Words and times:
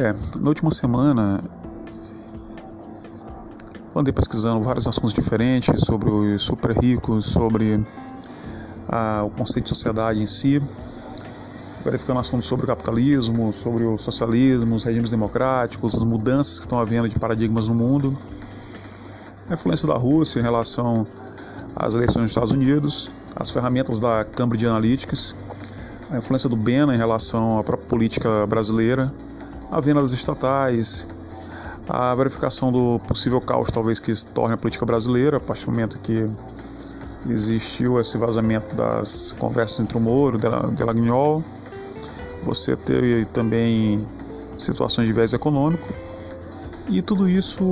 É, 0.00 0.14
na 0.40 0.48
última 0.48 0.70
semana 0.70 1.44
andei 3.94 4.14
pesquisando 4.14 4.58
vários 4.62 4.86
assuntos 4.86 5.12
diferentes 5.12 5.82
sobre 5.82 6.08
os 6.08 6.40
super 6.40 6.74
ricos, 6.74 7.26
sobre 7.26 7.86
ah, 8.88 9.24
o 9.26 9.28
conceito 9.28 9.64
de 9.64 9.68
sociedade 9.68 10.22
em 10.22 10.26
si, 10.26 10.58
verificando 11.84 12.18
assuntos 12.18 12.48
sobre 12.48 12.64
o 12.64 12.66
capitalismo, 12.66 13.52
sobre 13.52 13.84
o 13.84 13.98
socialismo, 13.98 14.74
os 14.74 14.84
regimes 14.84 15.10
democráticos, 15.10 15.94
as 15.94 16.02
mudanças 16.02 16.54
que 16.58 16.64
estão 16.64 16.80
havendo 16.80 17.06
de 17.06 17.18
paradigmas 17.18 17.68
no 17.68 17.74
mundo, 17.74 18.16
a 19.50 19.52
influência 19.52 19.86
da 19.86 19.98
Rússia 19.98 20.40
em 20.40 20.42
relação 20.42 21.06
às 21.76 21.92
eleições 21.92 22.22
dos 22.22 22.30
Estados 22.30 22.52
Unidos, 22.52 23.10
as 23.36 23.50
ferramentas 23.50 23.98
da 23.98 24.24
Cambridge 24.24 24.66
Analytics, 24.66 25.36
a 26.10 26.16
influência 26.16 26.48
do 26.48 26.56
BENA 26.56 26.94
em 26.94 26.98
relação 26.98 27.58
à 27.58 27.62
própria 27.62 27.86
política 27.86 28.46
brasileira, 28.46 29.12
a 29.70 29.80
venda 29.80 30.02
das 30.02 30.10
estatais, 30.10 31.06
a 31.88 32.14
verificação 32.14 32.72
do 32.72 32.98
possível 33.06 33.40
caos 33.40 33.70
talvez 33.70 34.00
que 34.00 34.14
se 34.14 34.26
torne 34.26 34.54
a 34.54 34.56
política 34.56 34.84
brasileira, 34.84 35.36
a 35.36 35.40
partir 35.40 35.66
do 35.66 35.72
momento 35.72 35.98
que 35.98 36.28
existiu 37.28 38.00
esse 38.00 38.16
vazamento 38.16 38.74
das 38.74 39.32
conversas 39.38 39.80
entre 39.80 39.96
o 39.96 40.00
Moro 40.00 40.38
e 40.38 40.74
Delagnol, 40.74 41.44
você 42.42 42.74
teve 42.74 43.26
também 43.26 44.04
situações 44.58 45.06
de 45.06 45.12
viés 45.12 45.32
econômico, 45.32 45.88
e 46.88 47.02
tudo 47.02 47.28
isso 47.28 47.62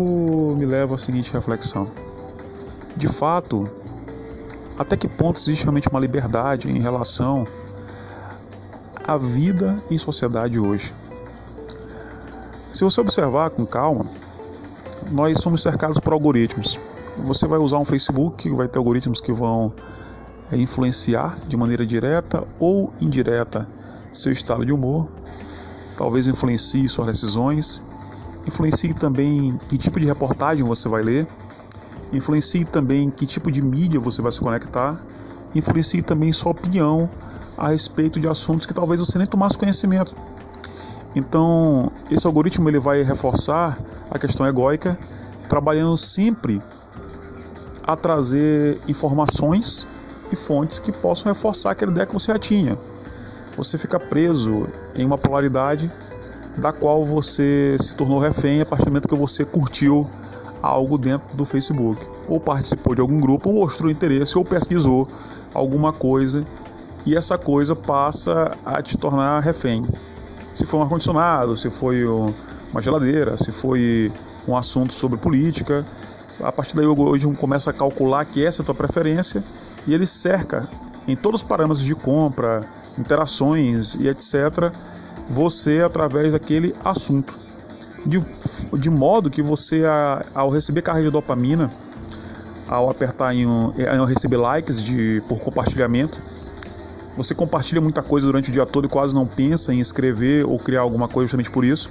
me 0.56 0.66
leva 0.66 0.94
à 0.94 0.98
seguinte 0.98 1.32
reflexão. 1.32 1.90
De 2.96 3.08
fato, 3.08 3.68
até 4.78 4.96
que 4.96 5.08
ponto 5.08 5.38
existe 5.40 5.62
realmente 5.62 5.88
uma 5.88 5.98
liberdade 5.98 6.70
em 6.70 6.80
relação 6.80 7.46
à 9.04 9.16
vida 9.16 9.83
em 9.90 9.98
sociedade 9.98 10.58
hoje? 10.58 10.92
Se 12.72 12.84
você 12.84 13.00
observar 13.00 13.50
com 13.50 13.64
calma, 13.64 14.06
nós 15.11 15.38
somos 15.38 15.62
cercados 15.62 15.98
por 15.98 16.12
algoritmos. 16.12 16.78
Você 17.24 17.47
vai 17.47 17.58
usar 17.58 17.78
um 17.78 17.84
Facebook, 17.84 18.48
vai 18.50 18.69
ter 18.69 18.78
algoritmos 18.78 19.20
que 19.20 19.33
vão 19.33 19.72
é, 20.52 20.56
influenciar 20.56 21.36
de 21.46 21.56
maneira 21.56 21.86
direta 21.86 22.46
ou 22.58 22.92
indireta 23.00 23.66
seu 24.12 24.30
estado 24.33 24.64
de 24.64 24.72
humor, 24.72 25.08
talvez 25.96 26.27
influencie 26.27 26.89
suas 26.89 27.06
decisões, 27.08 27.83
influencie 28.46 28.94
também 28.94 29.58
que 29.69 29.78
tipo 29.78 29.98
de 29.98 30.06
reportagem 30.06 30.64
você 30.64 30.89
vai 30.89 31.02
ler, 31.02 31.27
influencie 32.12 32.64
também 32.64 33.11
que 33.11 33.27
tipo 33.27 33.50
de 33.50 33.62
mídia 33.62 33.98
você 33.98 34.22
vai 34.22 34.33
se 34.33 34.41
conectar, 34.41 35.00
influencie 35.55 36.02
também 36.02 36.33
sua 36.33 36.52
opinião 36.52 37.11
a 37.56 37.69
respeito 37.69 38.20
de 38.20 38.28
assuntos 38.28 38.66
que 38.66 38.74
talvez 38.74 39.00
você 39.00 39.19
nem 39.19 39.27
tomasse 39.27 39.56
conhecimento. 39.58 40.14
Então, 41.19 41.91
esse 42.12 42.24
algoritmo 42.28 42.69
ele 42.69 42.78
vai 42.78 43.02
reforçar 43.02 43.77
a 44.08 44.19
questão 44.20 44.47
egóica, 44.47 44.97
trabalhando 45.48 45.97
sempre 45.97 46.62
a 47.83 47.97
trazer 47.97 48.80
informações 48.86 49.84
e 50.30 50.36
fontes 50.36 50.78
que 50.78 50.92
possam 50.92 51.33
reforçar 51.33 51.72
aquela 51.72 51.91
ideia 51.91 52.06
que 52.06 52.14
você 52.14 52.30
já 52.30 52.39
tinha. 52.39 52.78
Você 53.56 53.77
fica 53.77 53.98
preso 53.98 54.69
em 54.94 55.05
uma 55.05 55.19
polaridade 55.19 55.91
da 56.56 56.72
qual 56.72 57.05
você 57.05 57.77
se 57.80 57.96
tornou 57.96 58.20
refém 58.20 58.61
a 58.61 58.66
partir 58.66 58.84
do 58.84 58.91
momento 58.91 59.08
que 59.08 59.16
você 59.16 59.44
curtiu 59.44 60.08
algo 60.62 60.96
dentro 60.96 61.36
do 61.36 61.44
Facebook, 61.44 62.00
ou 62.28 62.39
participou 62.39 62.94
de 62.94 63.00
algum 63.00 63.19
grupo, 63.19 63.48
ou 63.48 63.56
mostrou 63.56 63.91
interesse, 63.91 64.39
ou 64.39 64.44
pesquisou 64.44 65.08
alguma 65.52 65.92
coisa, 65.92 66.46
e 67.05 67.16
essa 67.16 67.36
coisa 67.36 67.74
passa 67.74 68.56
a 68.64 68.80
te 68.80 68.96
tornar 68.96 69.41
refém 69.41 69.84
se 70.59 70.67
foi 70.67 70.81
um 70.81 70.83
ar-condicionado, 70.83 71.56
se 71.56 71.70
foi 71.70 72.05
uma 72.05 72.83
geladeira, 72.83 73.37
se 73.39 73.53
foi 73.53 74.11
um 74.46 74.57
assunto 74.57 74.92
sobre 74.92 75.17
política. 75.17 75.86
A 76.42 76.51
partir 76.51 76.74
daí 76.74 76.85
hoje 76.85 77.33
começa 77.36 77.70
a 77.70 77.73
calcular 77.73 78.24
que 78.24 78.45
essa 78.45 78.61
é 78.61 78.64
a 78.64 78.67
tua 78.67 78.74
preferência 78.74 79.42
e 79.86 79.95
ele 79.95 80.05
cerca 80.05 80.68
em 81.07 81.14
todos 81.14 81.42
os 81.42 81.47
parâmetros 81.47 81.85
de 81.85 81.95
compra, 81.95 82.68
interações 82.98 83.95
e 83.95 84.08
etc. 84.08 84.73
você 85.29 85.80
através 85.80 86.33
daquele 86.33 86.74
assunto. 86.85 87.39
De, 88.05 88.20
de 88.73 88.91
modo 88.91 89.30
que 89.30 89.42
você, 89.42 89.85
ao 90.35 90.51
receber 90.51 90.83
carga 90.83 91.02
de 91.05 91.11
dopamina, 91.11 91.70
ao 92.67 92.91
apertar 92.91 93.33
em, 93.33 93.47
um, 93.47 93.73
ao 93.97 94.07
receber 94.07 94.39
likes 94.39 94.83
de, 94.83 95.23
por 95.29 95.39
compartilhamento, 95.39 96.20
você 97.18 97.34
compartilha 97.34 97.80
muita 97.80 98.01
coisa 98.01 98.27
durante 98.29 98.48
o 98.48 98.52
dia 98.52 98.64
todo 98.64 98.84
e 98.84 98.89
quase 98.89 99.12
não 99.12 99.27
pensa 99.27 99.74
em 99.74 99.80
escrever 99.80 100.46
ou 100.46 100.56
criar 100.56 100.83
alguma 100.83 101.08
coisa 101.08 101.27
justamente 101.27 101.51
por 101.51 101.64
isso, 101.64 101.90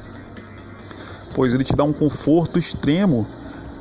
pois 1.35 1.53
ele 1.53 1.65
te 1.65 1.75
dá 1.75 1.83
um 1.83 1.91
conforto 1.91 2.57
extremo 2.57 3.27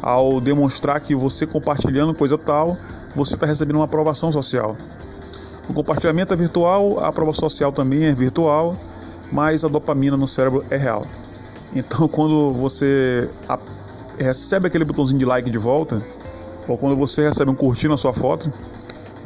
ao 0.02 0.40
demonstrar 0.40 1.00
que 1.00 1.14
você 1.14 1.46
compartilhando 1.46 2.12
coisa 2.14 2.36
tal, 2.36 2.76
você 3.14 3.34
está 3.34 3.46
recebendo 3.46 3.76
uma 3.76 3.84
aprovação 3.84 4.32
social. 4.32 4.76
O 5.68 5.72
compartilhamento 5.72 6.34
é 6.34 6.36
virtual, 6.36 6.98
a 6.98 7.06
aprovação 7.06 7.48
social 7.48 7.70
também 7.70 8.06
é 8.06 8.12
virtual, 8.12 8.76
mas 9.30 9.64
a 9.64 9.68
dopamina 9.68 10.16
no 10.16 10.26
cérebro 10.26 10.64
é 10.68 10.76
real. 10.76 11.06
Então, 11.72 12.08
quando 12.10 12.52
você 12.52 13.30
recebe 14.18 14.66
aquele 14.66 14.84
botãozinho 14.84 15.18
de 15.20 15.24
like 15.24 15.48
de 15.48 15.58
volta, 15.58 16.02
ou 16.66 16.76
quando 16.76 16.96
você 16.96 17.22
recebe 17.22 17.52
um 17.52 17.54
curtir 17.54 17.86
na 17.86 17.96
sua 17.96 18.12
foto, 18.12 18.52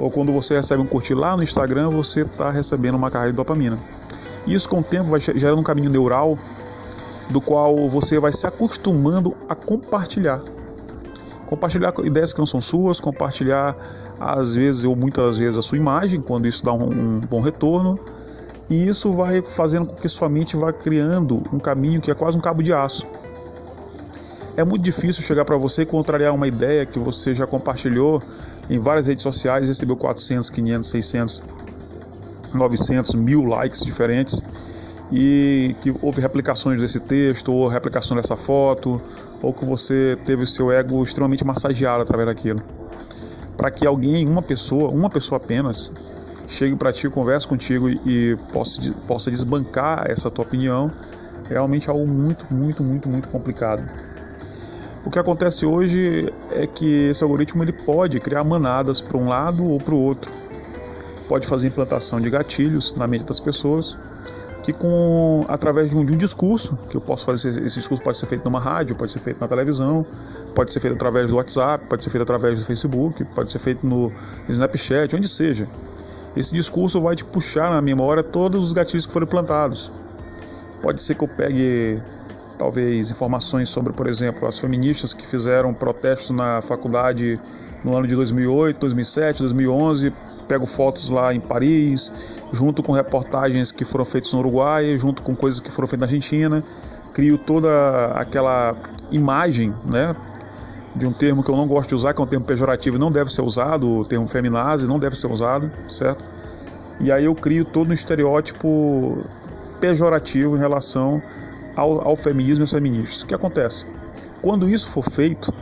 ou 0.01 0.11
quando 0.11 0.33
você 0.33 0.57
recebe 0.57 0.83
um 0.83 0.87
curtir 0.87 1.15
lá 1.15 1.37
no 1.37 1.43
Instagram, 1.43 1.91
você 1.91 2.23
está 2.23 2.51
recebendo 2.51 2.95
uma 2.95 3.11
carga 3.11 3.29
de 3.31 3.37
dopamina. 3.37 3.79
Isso 4.47 4.69
com 4.69 4.81
o 4.81 4.83
tempo 4.83 5.11
vai 5.11 5.21
gerando 5.21 5.59
um 5.59 5.63
caminho 5.63 5.91
neural 5.91 6.39
do 7.29 7.41
qual 7.41 7.89
você 7.89 8.19
vai 8.19 8.33
se 8.33 8.47
acostumando 8.47 9.37
a 9.49 9.55
compartilhar. 9.55 10.43
Compartilhar 11.47 11.93
ideias 12.05 12.33
que 12.33 12.39
não 12.39 12.47
são 12.47 12.61
suas, 12.61 12.99
compartilhar 12.99 13.77
às 14.19 14.55
vezes 14.55 14.85
ou 14.85 14.97
muitas 14.97 15.37
vezes 15.37 15.59
a 15.59 15.63
sua 15.63 15.77
imagem, 15.77 16.21
quando 16.21 16.47
isso 16.47 16.65
dá 16.65 16.73
um, 16.73 16.91
um 16.91 17.21
bom 17.21 17.41
retorno. 17.41 17.99
E 18.69 18.89
isso 18.89 19.13
vai 19.15 19.43
fazendo 19.43 19.87
com 19.87 19.97
que 19.97 20.09
sua 20.09 20.29
mente 20.29 20.57
vá 20.57 20.73
criando 20.73 21.43
um 21.53 21.59
caminho 21.59 22.01
que 22.01 22.11
é 22.11 22.15
quase 22.15 22.39
um 22.39 22.41
cabo 22.41 22.63
de 22.63 22.73
aço. 22.73 23.07
É 24.57 24.65
muito 24.65 24.83
difícil 24.83 25.23
chegar 25.23 25.45
para 25.45 25.57
você 25.57 25.83
e 25.83 25.87
contrariar 25.87 26.35
uma 26.35 26.47
ideia 26.47 26.85
que 26.85 26.99
você 26.99 27.35
já 27.35 27.47
compartilhou 27.47 28.23
em 28.69 28.79
várias 28.79 29.07
redes 29.07 29.23
sociais, 29.23 29.69
recebeu 29.69 29.97
400, 29.97 30.51
500, 30.51 30.89
600, 30.89 31.43
900, 32.53 33.15
mil 33.15 33.45
likes 33.45 33.85
diferentes 33.85 34.43
e 35.13 35.75
que 35.81 35.95
houve 36.03 36.21
replicações 36.21 36.81
desse 36.81 37.01
texto, 37.01 37.53
ou 37.53 37.67
replicação 37.69 38.17
dessa 38.17 38.37
foto, 38.37 39.01
ou 39.43 39.53
que 39.53 39.65
você 39.65 40.17
teve 40.25 40.45
o 40.45 40.47
seu 40.47 40.71
ego 40.71 41.03
extremamente 41.03 41.45
massageado 41.45 42.03
através 42.03 42.29
daquilo. 42.29 42.63
Para 43.57 43.71
que 43.71 43.87
alguém, 43.87 44.29
uma 44.29 44.43
pessoa, 44.43 44.89
uma 44.91 45.11
pessoa 45.11 45.39
apenas, 45.39 45.91
chegue 46.47 46.77
para 46.77 46.93
ti, 46.93 47.09
converse 47.09 47.47
contigo 47.47 47.89
e 47.89 48.37
possa, 48.53 48.81
possa 49.07 49.31
desbancar 49.31 50.05
essa 50.09 50.31
tua 50.31 50.45
opinião, 50.45 50.91
é 51.49 51.55
realmente 51.55 51.91
algo 51.91 52.07
muito, 52.07 52.47
muito, 52.51 52.83
muito, 52.83 53.09
muito 53.09 53.29
complicado. 53.29 53.83
O 55.05 55.11
que 55.11 55.19
acontece 55.19 55.65
hoje 55.65 56.31
é 56.51 56.67
que 56.67 57.09
esse 57.09 57.23
algoritmo 57.23 57.63
ele 57.63 57.73
pode 57.73 58.21
criar 58.21 58.45
manadas 58.45 59.01
para 59.01 59.17
um 59.17 59.29
lado 59.29 59.67
ou 59.67 59.81
para 59.81 59.95
o 59.95 59.99
outro. 59.99 60.33
Pode 61.27 61.47
fazer 61.47 61.69
implantação 61.69 62.21
de 62.21 62.29
gatilhos 62.29 62.95
na 62.97 63.07
mente 63.07 63.25
das 63.25 63.41
pessoas 63.41 63.97
que 64.63 64.75
com 64.75 65.45
através 65.49 65.91
de 65.91 65.97
um, 65.97 66.05
de 66.05 66.13
um, 66.13 66.17
discurso 66.17 66.79
que 66.91 66.97
eu 66.97 67.01
posso 67.01 67.25
fazer 67.25 67.49
esse 67.65 67.79
discurso 67.79 68.03
pode 68.03 68.19
ser 68.19 68.27
feito 68.27 68.45
numa 68.45 68.61
rádio 68.61 68.95
pode 68.95 69.11
ser 69.11 69.19
feito 69.19 69.41
na 69.41 69.49
televisão 69.49 70.05
pode 70.55 70.71
ser 70.71 70.81
feito 70.81 70.95
através 70.95 71.31
do 71.31 71.37
WhatsApp 71.37 71.87
pode 71.89 72.05
ser 72.05 72.11
feito 72.11 72.23
através 72.23 72.59
do 72.59 72.65
Facebook 72.67 73.25
pode 73.35 73.51
ser 73.51 73.59
feito 73.59 73.87
no 73.87 74.13
Snapchat 74.51 75.17
onde 75.17 75.29
seja 75.29 75.67
esse 76.37 76.55
discurso 76.55 77.01
vai 77.01 77.17
te 77.17 77.25
puxar 77.25 77.71
na 77.71 77.81
memória 77.81 78.23
todos 78.23 78.63
os 78.63 78.73
gatilhos 78.75 79.07
que 79.07 79.13
foram 79.15 79.27
plantados 79.27 79.91
pode 80.83 81.03
ser 81.03 81.15
que 81.15 81.25
eu 81.25 81.29
pegue 81.29 82.03
talvez 82.61 83.11
informações 83.11 83.71
sobre, 83.71 83.91
por 83.91 84.07
exemplo, 84.07 84.47
as 84.47 84.59
feministas 84.59 85.15
que 85.15 85.27
fizeram 85.27 85.73
protestos 85.73 86.31
na 86.31 86.61
faculdade 86.61 87.41
no 87.83 87.97
ano 87.97 88.07
de 88.07 88.15
2008, 88.15 88.79
2007, 88.79 89.39
2011. 89.41 90.13
Pego 90.47 90.67
fotos 90.67 91.09
lá 91.09 91.33
em 91.33 91.41
Paris, 91.41 92.43
junto 92.53 92.83
com 92.83 92.93
reportagens 92.93 93.73
que 93.73 93.83
foram 93.83 94.05
feitas 94.05 94.35
no 94.35 94.41
Uruguai, 94.41 94.99
junto 94.99 95.23
com 95.23 95.35
coisas 95.35 95.59
que 95.59 95.71
foram 95.71 95.89
feitas 95.89 96.11
na 96.11 96.15
Argentina. 96.15 96.63
Crio 97.15 97.39
toda 97.39 98.13
aquela 98.13 98.77
imagem, 99.11 99.75
né? 99.91 100.15
De 100.95 101.07
um 101.07 101.13
termo 101.15 101.43
que 101.43 101.51
eu 101.51 101.57
não 101.57 101.67
gosto 101.67 101.89
de 101.89 101.95
usar, 101.95 102.13
que 102.13 102.21
é 102.21 102.25
um 102.25 102.29
termo 102.29 102.45
pejorativo, 102.45 102.99
não 102.99 103.11
deve 103.11 103.33
ser 103.33 103.41
usado, 103.41 103.89
o 103.89 104.05
termo 104.05 104.29
feminazi 104.29 104.87
não 104.87 104.99
deve 104.99 105.17
ser 105.17 105.29
usado, 105.29 105.71
certo? 105.89 106.27
E 107.01 107.11
aí 107.11 107.25
eu 107.25 107.35
crio 107.35 107.65
todo 107.65 107.89
um 107.89 107.95
estereótipo 107.95 109.25
pejorativo 109.81 110.57
em 110.57 110.59
relação 110.59 111.23
ao, 111.77 112.09
ao 112.09 112.17
feminismo 112.17 112.63
e 112.63 112.65
aos 112.65 112.71
feministas. 112.71 113.23
O 113.23 113.27
que 113.27 113.35
acontece? 113.35 113.87
Quando 114.43 114.69
isso 114.69 114.89
for 114.89 115.05
feito 115.05 115.53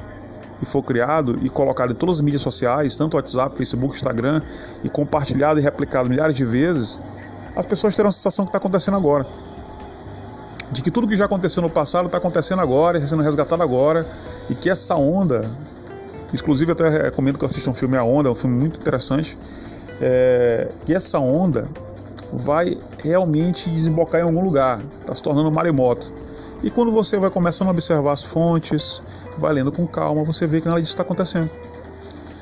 e 0.60 0.66
for 0.66 0.82
criado 0.82 1.38
e 1.42 1.48
colocado 1.48 1.92
em 1.92 1.94
todas 1.94 2.16
as 2.16 2.20
mídias 2.20 2.42
sociais, 2.42 2.96
tanto 2.96 3.16
WhatsApp, 3.16 3.56
Facebook, 3.56 3.94
Instagram, 3.94 4.42
e 4.82 4.88
compartilhado 4.88 5.60
e 5.60 5.62
replicado 5.62 6.08
milhares 6.08 6.36
de 6.36 6.44
vezes, 6.44 7.00
as 7.54 7.66
pessoas 7.66 7.94
terão 7.94 8.08
a 8.08 8.12
sensação 8.12 8.44
que 8.44 8.50
está 8.50 8.58
acontecendo 8.58 8.96
agora. 8.96 9.26
de 10.70 10.82
que 10.82 10.90
tudo 10.90 11.08
que 11.08 11.16
já 11.16 11.24
aconteceu 11.24 11.62
no 11.62 11.70
passado 11.70 12.06
está 12.06 12.18
acontecendo 12.18 12.60
agora, 12.60 12.98
está 12.98 13.08
sendo 13.08 13.22
resgatado 13.22 13.62
agora, 13.62 14.06
e 14.50 14.54
que 14.54 14.68
essa 14.68 14.94
onda, 14.96 15.50
inclusive 16.32 16.72
até 16.72 16.88
recomendo 17.04 17.38
que 17.38 17.44
assistam 17.44 17.70
um 17.70 17.74
filme 17.74 17.96
A 17.96 18.04
Onda, 18.04 18.28
é 18.28 18.32
um 18.32 18.34
filme 18.34 18.56
muito 18.56 18.78
interessante, 18.78 19.38
é, 20.00 20.68
que 20.84 20.94
essa 20.94 21.18
onda 21.18 21.68
vai 22.32 22.78
realmente 23.02 23.70
desembocar 23.70 24.20
em 24.20 24.24
algum 24.24 24.42
lugar, 24.42 24.80
está 25.00 25.14
se 25.14 25.22
tornando 25.22 25.50
maremoto. 25.50 26.12
E 26.62 26.70
quando 26.70 26.90
você 26.90 27.18
vai 27.18 27.30
começando 27.30 27.68
a 27.68 27.70
observar 27.70 28.12
as 28.12 28.24
fontes, 28.24 29.02
vai 29.38 29.52
lendo 29.52 29.70
com 29.70 29.86
calma, 29.86 30.24
você 30.24 30.46
vê 30.46 30.60
que 30.60 30.66
nada 30.66 30.80
disso 30.80 30.92
está 30.92 31.02
acontecendo. 31.02 31.48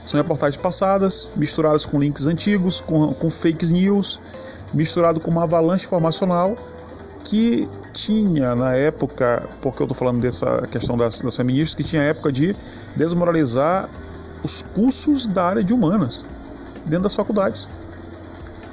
São 0.05 0.19
reportagens 0.19 0.57
passadas, 0.57 1.31
misturadas 1.37 1.85
com 1.85 1.99
links 1.99 2.27
antigos, 2.27 2.81
com, 2.81 3.13
com 3.13 3.29
fake 3.29 3.67
news, 3.67 4.21
misturado 4.73 5.21
com 5.21 5.31
uma 5.31 5.43
avalanche 5.43 5.85
informacional 5.85 6.57
que 7.25 7.69
tinha 7.93 8.55
na 8.55 8.75
época, 8.75 9.49
porque 9.61 9.83
eu 9.83 9.85
estou 9.85 9.97
falando 9.97 10.21
dessa 10.21 10.63
questão 10.71 10.97
das, 10.97 11.21
das 11.21 11.37
feministas, 11.37 11.75
que 11.75 11.83
tinha 11.83 12.03
a 12.03 12.05
época 12.05 12.31
de 12.31 12.55
desmoralizar 12.95 13.89
os 14.45 14.63
cursos 14.63 15.27
da 15.27 15.45
área 15.45 15.65
de 15.65 15.75
humanas 15.75 16.25
dentro 16.85 17.03
das 17.03 17.15
faculdades, 17.15 17.69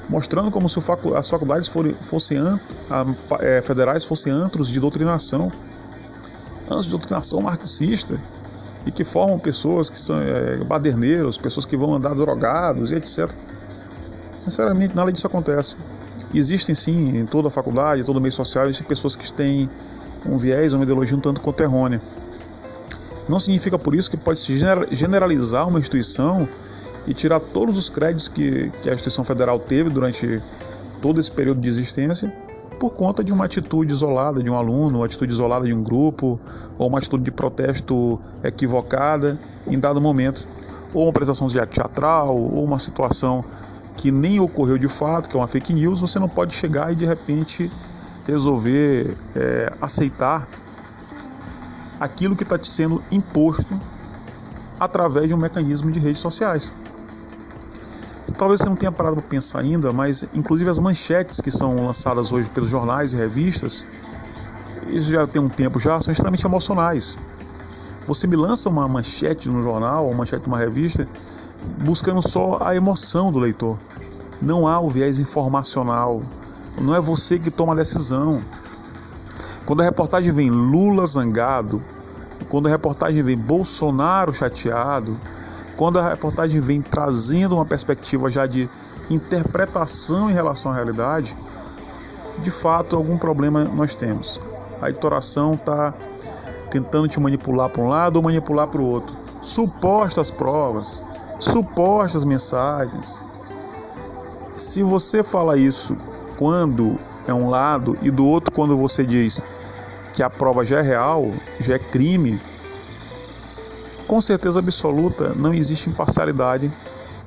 mostrando 0.10 0.52
como 0.52 0.68
se 0.70 0.80
as 1.16 1.30
faculdades 1.30 1.70
fossem 2.02 2.38
é, 3.40 3.62
federais 3.62 4.04
fossem 4.04 4.32
antros 4.32 4.68
de 4.70 4.80
doutrinação, 4.80 5.52
antros 6.66 6.86
de 6.86 6.92
doutrinação 6.92 7.42
marxista 7.42 8.20
e 8.86 8.92
que 8.92 9.04
formam 9.04 9.40
pessoas 9.40 9.90
que 9.90 10.00
são 10.00 10.20
é, 10.20 10.58
baderneiros, 10.58 11.38
pessoas 11.38 11.66
que 11.66 11.78
vão 11.78 11.94
andar 11.94 12.14
drogados 12.14 12.92
e 12.92 12.96
etc. 12.96 13.32
Sinceramente, 14.38 14.96
nada 14.96 15.12
disso 15.12 15.28
acontece. 15.28 15.76
Existem 16.34 16.76
sim 16.76 17.18
em 17.18 17.26
toda 17.26 17.48
a 17.48 17.52
faculdade, 17.52 18.02
em 18.02 18.04
todo 18.04 18.20
meio 18.20 18.34
social, 18.34 18.66
existem 18.66 18.86
pessoas 18.86 19.16
que 19.16 19.32
têm 19.32 19.70
um 20.26 20.38
viés, 20.38 20.74
uma 20.74 20.84
ideologia 20.84 21.16
um 21.16 21.22
tanto 21.22 21.40
quanto 21.40 21.62
errônea. 21.62 22.02
Não 23.30 23.40
significa 23.40 23.80
por 23.80 23.96
isso 23.96 24.10
que 24.10 24.18
pode 24.18 24.40
se 24.40 24.60
generalizar 24.92 25.68
uma 25.68 25.80
instituição 25.80 26.48
e 27.08 27.14
tirar 27.14 27.40
todos 27.40 27.78
os 27.78 27.90
créditos 27.90 28.28
que, 28.28 28.72
que 28.82 28.90
a 28.90 28.94
instituição 28.94 29.24
federal 29.24 29.60
teve 29.60 29.90
durante 29.90 30.42
todo 31.02 31.20
esse 31.20 31.32
período 31.32 31.60
de 31.60 31.68
existência 31.68 32.34
por 32.80 32.94
conta 32.94 33.24
de 33.24 33.32
uma 33.32 33.46
atitude 33.46 33.94
isolada 33.94 34.44
de 34.44 34.50
um 34.50 34.58
aluno, 34.58 35.00
uma 35.00 35.06
atitude 35.06 35.32
isolada 35.32 35.66
de 35.66 35.74
um 35.74 35.82
grupo, 35.82 36.40
ou 36.78 36.88
uma 36.88 36.98
atitude 36.98 37.24
de 37.24 37.32
protesto 37.32 38.20
equivocada 38.44 39.40
em 39.68 39.80
dado 39.80 40.02
momento, 40.02 40.46
ou 40.94 41.04
uma 41.04 41.10
apresentação 41.10 41.48
teatral, 41.48 42.36
ou 42.36 42.64
uma 42.64 42.80
situação 42.80 43.44
que 43.96 44.12
nem 44.12 44.40
ocorreu 44.40 44.78
de 44.78 44.88
fato, 44.88 45.30
que 45.30 45.38
é 45.38 45.40
uma 45.40 45.48
fake 45.48 45.74
news, 45.74 46.02
você 46.02 46.20
não 46.20 46.28
pode 46.28 46.54
chegar 46.54 46.92
e 46.92 46.96
de 46.96 47.06
repente 47.06 47.72
resolver 48.28 49.16
é, 49.36 49.72
aceitar 49.80 50.48
aquilo 52.00 52.36
que 52.36 52.44
está 52.44 52.58
te 52.58 52.68
sendo 52.68 53.02
imposto 53.12 53.80
através 54.80 55.28
de 55.28 55.34
um 55.34 55.38
mecanismo 55.38 55.90
de 55.90 56.00
redes 56.00 56.20
sociais. 56.20 56.74
Talvez 58.38 58.62
você 58.62 58.68
não 58.68 58.76
tenha 58.76 58.92
parado 58.92 59.16
para 59.18 59.26
pensar 59.26 59.60
ainda, 59.60 59.94
mas 59.94 60.26
inclusive 60.34 60.70
as 60.70 60.80
manchetes 60.80 61.40
que 61.40 61.52
são 61.52 61.86
lançadas 61.86 62.32
hoje 62.32 62.50
pelos 62.50 62.70
jornais 62.70 63.14
e 63.14 63.16
revistas, 63.16 63.86
isso 64.88 65.12
já 65.12 65.26
tem 65.28 65.42
um 65.42 65.50
tempo 65.50 65.80
já, 65.80 66.00
são 66.02 66.12
extremamente 66.12 66.46
emocionais. 66.46 67.18
Você 68.06 68.28
me 68.28 68.36
lança 68.36 68.70
uma 68.70 68.88
manchete 68.88 69.50
no 69.50 69.62
jornal, 69.62 70.08
uma 70.08 70.18
manchete 70.18 70.44
de 70.44 70.50
uma 70.50 70.58
revista, 70.58 71.08
buscando 71.84 72.28
só 72.28 72.60
a 72.62 72.76
emoção 72.76 73.32
do 73.32 73.40
leitor. 73.40 73.78
Não 74.42 74.68
há 74.68 74.80
o 74.80 74.90
viés 74.90 75.20
informacional. 75.20 76.22
Não 76.78 76.94
é 76.94 77.00
você 77.00 77.40
que 77.40 77.50
toma 77.50 77.74
a 77.74 77.78
decisão. 77.78 78.44
Quando 79.66 79.82
a 79.82 79.86
reportagem 79.86 80.34
vem 80.34 80.50
Lula 80.50 81.06
zangado, 81.08 81.82
quando 82.50 82.68
a 82.68 82.70
reportagem 82.70 83.24
vem 83.24 83.38
Bolsonaro 83.38 84.34
chateado, 84.34 85.18
quando 85.78 86.00
a 86.00 86.10
reportagem 86.10 86.60
vem 86.60 86.82
trazendo 86.82 87.56
uma 87.56 87.66
perspectiva 87.66 88.30
já 88.30 88.46
de 88.46 88.70
interpretação 89.10 90.30
em 90.30 90.34
relação 90.34 90.72
à 90.72 90.76
realidade, 90.76 91.36
de 92.40 92.52
fato 92.52 92.96
algum 92.96 93.18
problema 93.18 93.64
nós 93.64 93.96
temos. 93.96 94.40
A 94.82 94.90
editoração 94.90 95.56
está 95.56 95.94
tentando 96.70 97.08
te 97.08 97.20
manipular 97.20 97.70
para 97.70 97.82
um 97.82 97.88
lado 97.88 98.18
ou 98.18 98.24
manipular 98.24 98.68
para 98.68 98.82
o 98.82 98.86
outro. 98.86 99.16
Supostas 99.42 100.32
provas, 100.32 101.04
supostas 101.40 102.26
mensagens. 102.26 103.22
Se 104.58 104.84
você 104.84 105.24
fala 105.24 105.58
isso 105.58 105.96
quando 106.38 106.98
é 107.28 107.34
um 107.34 107.50
lado 107.50 107.98
e 108.02 108.12
do 108.12 108.26
outro 108.26 108.52
quando 108.52 108.78
você 108.78 109.06
diz 109.06 109.42
que 110.14 110.22
a 110.22 110.30
prova 110.30 110.64
já 110.64 110.80
é 110.80 110.82
real, 110.82 111.32
já 111.60 111.76
é 111.76 111.80
crime, 111.80 112.40
com 114.08 114.22
certeza 114.22 114.60
absoluta 114.60 115.34
não 115.36 115.54
existe 115.54 115.90
imparcialidade 115.90 116.72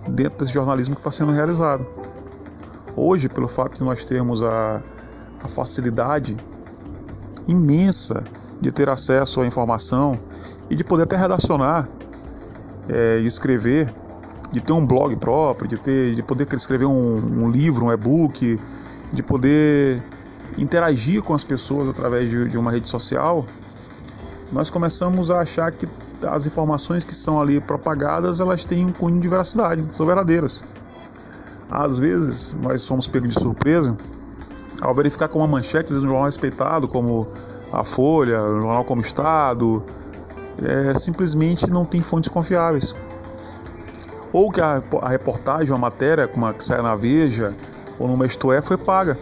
dentro 0.08 0.38
desse 0.38 0.52
jornalismo 0.52 0.94
que 0.94 1.00
está 1.00 1.11
sendo 1.11 1.32
realizado. 1.32 1.87
Hoje, 2.94 3.28
pelo 3.28 3.49
fato 3.49 3.76
de 3.76 3.84
nós 3.84 4.05
termos 4.05 4.43
a, 4.43 4.81
a 5.43 5.49
facilidade 5.49 6.37
imensa 7.46 8.25
de 8.61 8.70
ter 8.73 8.88
acesso 8.88 9.40
à 9.40 9.46
informação 9.46 10.19
e 10.70 10.75
de 10.75 10.82
poder 10.82 11.05
até 11.05 11.17
redacionar 11.17 11.88
é, 12.88 13.19
e 13.19 13.26
escrever, 13.26 13.93
de 14.50 14.61
ter 14.61 14.73
um 14.73 14.84
blog 14.84 15.14
próprio, 15.17 15.69
de, 15.69 15.76
ter, 15.76 16.14
de 16.14 16.23
poder 16.23 16.46
escrever 16.55 16.87
um, 16.87 17.44
um 17.44 17.50
livro, 17.50 17.87
um 17.87 17.93
e-book, 17.93 18.58
de 19.12 19.23
poder 19.23 20.02
interagir 20.56 21.23
com 21.23 21.34
as 21.34 21.44
pessoas 21.44 21.88
através 21.88 22.31
de, 22.31 22.49
de 22.49 22.56
uma 22.56 22.70
rede 22.70 22.88
social, 22.88 23.44
nós 24.52 24.70
começamos 24.70 25.31
a 25.31 25.40
achar 25.40 25.70
que 25.73 25.87
as 26.24 26.46
informações 26.46 27.04
que 27.04 27.14
são 27.14 27.40
ali 27.40 27.60
propagadas 27.60 28.40
elas 28.40 28.64
têm 28.64 28.86
um 28.86 28.92
cunho 28.92 29.20
de 29.20 29.28
veracidade, 29.28 29.84
são 29.94 30.06
verdadeiras. 30.06 30.64
Às 31.70 31.98
vezes 31.98 32.54
nós 32.54 32.82
somos 32.82 33.08
pegos 33.08 33.34
de 33.34 33.40
surpresa 33.40 33.96
ao 34.80 34.94
verificar 34.94 35.28
com 35.28 35.38
uma 35.38 35.48
manchete 35.48 35.92
no 35.92 36.02
jornal 36.02 36.24
respeitado 36.24 36.86
como 36.86 37.26
a 37.72 37.82
Folha, 37.82 38.40
um 38.42 38.60
jornal 38.60 38.84
como 38.84 39.00
Estado, 39.00 39.82
é, 40.62 40.94
simplesmente 40.94 41.68
não 41.68 41.84
tem 41.84 42.00
fontes 42.02 42.30
confiáveis. 42.30 42.94
Ou 44.32 44.50
que 44.50 44.60
a, 44.60 44.82
a 45.02 45.08
reportagem, 45.08 45.72
uma 45.72 45.78
matéria, 45.78 46.28
como 46.28 46.46
a 46.46 46.54
que 46.54 46.64
sai 46.64 46.82
na 46.82 46.94
Veja 46.94 47.54
ou 47.98 48.06
numa 48.08 48.26
Isto 48.26 48.52
É, 48.52 48.60
foi 48.60 48.76
paga. 48.76 49.18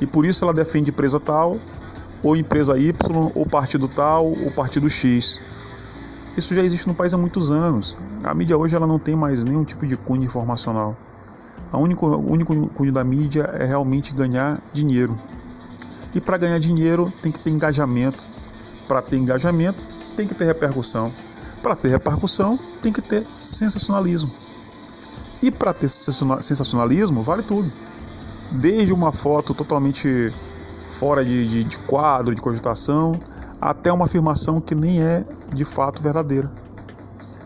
E 0.00 0.06
por 0.06 0.26
isso 0.26 0.44
ela 0.44 0.52
defende 0.52 0.90
empresa 0.90 1.20
tal, 1.20 1.58
ou 2.22 2.36
empresa 2.36 2.76
Y, 2.78 2.94
ou 3.34 3.46
partido 3.46 3.86
tal, 3.86 4.26
ou 4.26 4.50
partido 4.50 4.88
X. 4.88 5.40
Isso 6.36 6.54
já 6.54 6.62
existe 6.62 6.88
no 6.88 6.94
país 6.94 7.14
há 7.14 7.18
muitos 7.18 7.50
anos. 7.50 7.96
A 8.22 8.34
mídia 8.34 8.56
hoje 8.56 8.74
ela 8.74 8.86
não 8.86 8.98
tem 8.98 9.14
mais 9.14 9.44
nenhum 9.44 9.64
tipo 9.64 9.86
de 9.86 9.96
cunho 9.96 10.24
informacional. 10.24 10.96
A 11.70 11.78
único, 11.78 12.06
o 12.06 12.32
único 12.32 12.68
cunho 12.70 12.92
da 12.92 13.04
mídia 13.04 13.42
é 13.54 13.64
realmente 13.64 14.12
ganhar 14.12 14.60
dinheiro. 14.72 15.16
E 16.14 16.20
para 16.20 16.36
ganhar 16.36 16.58
dinheiro 16.58 17.12
tem 17.22 17.30
que 17.30 17.38
ter 17.38 17.50
engajamento. 17.50 18.22
Para 18.88 19.00
ter 19.00 19.16
engajamento 19.16 19.78
tem 20.16 20.26
que 20.26 20.34
ter 20.34 20.44
repercussão. 20.44 21.12
Para 21.62 21.76
ter 21.76 21.88
repercussão 21.88 22.58
tem 22.82 22.92
que 22.92 23.00
ter 23.00 23.24
sensacionalismo. 23.40 24.30
E 25.42 25.50
para 25.50 25.72
ter 25.72 25.88
sensacionalismo 25.88 27.22
vale 27.22 27.42
tudo. 27.42 27.70
Desde 28.52 28.92
uma 28.92 29.12
foto 29.12 29.54
totalmente 29.54 30.32
fora 30.98 31.24
de, 31.24 31.46
de, 31.48 31.64
de 31.64 31.78
quadro, 31.78 32.34
de 32.34 32.40
cogitação, 32.40 33.20
até 33.60 33.92
uma 33.92 34.04
afirmação 34.04 34.60
que 34.60 34.74
nem 34.74 35.02
é 35.02 35.24
de 35.54 35.64
fato 35.64 36.02
verdadeira. 36.02 36.50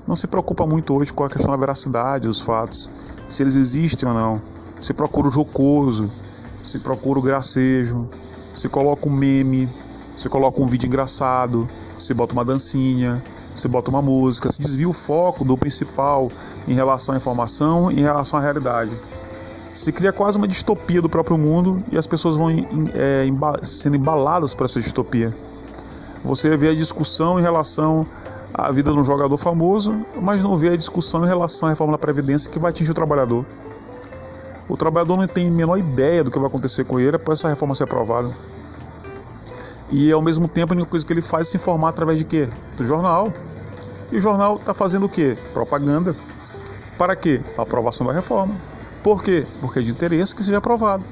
Não 0.07 0.17
se 0.17 0.27
preocupa 0.27 0.67
muito 0.67 0.95
hoje 0.95 1.13
com 1.13 1.25
a 1.25 1.29
questão 1.29 1.51
da 1.51 1.57
veracidade 1.57 2.27
dos 2.27 2.41
fatos, 2.41 2.91
se 3.29 3.43
eles 3.43 3.55
existem 3.55 4.09
ou 4.09 4.15
não. 4.15 4.41
Se 4.81 4.95
procura 4.95 5.29
o 5.29 5.31
jocoso, 5.31 6.11
se 6.63 6.79
procura 6.79 7.19
o 7.19 7.23
gracejo, 7.23 8.09
se 8.55 8.69
coloca 8.69 9.09
um 9.09 9.13
meme, 9.13 9.69
se 10.17 10.29
coloca 10.29 10.61
um 10.61 10.67
vídeo 10.67 10.87
engraçado, 10.87 11.69
se 11.99 12.15
bota 12.15 12.33
uma 12.33 12.45
dancinha, 12.45 13.23
se 13.55 13.69
bota 13.69 13.91
uma 13.91 14.01
música, 14.01 14.51
se 14.51 14.61
desvia 14.61 14.89
o 14.89 14.93
foco 14.93 15.45
do 15.45 15.57
principal 15.59 16.31
em 16.67 16.75
relação 16.75 17.15
à 17.15 17.19
informação 17.19 17.91
e 17.91 18.01
em 18.01 18.03
relação 18.03 18.39
à 18.39 18.43
realidade. 18.43 18.93
Se 19.75 19.93
cria 19.93 20.13
quase 20.13 20.39
uma 20.39 20.49
distopia 20.49 21.03
do 21.03 21.09
próprio 21.09 21.37
mundo 21.37 21.83
e 21.93 21.99
as 21.99 22.07
pessoas 22.07 22.37
vão 22.37 22.49
é, 22.51 23.27
sendo 23.63 23.97
embaladas 23.97 24.55
para 24.55 24.67
essa 24.67 24.81
distopia. 24.81 25.33
Você 26.29 26.55
vê 26.59 26.69
a 26.69 26.75
discussão 26.75 27.39
em 27.39 27.43
relação 27.43 28.07
à 28.53 28.71
vida 28.71 28.93
de 28.93 28.99
um 28.99 29.03
jogador 29.03 29.39
famoso, 29.39 30.05
mas 30.21 30.43
não 30.43 30.59
vê 30.59 30.69
a 30.69 30.77
discussão 30.77 31.25
em 31.25 31.27
relação 31.27 31.69
à 31.69 31.71
reforma 31.71 31.93
da 31.93 31.99
Previdência 31.99 32.51
que 32.51 32.59
vai 32.59 32.71
atingir 32.71 32.91
o 32.91 32.95
trabalhador. 32.95 33.47
O 34.69 34.77
trabalhador 34.77 35.17
não 35.17 35.27
tem 35.27 35.49
a 35.49 35.51
menor 35.51 35.79
ideia 35.79 36.23
do 36.23 36.31
que 36.31 36.39
vai 36.39 36.49
acontecer 36.49 36.85
com 36.85 37.01
ele 37.01 37.17
após 37.17 37.39
essa 37.41 37.49
reforma 37.49 37.75
ser 37.75 37.85
aprovada. 37.85 38.31
E 39.91 40.13
ao 40.13 40.21
mesmo 40.21 40.47
tempo 40.47 40.75
a 40.75 40.77
única 40.77 40.91
coisa 40.91 41.07
que 41.07 41.11
ele 41.15 41.23
faz 41.23 41.49
é 41.49 41.51
se 41.53 41.57
informar 41.57 41.89
através 41.89 42.19
de 42.19 42.27
quê? 42.27 42.47
Do 42.77 42.85
jornal. 42.85 43.33
E 44.13 44.19
o 44.19 44.21
jornal 44.21 44.57
está 44.57 44.75
fazendo 44.75 45.07
o 45.07 45.09
quê? 45.09 45.35
Propaganda. 45.55 46.15
Para 46.99 47.17
quê? 47.17 47.41
A 47.57 47.63
aprovação 47.63 48.07
da 48.07 48.13
reforma. 48.13 48.55
Por 49.03 49.25
quê? 49.25 49.47
Porque 49.63 49.79
é 49.79 49.83
de 49.83 49.91
interesse 49.91 50.35
que 50.35 50.45
seja 50.45 50.59
aprovado. 50.59 51.03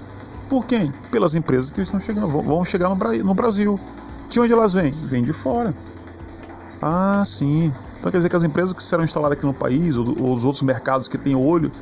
Por 0.47 0.67
quem? 0.67 0.93
Pelas 1.11 1.35
empresas 1.35 1.71
que 1.71 1.81
estão 1.81 1.99
chegando, 1.99 2.29
vão 2.29 2.63
chegar 2.67 2.91
no 2.91 3.35
Brasil. 3.35 3.81
De 4.28 4.40
onde 4.40 4.52
elas 4.52 4.73
vêm? 4.73 4.92
Vêm 5.04 5.23
de 5.23 5.33
fora. 5.33 5.75
Ah, 6.83 7.23
sim. 7.25 7.73
Então 7.99 8.11
quer 8.11 8.18
dizer 8.18 8.28
que 8.28 8.37
as 8.37 8.45
empresas 8.45 8.73
que 8.73 8.83
serão 8.83 9.04
instaladas 9.04 9.38
aqui 9.38 9.47
no 9.47 9.54
país, 9.54 9.97
ou, 9.97 10.06
ou 10.21 10.35
os 10.35 10.45
outros 10.45 10.62
mercados 10.62 11.09
que 11.09 11.16
têm 11.16 11.35
olho 11.35 11.73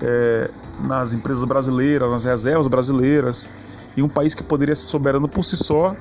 é, 0.00 0.50
nas 0.80 1.12
empresas 1.12 1.44
brasileiras, 1.44 2.10
nas 2.10 2.24
reservas 2.24 2.66
brasileiras, 2.66 3.48
e 3.96 4.02
um 4.02 4.08
país 4.08 4.34
que 4.34 4.42
poderia 4.42 4.74
ser 4.74 4.86
soberano 4.86 5.28
por 5.28 5.44
si 5.44 5.56
só, 5.56 5.94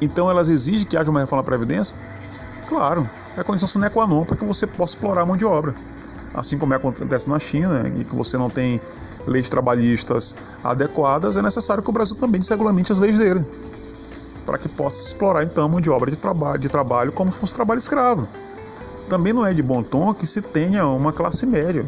então 0.00 0.28
elas 0.30 0.48
exigem 0.48 0.86
que 0.86 0.96
haja 0.96 1.10
uma 1.10 1.20
reforma 1.20 1.42
da 1.42 1.46
Previdência? 1.46 1.96
Claro, 2.68 3.08
é 3.36 3.40
a 3.40 3.44
condição 3.44 3.68
sine 3.68 3.88
qua 3.90 4.06
non 4.06 4.24
para 4.24 4.36
que 4.36 4.44
você 4.44 4.66
possa 4.66 4.94
explorar 4.94 5.22
a 5.22 5.26
mão 5.26 5.36
de 5.36 5.44
obra. 5.44 5.74
Assim 6.34 6.58
como 6.58 6.72
acontece 6.74 7.28
na 7.28 7.38
China, 7.38 7.84
e 7.96 8.04
que 8.04 8.16
você 8.16 8.38
não 8.38 8.48
tem 8.48 8.80
leis 9.26 9.48
trabalhistas 9.48 10.34
adequadas, 10.64 11.36
é 11.36 11.42
necessário 11.42 11.82
que 11.82 11.90
o 11.90 11.92
Brasil 11.92 12.16
também 12.16 12.40
desregulamente 12.40 12.90
as 12.90 12.98
leis 12.98 13.18
dele 13.18 13.44
para 14.52 14.58
que 14.58 14.68
possa 14.68 15.00
explorar 15.00 15.44
então 15.44 15.64
a 15.64 15.68
mão 15.68 15.80
de 15.80 15.88
obra 15.88 16.10
de 16.10 16.16
trabalho, 16.18 16.58
de 16.58 16.68
trabalho 16.68 17.10
como 17.10 17.32
fosse 17.32 17.54
trabalho 17.54 17.78
escravo. 17.78 18.28
Também 19.08 19.32
não 19.32 19.46
é 19.46 19.54
de 19.54 19.62
bom 19.62 19.82
tom 19.82 20.12
que 20.12 20.26
se 20.26 20.42
tenha 20.42 20.86
uma 20.86 21.10
classe 21.10 21.46
média. 21.46 21.86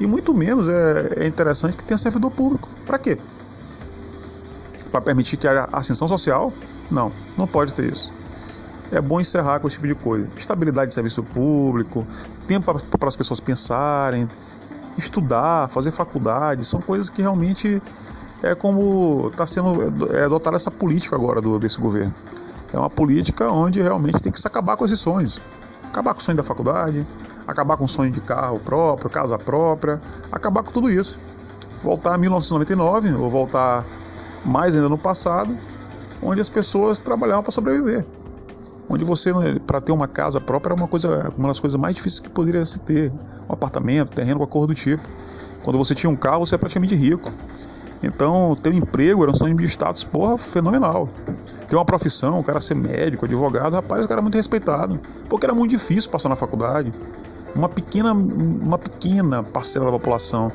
E 0.00 0.04
muito 0.04 0.34
menos 0.34 0.68
é, 0.68 1.12
é 1.18 1.26
interessante 1.28 1.76
que 1.76 1.84
tenha 1.84 1.96
servidor 1.96 2.32
público. 2.32 2.68
Para 2.88 2.98
quê? 2.98 3.16
Para 4.90 5.00
permitir 5.00 5.36
que 5.36 5.46
haja 5.46 5.68
ascensão 5.72 6.08
social? 6.08 6.52
Não, 6.90 7.12
não 7.38 7.46
pode 7.46 7.72
ter 7.72 7.92
isso. 7.92 8.12
É 8.90 9.00
bom 9.00 9.20
encerrar 9.20 9.60
com 9.60 9.68
esse 9.68 9.76
tipo 9.76 9.86
de 9.86 9.94
coisa. 9.94 10.26
Estabilidade 10.36 10.88
de 10.88 10.94
serviço 10.94 11.22
público, 11.22 12.04
tempo 12.48 12.80
para 12.98 13.08
as 13.08 13.14
pessoas 13.14 13.38
pensarem, 13.38 14.28
estudar, 14.98 15.68
fazer 15.68 15.92
faculdade, 15.92 16.64
são 16.64 16.80
coisas 16.80 17.08
que 17.08 17.22
realmente 17.22 17.80
é 18.42 18.54
como 18.54 19.28
está 19.28 19.46
sendo 19.46 20.12
é, 20.14 20.24
adotada 20.24 20.56
essa 20.56 20.70
política 20.70 21.14
agora 21.14 21.40
do, 21.40 21.58
desse 21.58 21.80
governo. 21.80 22.12
É 22.72 22.78
uma 22.78 22.90
política 22.90 23.48
onde 23.50 23.80
realmente 23.80 24.20
tem 24.20 24.32
que 24.32 24.40
se 24.40 24.46
acabar 24.46 24.76
com 24.76 24.84
esses 24.84 24.98
sonhos. 24.98 25.40
Acabar 25.84 26.14
com 26.14 26.20
o 26.20 26.22
sonho 26.22 26.36
da 26.36 26.42
faculdade, 26.42 27.06
acabar 27.46 27.76
com 27.76 27.84
o 27.84 27.88
sonho 27.88 28.10
de 28.10 28.20
carro 28.20 28.58
próprio, 28.58 29.10
casa 29.10 29.38
própria, 29.38 30.00
acabar 30.30 30.62
com 30.62 30.72
tudo 30.72 30.90
isso. 30.90 31.20
Voltar 31.82 32.14
a 32.14 32.18
1999 32.18 33.14
ou 33.14 33.28
voltar 33.28 33.84
mais 34.44 34.74
ainda 34.74 34.88
no 34.88 34.98
passado, 34.98 35.56
onde 36.22 36.40
as 36.40 36.48
pessoas 36.48 36.98
trabalhavam 36.98 37.42
para 37.42 37.52
sobreviver. 37.52 38.04
Onde 38.88 39.04
você, 39.04 39.32
para 39.66 39.80
ter 39.80 39.92
uma 39.92 40.08
casa 40.08 40.40
própria, 40.40 40.72
era 40.72 40.80
uma, 40.80 40.88
coisa, 40.88 41.32
uma 41.36 41.48
das 41.48 41.60
coisas 41.60 41.78
mais 41.78 41.94
difíceis 41.94 42.20
que 42.20 42.28
poderia 42.28 42.64
se 42.66 42.78
ter. 42.80 43.12
Um 43.48 43.52
apartamento, 43.52 44.10
terreno, 44.10 44.38
qualquer 44.38 44.52
coisa 44.52 44.66
do 44.68 44.74
tipo. 44.74 45.02
Quando 45.62 45.78
você 45.78 45.94
tinha 45.94 46.10
um 46.10 46.16
carro, 46.16 46.44
você 46.46 46.54
era 46.54 46.60
praticamente 46.60 46.94
rico. 46.94 47.30
Então, 48.02 48.56
ter 48.60 48.70
um 48.70 48.72
emprego 48.72 49.22
era 49.22 49.30
um 49.30 49.34
sonho 49.34 49.54
de 49.54 49.64
status, 49.64 50.02
porra, 50.02 50.36
fenomenal. 50.36 51.08
Ter 51.68 51.76
uma 51.76 51.84
profissão, 51.84 52.40
o 52.40 52.44
cara 52.44 52.60
ser 52.60 52.74
médico, 52.74 53.24
advogado, 53.24 53.74
rapaz, 53.74 54.04
o 54.04 54.08
cara 54.08 54.18
era 54.18 54.22
muito 54.22 54.34
respeitado. 54.34 55.00
Porque 55.28 55.46
era 55.46 55.54
muito 55.54 55.70
difícil 55.70 56.10
passar 56.10 56.28
na 56.28 56.36
faculdade. 56.36 56.92
Uma 57.54 57.68
pequena, 57.68 58.12
uma 58.12 58.78
pequena 58.78 59.42
parcela 59.42 59.86
da 59.86 59.92
população 59.92 60.50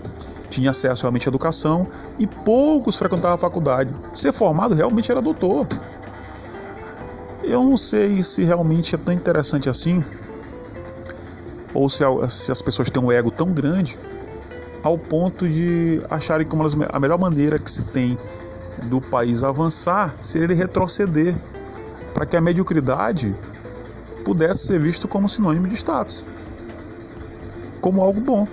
tinha 0.49 0.71
acesso 0.71 1.03
realmente 1.03 1.27
à 1.27 1.29
educação 1.29 1.87
e 2.17 2.25
poucos 2.27 2.97
frequentavam 2.97 3.35
a 3.35 3.37
faculdade. 3.37 3.93
Ser 4.13 4.33
formado 4.33 4.75
realmente 4.75 5.11
era 5.11 5.21
doutor. 5.21 5.67
Eu 7.43 7.63
não 7.63 7.77
sei 7.77 8.21
se 8.23 8.43
realmente 8.43 8.93
é 8.95 8.97
tão 8.97 9.13
interessante 9.13 9.69
assim, 9.69 10.03
ou 11.73 11.89
se, 11.89 12.03
se 12.29 12.51
as 12.51 12.61
pessoas 12.61 12.89
têm 12.89 13.01
um 13.01 13.11
ego 13.11 13.31
tão 13.31 13.51
grande 13.51 13.97
ao 14.87 14.97
ponto 14.97 15.47
de 15.47 16.01
acharem 16.09 16.47
que 16.47 16.55
a 16.89 16.99
melhor 16.99 17.19
maneira 17.19 17.59
que 17.59 17.69
se 17.69 17.83
tem 17.83 18.17
do 18.83 19.01
país 19.01 19.43
avançar 19.43 20.15
seria 20.23 20.45
ele 20.45 20.53
retroceder 20.53 21.35
para 22.13 22.25
que 22.25 22.37
a 22.37 22.41
mediocridade 22.41 23.35
pudesse 24.23 24.67
ser 24.67 24.79
visto 24.79 25.05
como 25.07 25.27
sinônimo 25.27 25.67
de 25.67 25.75
status, 25.75 26.25
como 27.81 28.01
algo 28.01 28.21
bom. 28.21 28.47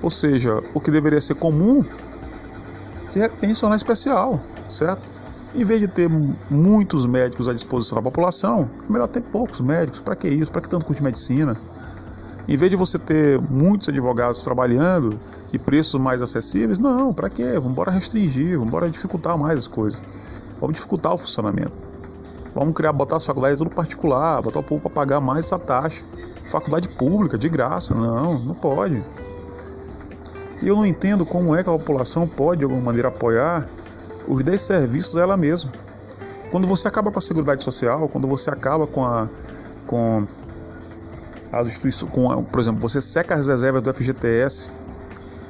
Ou 0.00 0.10
seja, 0.10 0.62
o 0.72 0.80
que 0.80 0.90
deveria 0.90 1.20
ser 1.20 1.34
comum, 1.34 1.84
de 3.12 3.18
repente 3.18 3.56
se 3.56 3.60
tornar 3.60 3.76
especial, 3.76 4.40
certo? 4.68 5.02
Em 5.52 5.64
vez 5.64 5.80
de 5.80 5.88
ter 5.88 6.08
muitos 6.48 7.06
médicos 7.06 7.48
à 7.48 7.52
disposição 7.52 7.96
da 7.96 8.02
população, 8.02 8.70
é 8.88 8.92
melhor 8.92 9.08
ter 9.08 9.20
poucos 9.20 9.60
médicos. 9.60 10.00
Para 10.00 10.14
que 10.14 10.28
isso? 10.28 10.52
Para 10.52 10.60
que 10.60 10.68
tanto 10.68 10.86
curso 10.86 11.00
de 11.00 11.04
medicina? 11.04 11.56
Em 12.46 12.56
vez 12.56 12.70
de 12.70 12.76
você 12.76 12.98
ter 12.98 13.40
muitos 13.40 13.88
advogados 13.88 14.44
trabalhando 14.44 15.18
e 15.52 15.58
preços 15.58 15.98
mais 15.98 16.20
acessíveis, 16.20 16.78
não, 16.78 17.12
para 17.12 17.30
quê? 17.30 17.52
Vamos 17.54 17.70
embora 17.70 17.90
restringir, 17.90 18.52
vamos 18.52 18.68
embora 18.68 18.90
dificultar 18.90 19.38
mais 19.38 19.58
as 19.58 19.66
coisas. 19.66 20.02
Vamos 20.60 20.74
dificultar 20.74 21.14
o 21.14 21.18
funcionamento. 21.18 21.72
Vamos 22.54 22.74
criar, 22.74 22.92
botar 22.92 23.16
as 23.16 23.24
faculdades 23.24 23.56
tudo 23.58 23.70
particular, 23.70 24.42
botar 24.42 24.60
o 24.60 24.62
povo 24.62 24.82
para 24.82 24.90
pagar 24.90 25.20
mais 25.20 25.46
essa 25.46 25.58
taxa. 25.58 26.04
Faculdade 26.46 26.88
pública, 26.88 27.38
de 27.38 27.48
graça, 27.48 27.94
não, 27.94 28.38
não 28.38 28.54
pode. 28.54 29.02
E 30.62 30.68
eu 30.68 30.76
não 30.76 30.86
entendo 30.86 31.24
como 31.24 31.54
é 31.56 31.64
que 31.64 31.68
a 31.68 31.72
população 31.72 32.28
pode, 32.28 32.58
de 32.58 32.64
alguma 32.64 32.82
maneira, 32.82 33.08
apoiar 33.08 33.66
os 34.28 34.42
10 34.42 34.60
serviços 34.60 35.16
ela 35.16 35.36
mesma. 35.36 35.72
Quando 36.50 36.66
você 36.66 36.86
acaba 36.86 37.10
com 37.10 37.18
a 37.18 37.22
seguridade 37.22 37.64
social, 37.64 38.08
quando 38.08 38.28
você 38.28 38.50
acaba 38.50 38.86
com 38.86 39.04
a, 39.04 39.28
com 39.86 40.26
as 41.60 41.68
instituições, 41.68 42.10
com, 42.10 42.44
por 42.44 42.60
exemplo, 42.60 42.80
você 42.80 43.00
seca 43.00 43.34
as 43.34 43.48
reservas 43.48 43.82
do 43.82 43.92
FGTS 43.92 44.70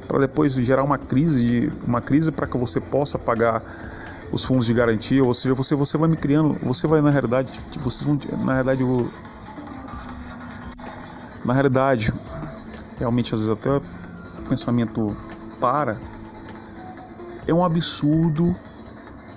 para 0.06 0.18
depois 0.18 0.54
gerar 0.54 0.82
uma 0.82 0.98
crise, 0.98 1.72
uma 1.86 2.00
crise 2.00 2.30
para 2.30 2.46
que 2.46 2.56
você 2.56 2.80
possa 2.80 3.18
pagar 3.18 3.62
os 4.30 4.44
fundos 4.44 4.66
de 4.66 4.74
garantia, 4.74 5.24
ou 5.24 5.34
seja, 5.34 5.54
você 5.54 5.74
você 5.74 5.96
vai 5.96 6.08
me 6.08 6.16
criando, 6.16 6.54
você 6.62 6.86
vai 6.86 7.00
na 7.00 7.10
realidade, 7.10 7.60
você 7.78 8.04
na 8.44 8.54
realidade 8.54 8.82
o 8.82 9.10
na 11.44 11.52
realidade, 11.52 12.12
realmente 12.98 13.34
às 13.34 13.40
vezes 13.40 13.52
até 13.52 13.70
o 13.70 13.80
pensamento 14.48 15.14
para 15.60 15.96
é 17.46 17.52
um 17.52 17.64
absurdo 17.64 18.56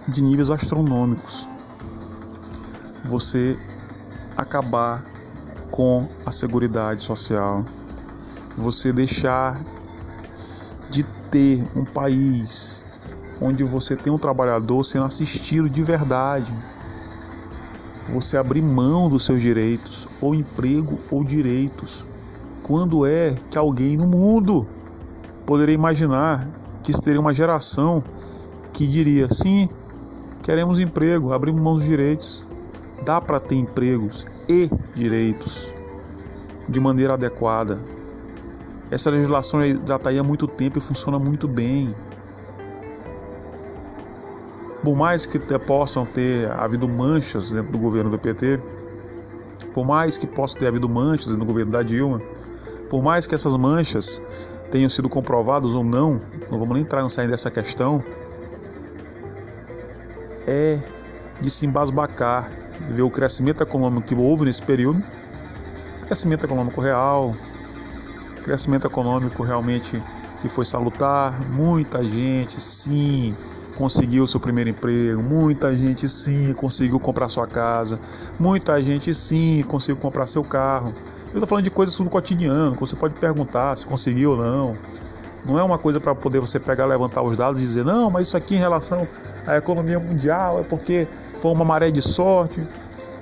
de 0.08 0.22
níveis 0.22 0.50
astronômicos. 0.50 1.48
Você 3.04 3.58
acabar 4.36 5.04
com 5.78 6.08
a 6.26 6.32
Seguridade 6.32 7.04
Social. 7.04 7.64
Você 8.58 8.92
deixar 8.92 9.62
de 10.90 11.04
ter 11.30 11.64
um 11.76 11.86
país 11.86 12.82
onde 13.40 13.64
você 13.64 13.96
tem 13.96 14.12
um 14.12 14.18
trabalhador 14.18 14.84
sendo 14.84 15.06
assistido 15.06 15.70
de 15.70 15.84
verdade. 15.84 16.52
Você 18.12 18.38
abrir 18.38 18.64
mão 18.64 19.08
dos 19.08 19.24
seus 19.24 19.40
direitos, 19.40 20.08
ou 20.20 20.34
emprego 20.34 20.98
ou 21.12 21.24
direitos. 21.24 22.08
Quando 22.64 23.06
é 23.06 23.38
que 23.52 23.58
alguém 23.58 23.98
no 23.98 24.08
mundo 24.08 24.68
poderia 25.46 25.76
imaginar 25.76 26.50
que 26.82 26.92
teria 27.00 27.22
uma 27.22 27.36
geração 27.36 28.04
que 28.74 28.88
diria: 28.88 29.32
sim, 29.32 29.70
queremos 30.42 30.80
emprego, 30.80 31.34
abrimos 31.34 31.62
mão 31.62 31.76
dos 31.76 31.84
direitos. 31.84 32.47
Dá 33.08 33.22
para 33.22 33.40
ter 33.40 33.56
empregos 33.56 34.28
e 34.50 34.70
direitos 34.94 35.74
de 36.68 36.78
maneira 36.78 37.14
adequada. 37.14 37.80
Essa 38.92 39.10
legislação 39.10 39.62
já 39.88 39.96
está 39.96 40.10
aí 40.10 40.20
há 40.20 40.24
muito 40.24 40.46
tempo 40.46 40.78
e 40.78 40.82
funciona 40.82 41.18
muito 41.18 41.48
bem. 41.48 41.96
Por 44.84 44.94
mais 44.94 45.26
que 45.26 45.40
possam 45.40 46.06
ter 46.06 46.52
havido 46.52 46.90
manchas 46.90 47.50
dentro 47.50 47.72
do 47.72 47.78
governo 47.78 48.10
do 48.10 48.20
PT, 48.20 48.60
por 49.74 49.86
mais 49.86 50.18
que 50.18 50.28
possa 50.28 50.58
ter 50.60 50.68
havido 50.68 50.90
manchas 50.90 51.34
no 51.34 51.46
governo 51.46 51.72
da 51.72 51.84
Dilma, 51.84 52.22
por 52.90 53.02
mais 53.02 53.26
que 53.26 53.34
essas 53.34 53.56
manchas 53.56 54.22
tenham 54.70 54.90
sido 54.90 55.08
comprovadas 55.08 55.72
ou 55.72 55.82
não, 55.82 56.20
não 56.52 56.60
vamos 56.60 56.74
nem 56.74 56.84
entrar 56.84 57.04
no 57.04 57.10
sair 57.10 57.30
dessa 57.30 57.50
questão, 57.50 58.04
é 60.46 60.78
de 61.40 61.50
se 61.50 61.66
embasbacar 61.66 62.67
ver 62.90 63.02
o 63.02 63.10
crescimento 63.10 63.62
econômico 63.62 64.08
que 64.08 64.16
houve 64.16 64.46
nesse 64.46 64.62
período, 64.62 65.04
crescimento 66.06 66.46
econômico 66.46 66.80
real, 66.82 67.36
crescimento 68.44 68.88
econômico 68.88 69.44
realmente 69.44 70.02
que 70.42 70.48
foi 70.48 70.66
salutar, 70.66 71.40
muita 71.50 72.04
gente 72.04 72.62
sim 72.62 73.36
conseguiu 73.76 74.28
seu 74.28 74.40
primeiro 74.40 74.70
emprego, 74.70 75.22
muita 75.22 75.76
gente 75.76 76.10
sim 76.10 76.54
conseguiu 76.54 77.00
comprar 77.00 77.30
sua 77.30 77.46
casa, 77.46 78.00
muita 78.40 78.82
gente 78.82 79.14
sim 79.14 79.64
conseguiu 79.68 79.98
comprar 79.98 80.28
seu 80.28 80.44
carro. 80.44 80.94
Eu 81.28 81.34
estou 81.34 81.48
falando 81.48 81.64
de 81.64 81.70
coisas 81.70 81.96
do 81.96 82.10
cotidiano, 82.10 82.74
que 82.74 82.80
você 82.80 82.96
pode 82.96 83.14
perguntar 83.16 83.78
se 83.78 83.86
conseguiu 83.86 84.32
ou 84.32 84.38
não. 84.38 84.76
Não 85.46 85.60
é 85.60 85.64
uma 85.64 85.78
coisa 85.78 86.00
para 86.00 86.16
poder 86.16 86.40
você 86.40 86.60
pegar, 86.60 86.86
levantar 86.86 87.22
os 87.22 87.38
dados 87.38 87.62
e 87.62 87.64
dizer, 87.64 87.86
não, 87.86 88.10
mas 88.10 88.28
isso 88.28 88.38
aqui 88.38 88.56
em 88.56 88.60
relação 88.60 89.08
à 89.46 89.58
economia 89.58 90.00
mundial 90.00 90.60
é 90.60 90.64
porque 90.64 91.08
foi 91.42 91.52
uma 91.52 91.66
maré 91.66 91.92
de 91.92 92.02
sorte. 92.02 92.62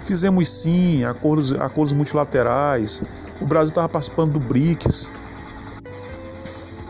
Fizemos 0.01 0.49
sim 0.49 1.03
acordos, 1.03 1.51
acordos 1.53 1.93
multilaterais. 1.93 3.03
O 3.41 3.45
Brasil 3.45 3.69
estava 3.69 3.89
participando 3.89 4.33
do 4.33 4.39
BRICS. 4.39 5.11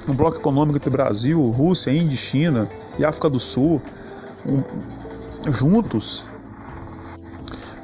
um 0.08 0.14
bloco 0.14 0.38
econômico 0.38 0.78
entre 0.78 0.90
Brasil, 0.90 1.42
Rússia, 1.50 1.92
Índia, 1.92 2.18
China 2.18 2.70
e 3.00 3.06
África 3.06 3.30
do 3.30 3.40
Sul, 3.40 3.82
um, 4.46 4.64
juntos, 5.52 6.26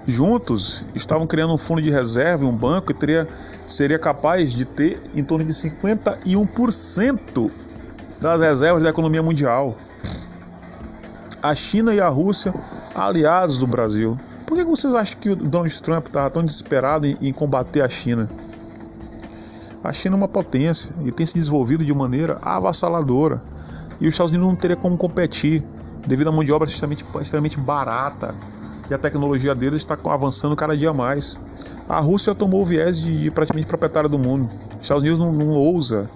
juntos 0.05 0.83
estavam 0.93 1.25
criando 1.25 1.53
um 1.53 1.57
fundo 1.57 1.81
de 1.81 1.89
reserva, 1.89 2.45
um 2.45 2.55
banco 2.55 2.88
que 2.88 2.93
teria, 2.93 3.27
seria 3.65 3.98
capaz 3.98 4.53
de 4.53 4.65
ter 4.65 5.01
em 5.15 5.24
torno 5.24 5.43
de 5.43 5.53
51% 5.53 7.51
das 8.19 8.41
reservas 8.41 8.83
da 8.83 8.89
economia 8.89 9.24
mundial. 9.24 9.75
A 11.41 11.55
China 11.55 11.93
e 11.93 12.00
a 12.00 12.07
Rússia, 12.07 12.53
aliados 12.93 13.57
do 13.57 13.65
Brasil. 13.65 14.17
Por 14.45 14.57
que 14.57 14.63
vocês 14.63 14.93
acham 14.93 15.19
que 15.19 15.29
o 15.29 15.36
Donald 15.36 15.81
Trump 15.81 16.05
estava 16.05 16.29
tão 16.29 16.45
desesperado 16.45 17.07
em, 17.07 17.17
em 17.21 17.33
combater 17.33 17.81
a 17.81 17.89
China? 17.89 18.29
A 19.83 19.91
China 19.91 20.15
é 20.15 20.17
uma 20.17 20.27
potência 20.27 20.91
e 21.03 21.12
tem 21.12 21.25
se 21.25 21.33
desenvolvido 21.33 21.83
de 21.83 21.93
maneira 21.93 22.38
avassaladora. 22.43 23.41
E 24.00 24.07
os 24.07 24.13
Estados 24.13 24.31
Unidos 24.31 24.48
não 24.48 24.55
teria 24.55 24.75
como 24.75 24.95
competir 24.95 25.63
devido 26.05 26.27
à 26.27 26.31
mão 26.31 26.43
de 26.43 26.51
obra 26.51 26.67
extremamente, 26.67 27.03
extremamente 27.19 27.60
barata 27.60 28.36
e 28.91 28.93
a 28.93 28.98
tecnologia 28.98 29.55
deles 29.55 29.77
está 29.77 29.98
avançando 30.05 30.55
cada 30.55 30.75
dia 30.75 30.93
mais. 30.93 31.38
A 31.88 32.00
Rússia 32.00 32.36
tomou 32.36 32.62
o 32.62 32.65
viés 32.65 33.00
de, 33.00 33.21
de 33.21 33.31
praticamente 33.31 33.67
proprietária 33.67 34.10
do 34.10 34.19
mundo. 34.19 34.50
Os 34.75 34.81
Estados 34.81 35.01
Unidos 35.01 35.17
não, 35.17 35.31
não 35.31 35.50
ousa 35.50 36.10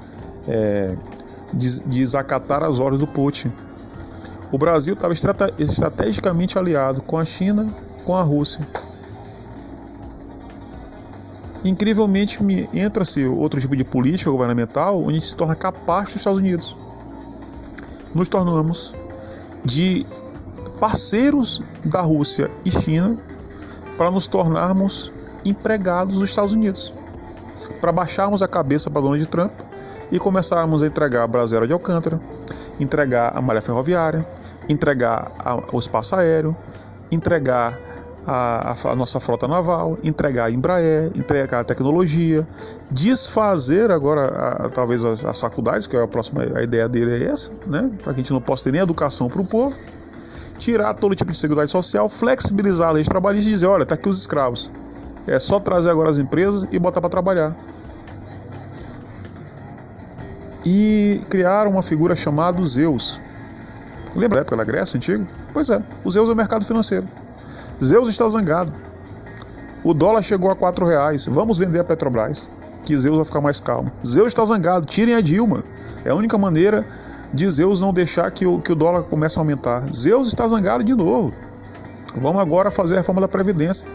é, 0.47 0.95
desacatar 1.53 2.63
as 2.63 2.79
ordens 2.79 2.99
do 2.99 3.07
Putin. 3.07 3.51
O 4.51 4.57
Brasil 4.57 4.93
estava 4.93 5.13
estrategicamente 5.13 6.57
aliado 6.57 7.01
com 7.01 7.17
a 7.17 7.25
China, 7.25 7.73
com 8.05 8.15
a 8.15 8.21
Rússia. 8.21 8.65
Incrivelmente 11.63 12.39
entra-se 12.73 13.25
outro 13.25 13.59
tipo 13.59 13.75
de 13.75 13.83
política 13.83 14.29
governamental 14.29 15.01
onde 15.01 15.19
se 15.19 15.35
torna 15.35 15.55
capaz 15.55 16.09
dos 16.09 16.17
Estados 16.17 16.39
Unidos. 16.39 16.77
Nos 18.13 18.29
tornamos 18.29 18.95
de 19.63 20.05
parceiros 20.79 21.61
da 21.83 22.01
Rússia 22.01 22.51
e 22.63 22.69
China 22.69 23.17
para 23.97 24.11
nos 24.11 24.27
tornarmos 24.27 25.11
empregados 25.43 26.19
dos 26.19 26.29
Estados 26.29 26.53
Unidos. 26.53 26.93
Para 27.81 27.91
baixarmos 27.91 28.43
a 28.43 28.47
cabeça 28.47 28.89
para 28.91 29.01
Donald 29.01 29.25
Trump 29.25 29.51
e 30.11 30.19
começarmos 30.19 30.83
a 30.83 30.87
entregar 30.87 31.23
a 31.23 31.27
Brasileira 31.27 31.67
de 31.67 31.73
Alcântara, 31.73 32.19
entregar 32.79 33.35
a 33.35 33.41
malha 33.41 33.61
ferroviária, 33.61 34.25
entregar 34.69 35.31
a, 35.39 35.55
o 35.71 35.79
espaço 35.79 36.15
aéreo, 36.15 36.55
entregar 37.11 37.79
a, 38.25 38.71
a, 38.71 38.91
a, 38.91 38.95
nossa 38.95 39.19
frota 39.19 39.47
naval, 39.47 39.97
entregar 40.03 40.45
a 40.45 40.51
Embraer, 40.51 41.11
entregar 41.15 41.61
a 41.61 41.63
tecnologia, 41.63 42.47
desfazer 42.91 43.91
agora 43.91 44.69
talvez 44.73 45.05
as, 45.05 45.23
as, 45.23 45.39
faculdades, 45.39 45.85
que 45.85 45.95
é 45.95 46.01
a 46.01 46.07
próxima 46.07 46.43
a 46.55 46.63
ideia 46.63 46.89
dele 46.89 47.23
é 47.23 47.27
essa, 47.29 47.51
né? 47.67 47.91
para 48.03 48.13
que 48.13 48.19
a 48.19 48.23
gente 48.23 48.33
não 48.33 48.41
possa 48.41 48.65
ter 48.65 48.71
nem 48.71 48.81
educação 48.81 49.27
para 49.27 49.41
o 49.41 49.45
povo, 49.45 49.77
tirar 50.57 50.93
todo 50.95 51.15
tipo 51.15 51.31
de 51.31 51.37
seguridade 51.37 51.69
social, 51.69 52.09
flexibilizar 52.09 52.89
a 52.89 52.91
lei 52.93 53.03
de 53.03 53.09
trabalhista 53.09 53.49
e 53.49 53.53
dizer, 53.53 53.67
olha, 53.67 53.83
está 53.83 53.95
aqui 53.95 54.09
os 54.09 54.17
escravos. 54.17 54.71
É 55.27 55.39
só 55.39 55.59
trazer 55.59 55.89
agora 55.89 56.09
as 56.09 56.17
empresas 56.17 56.67
e 56.71 56.79
botar 56.79 57.01
para 57.01 57.09
trabalhar. 57.09 57.55
E 60.65 61.21
criar 61.29 61.67
uma 61.67 61.81
figura 61.83 62.15
chamada 62.15 62.63
Zeus. 62.65 63.21
Lembra 64.15 64.37
da 64.37 64.41
época 64.41 64.55
da 64.55 64.63
Grécia 64.63 64.97
antiga? 64.97 65.25
Pois 65.53 65.69
é, 65.69 65.81
o 66.03 66.09
Zeus 66.09 66.29
é 66.29 66.31
o 66.31 66.35
mercado 66.35 66.65
financeiro. 66.65 67.07
Zeus 67.83 68.07
está 68.07 68.27
zangado. 68.29 68.73
O 69.83 69.93
dólar 69.93 70.21
chegou 70.21 70.49
a 70.49 70.55
quatro 70.55 70.87
reais. 70.87 71.25
Vamos 71.25 71.57
vender 71.57 71.79
a 71.79 71.83
Petrobras, 71.83 72.49
que 72.83 72.97
Zeus 72.97 73.17
vai 73.17 73.25
ficar 73.25 73.41
mais 73.41 73.59
calmo. 73.59 73.91
Zeus 74.05 74.27
está 74.27 74.43
zangado. 74.45 74.85
Tirem 74.85 75.15
a 75.15 75.21
Dilma. 75.21 75.63
É 76.03 76.09
a 76.09 76.15
única 76.15 76.37
maneira 76.37 76.83
de 77.31 77.47
Zeus 77.49 77.81
não 77.81 77.93
deixar 77.93 78.31
que 78.31 78.45
o, 78.45 78.59
que 78.59 78.71
o 78.71 78.75
dólar 78.75 79.03
comece 79.03 79.37
a 79.37 79.41
aumentar. 79.41 79.83
Zeus 79.93 80.27
está 80.27 80.47
zangado 80.47 80.83
de 80.83 80.95
novo. 80.95 81.33
Vamos 82.15 82.41
agora 82.41 82.71
fazer 82.71 82.95
a 82.95 82.97
reforma 82.99 83.21
da 83.21 83.27
Previdência. 83.27 83.87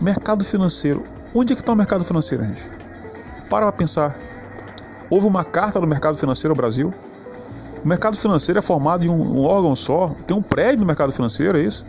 Mercado 0.00 0.44
financeiro. 0.44 1.02
Onde 1.34 1.52
é 1.52 1.56
que 1.56 1.62
está 1.62 1.72
o 1.72 1.76
mercado 1.76 2.04
financeiro, 2.04 2.44
gente? 2.44 2.64
Para 3.50 3.70
pensar. 3.72 4.16
Houve 5.10 5.26
uma 5.26 5.44
carta 5.44 5.80
do 5.80 5.86
mercado 5.86 6.18
financeiro 6.18 6.52
ao 6.52 6.56
Brasil. 6.56 6.92
O 7.82 7.88
mercado 7.88 8.16
financeiro 8.16 8.58
é 8.58 8.62
formado 8.62 9.04
em 9.04 9.08
um, 9.08 9.38
um 9.38 9.44
órgão 9.44 9.74
só. 9.74 10.14
Tem 10.26 10.36
um 10.36 10.42
prédio 10.42 10.80
no 10.80 10.86
mercado 10.86 11.12
financeiro, 11.12 11.56
é 11.56 11.62
isso? 11.62 11.86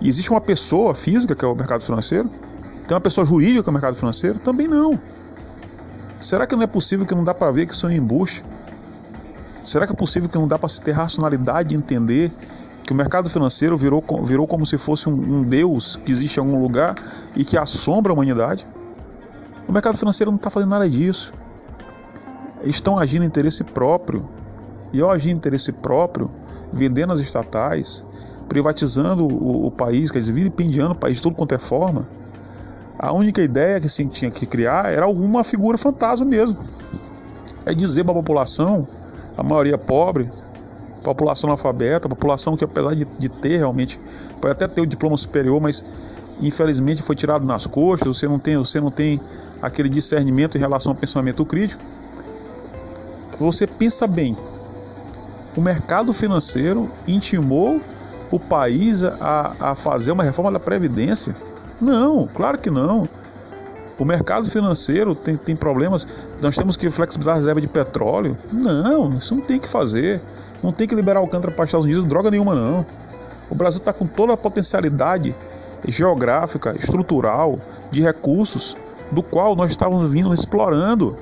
E 0.00 0.08
existe 0.08 0.30
uma 0.30 0.40
pessoa 0.40 0.94
física, 0.94 1.34
que 1.34 1.44
é 1.44 1.48
o 1.48 1.54
mercado 1.54 1.82
financeiro? 1.82 2.28
Tem 2.86 2.94
uma 2.94 3.00
pessoa 3.00 3.24
jurídica, 3.24 3.62
que 3.62 3.68
é 3.68 3.70
o 3.70 3.72
mercado 3.72 3.96
financeiro? 3.96 4.38
Também 4.38 4.66
não. 4.66 4.98
Será 6.20 6.46
que 6.46 6.54
não 6.54 6.62
é 6.62 6.66
possível 6.66 7.06
que 7.06 7.14
não 7.14 7.24
dá 7.24 7.32
para 7.32 7.50
ver 7.50 7.66
que 7.66 7.72
isso 7.72 7.86
é 7.86 7.90
um 7.90 7.92
embuste? 7.92 8.44
Será 9.64 9.86
que 9.86 9.92
é 9.92 9.96
possível 9.96 10.28
que 10.28 10.36
não 10.36 10.48
dá 10.48 10.58
para 10.58 10.68
se 10.68 10.80
ter 10.80 10.92
racionalidade 10.92 11.70
de 11.70 11.76
entender 11.76 12.30
que 12.84 12.92
o 12.92 12.96
mercado 12.96 13.30
financeiro 13.30 13.76
virou, 13.76 14.04
virou 14.22 14.46
como 14.46 14.66
se 14.66 14.76
fosse 14.76 15.08
um, 15.08 15.12
um 15.12 15.42
Deus 15.42 15.96
que 15.96 16.10
existe 16.10 16.38
em 16.38 16.40
algum 16.40 16.60
lugar 16.60 16.94
e 17.36 17.44
que 17.44 17.56
assombra 17.56 18.12
a 18.12 18.14
humanidade? 18.14 18.66
O 19.68 19.72
mercado 19.72 19.96
financeiro 19.96 20.30
não 20.30 20.36
está 20.36 20.50
fazendo 20.50 20.70
nada 20.70 20.88
disso. 20.88 21.32
Estão 22.64 22.98
agindo 22.98 23.24
em 23.24 23.26
interesse 23.26 23.64
próprio. 23.64 24.28
E 24.92 25.00
ao 25.00 25.10
agir 25.10 25.30
em 25.30 25.34
interesse 25.34 25.72
próprio, 25.72 26.30
vendendo 26.72 27.12
as 27.12 27.20
estatais, 27.20 28.04
privatizando 28.48 29.24
o, 29.24 29.66
o 29.66 29.70
país, 29.70 30.10
quer 30.10 30.18
dizer, 30.18 30.32
vilipendiando 30.32 30.92
o 30.92 30.96
país 30.96 31.16
de 31.16 31.22
tudo 31.22 31.36
quanto 31.36 31.54
é 31.54 31.58
forma, 31.58 32.08
a 32.98 33.12
única 33.12 33.40
ideia 33.40 33.80
que 33.80 33.88
se 33.88 34.04
tinha 34.06 34.30
que 34.30 34.44
criar 34.44 34.92
era 34.92 35.06
alguma 35.06 35.42
figura 35.44 35.78
fantasma 35.78 36.26
mesmo. 36.26 36.60
É 37.64 37.72
dizer 37.72 38.04
para 38.04 38.12
a 38.12 38.16
população, 38.16 38.86
a 39.38 39.42
maioria 39.42 39.78
pobre, 39.78 40.30
população 41.02 41.48
analfabeta, 41.48 42.08
população 42.08 42.56
que 42.56 42.64
apesar 42.64 42.94
de, 42.94 43.06
de 43.18 43.28
ter 43.28 43.58
realmente, 43.58 43.98
pode 44.40 44.52
até 44.52 44.68
ter 44.68 44.80
o 44.80 44.86
diploma 44.86 45.16
superior, 45.16 45.60
mas 45.60 45.84
infelizmente 46.42 47.00
foi 47.02 47.16
tirado 47.16 47.46
nas 47.46 47.66
coxas, 47.66 48.06
você 48.06 48.26
não 48.28 48.38
tem, 48.38 48.56
você 48.56 48.80
não 48.80 48.90
tem 48.90 49.20
aquele 49.62 49.88
discernimento 49.88 50.56
em 50.56 50.60
relação 50.60 50.92
ao 50.92 50.98
pensamento 50.98 51.44
crítico. 51.44 51.82
Você 53.40 53.66
pensa 53.66 54.06
bem. 54.06 54.36
O 55.56 55.60
mercado 55.62 56.12
financeiro 56.12 56.90
intimou 57.08 57.80
o 58.30 58.38
país 58.38 59.02
a, 59.02 59.54
a 59.58 59.74
fazer 59.74 60.12
uma 60.12 60.22
reforma 60.22 60.52
da 60.52 60.60
Previdência? 60.60 61.34
Não, 61.80 62.28
claro 62.28 62.58
que 62.58 62.70
não. 62.70 63.08
O 63.98 64.04
mercado 64.04 64.48
financeiro 64.48 65.14
tem, 65.14 65.36
tem 65.36 65.56
problemas. 65.56 66.06
Nós 66.40 66.54
temos 66.54 66.76
que 66.76 66.88
flexibilizar 66.90 67.34
a 67.34 67.38
reserva 67.38 67.60
de 67.60 67.66
petróleo? 67.68 68.36
Não, 68.52 69.10
isso 69.10 69.34
não 69.34 69.42
tem 69.42 69.58
que 69.58 69.68
fazer. 69.68 70.20
Não 70.62 70.70
tem 70.70 70.86
que 70.86 70.94
liberar 70.94 71.20
o 71.20 71.22
Alcântara 71.22 71.52
para 71.52 71.64
os 71.64 71.68
Estados 71.68 71.86
Unidos, 71.86 72.04
droga 72.06 72.30
nenhuma, 72.30 72.54
não. 72.54 72.84
O 73.48 73.54
Brasil 73.54 73.78
está 73.78 73.92
com 73.92 74.06
toda 74.06 74.34
a 74.34 74.36
potencialidade 74.36 75.34
geográfica, 75.88 76.76
estrutural, 76.78 77.58
de 77.90 78.02
recursos, 78.02 78.76
do 79.10 79.22
qual 79.22 79.56
nós 79.56 79.70
estávamos 79.70 80.12
vindo 80.12 80.32
explorando. 80.32 81.16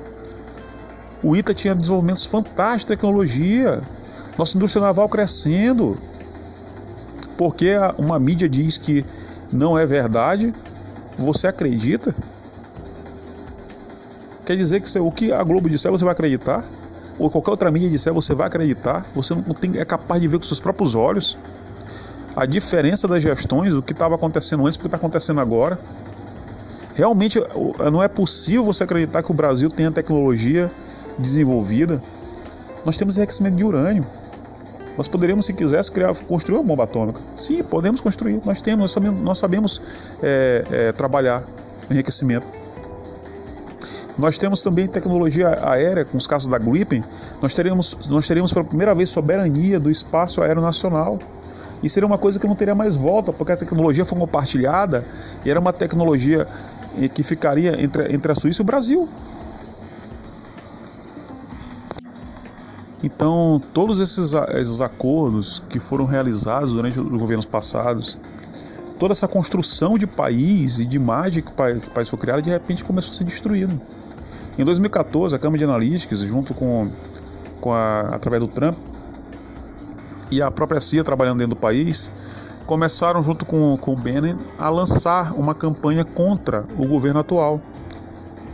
O 1.23 1.35
ITA 1.35 1.55
tinha 1.55 1.75
desenvolvimentos 1.75 2.25
fantásticos 2.25 2.83
de 2.83 2.87
tecnologia, 2.87 3.83
nossa 4.37 4.57
indústria 4.57 4.85
naval 4.85 5.09
crescendo. 5.09 5.99
Porque 7.37 7.73
uma 7.97 8.19
mídia 8.19 8.49
diz 8.49 8.79
que 8.79 9.05
não 9.53 9.79
é 9.79 9.85
verdade, 9.85 10.53
você 11.17 11.47
acredita? 11.47 12.15
Quer 14.45 14.57
dizer 14.57 14.81
que 14.81 14.99
o 14.99 15.11
que 15.11 15.33
a 15.33 15.43
Globo 15.43 15.69
disser 15.69 15.91
você 15.91 16.05
vai 16.05 16.13
acreditar? 16.13 16.65
Ou 17.19 17.29
qualquer 17.29 17.51
outra 17.51 17.71
mídia 17.71 17.91
disser 17.91 18.13
você 18.15 18.35
vai 18.35 18.47
acreditar? 18.47 19.05
Você 19.15 19.35
não 19.35 19.43
tem, 19.43 19.79
é 19.79 19.85
capaz 19.85 20.21
de 20.21 20.29
ver 20.29 20.39
com 20.39 20.45
seus 20.45 20.61
próprios 20.61 20.95
olhos 20.95 21.37
a 22.37 22.47
diferença 22.47 23.09
das 23.09 23.21
gestões, 23.21 23.75
o 23.75 23.83
que 23.83 23.93
estava 23.93 24.15
acontecendo 24.15 24.65
antes 24.65 24.77
o 24.77 24.81
que 24.81 24.87
está 24.87 24.97
acontecendo 24.97 25.41
agora. 25.41 25.79
Realmente 26.95 27.41
não 27.91 28.03
é 28.03 28.09
possível 28.09 28.65
você 28.65 28.85
acreditar 28.85 29.23
que 29.23 29.31
o 29.31 29.35
Brasil 29.35 29.69
tenha 29.69 29.91
tecnologia 29.91 30.71
desenvolvida. 31.19 32.01
Nós 32.85 32.97
temos 32.97 33.17
enriquecimento 33.17 33.57
de 33.57 33.65
urânio. 33.65 34.07
Nós 34.97 35.07
poderíamos, 35.07 35.47
se 35.47 35.53
quisesse, 35.53 35.93
criar, 35.93 36.15
construir 36.27 36.59
uma 36.59 36.65
bomba 36.65 36.85
atômica. 36.85 37.21
Sim, 37.37 37.63
podemos 37.63 38.01
construir. 38.01 38.41
Nós 38.45 38.61
temos, 38.61 38.81
nós 38.81 38.91
sabemos, 38.91 39.23
nós 39.23 39.39
sabemos 39.39 39.83
é, 40.23 40.65
é, 40.71 40.93
trabalhar 40.93 41.45
enriquecimento. 41.91 42.47
Nós 44.19 44.37
temos 44.37 44.63
também 44.63 44.89
tecnologia 44.89 45.57
aérea, 45.63 46.05
com 46.05 46.19
os 46.19 46.27
casos 46.27 46.49
da 46.49 46.59
Gripen. 46.59 47.05
Nós 47.41 47.55
teríamos, 47.55 47.97
nós 48.09 48.27
teríamos 48.27 48.53
pela 48.53 48.65
primeira 48.65 48.93
vez 48.93 49.11
soberania 49.11 49.79
do 49.79 49.89
espaço 49.89 50.43
aéreo 50.43 50.61
nacional. 50.61 51.21
E 51.81 51.89
seria 51.89 52.07
uma 52.09 52.19
coisa 52.19 52.41
que 52.41 52.47
não 52.49 52.57
teria 52.57 52.75
mais 52.75 52.97
volta, 52.97 53.33
porque 53.33 53.53
a 53.53 53.57
tecnologia 53.57 54.05
foi 54.05 54.19
compartilhada 54.19 55.05
e 55.45 55.51
era 55.51 55.61
uma 55.61 55.73
tecnologia 55.73 56.45
eh, 57.01 57.07
que 57.07 57.23
ficaria 57.23 57.81
entre, 57.81 58.13
entre 58.13 58.33
a 58.33 58.35
Suíça 58.35 58.63
e 58.63 58.65
o 58.65 58.67
Brasil. 58.67 59.09
Então, 63.03 63.61
todos 63.73 64.01
esses, 64.01 64.33
esses 64.55 64.81
acordos 64.81 65.63
que 65.69 65.79
foram 65.79 66.05
realizados 66.05 66.73
durante 66.73 66.99
os 66.99 67.09
governos 67.09 67.47
passados, 67.47 68.19
toda 68.99 69.13
essa 69.13 69.29
construção 69.29 69.97
de 69.97 70.07
país 70.07 70.79
e 70.79 70.85
de 70.85 70.97
imagem 70.97 71.43
que 71.43 71.51
o 71.51 71.91
país, 71.91 72.09
foi 72.09 72.19
criado, 72.19 72.43
de 72.43 72.51
repente 72.51 72.85
começou 72.85 73.13
a 73.13 73.15
ser 73.15 73.25
destruído. 73.25 73.81
Em 74.59 74.65
2014, 74.65 75.37
a 75.37 75.39
Câmara 75.39 75.59
de 75.59 75.65
Analytics, 75.65 76.19
junto 76.21 76.53
com 76.53 76.91
com 77.61 77.73
a, 77.73 78.01
através 78.13 78.41
do 78.41 78.49
Trump, 78.49 78.77
e 80.31 80.43
a 80.43 80.51
própria 80.51 80.81
CIA 80.81 81.03
trabalhando 81.03 81.39
dentro 81.39 81.55
do 81.55 81.61
país, 81.61 82.11
começaram 82.67 83.23
junto 83.23 83.47
com, 83.47 83.77
com 83.79 83.93
o 83.93 83.97
Bennett 83.97 84.39
a 84.59 84.69
lançar 84.69 85.33
uma 85.33 85.55
campanha 85.55 86.05
contra 86.05 86.65
o 86.77 86.87
governo 86.87 87.21
atual, 87.21 87.61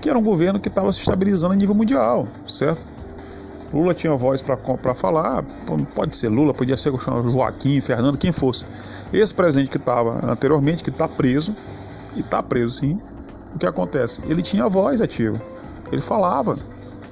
que 0.00 0.08
era 0.08 0.18
um 0.18 0.22
governo 0.22 0.60
que 0.60 0.68
estava 0.68 0.92
se 0.92 1.00
estabilizando 1.00 1.54
a 1.54 1.56
nível 1.56 1.74
mundial, 1.74 2.28
certo? 2.46 2.93
Lula 3.74 3.92
tinha 3.92 4.14
voz 4.14 4.40
para 4.40 4.94
falar, 4.94 5.44
pode 5.96 6.16
ser 6.16 6.28
Lula, 6.28 6.54
podia 6.54 6.76
ser 6.76 6.92
Joaquim, 6.94 7.80
Fernando, 7.80 8.16
quem 8.16 8.30
fosse. 8.30 8.64
Esse 9.12 9.34
presidente 9.34 9.68
que 9.68 9.78
estava 9.78 10.24
anteriormente, 10.30 10.84
que 10.84 10.90
está 10.90 11.08
preso, 11.08 11.56
e 12.14 12.20
está 12.20 12.40
preso 12.40 12.78
sim, 12.78 13.00
o 13.52 13.58
que 13.58 13.66
acontece? 13.66 14.20
Ele 14.28 14.42
tinha 14.42 14.68
voz 14.68 15.00
ativa, 15.00 15.40
ele 15.90 16.00
falava 16.00 16.56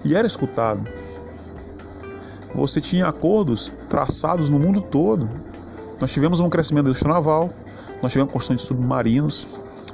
e 0.04 0.14
era 0.14 0.24
escutado. 0.24 0.86
Você 2.54 2.80
tinha 2.80 3.08
acordos 3.08 3.72
traçados 3.88 4.48
no 4.48 4.58
mundo 4.58 4.80
todo. 4.80 5.28
Nós 6.00 6.12
tivemos 6.12 6.38
um 6.38 6.48
crescimento 6.48 6.92
do 6.92 7.08
naval, 7.08 7.48
nós 8.00 8.12
tivemos 8.12 8.32
construção 8.32 8.56
de 8.56 8.62
submarinos, 8.62 9.48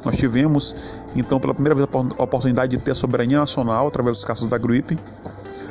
nós 0.04 0.16
tivemos, 0.16 0.74
então, 1.16 1.40
pela 1.40 1.54
primeira 1.54 1.74
vez 1.74 1.88
a 1.88 2.22
oportunidade 2.22 2.76
de 2.76 2.82
ter 2.82 2.90
a 2.90 2.94
soberania 2.94 3.38
nacional 3.38 3.88
através 3.88 4.18
das 4.18 4.24
caças 4.24 4.46
da 4.46 4.58
Gripe. 4.58 4.98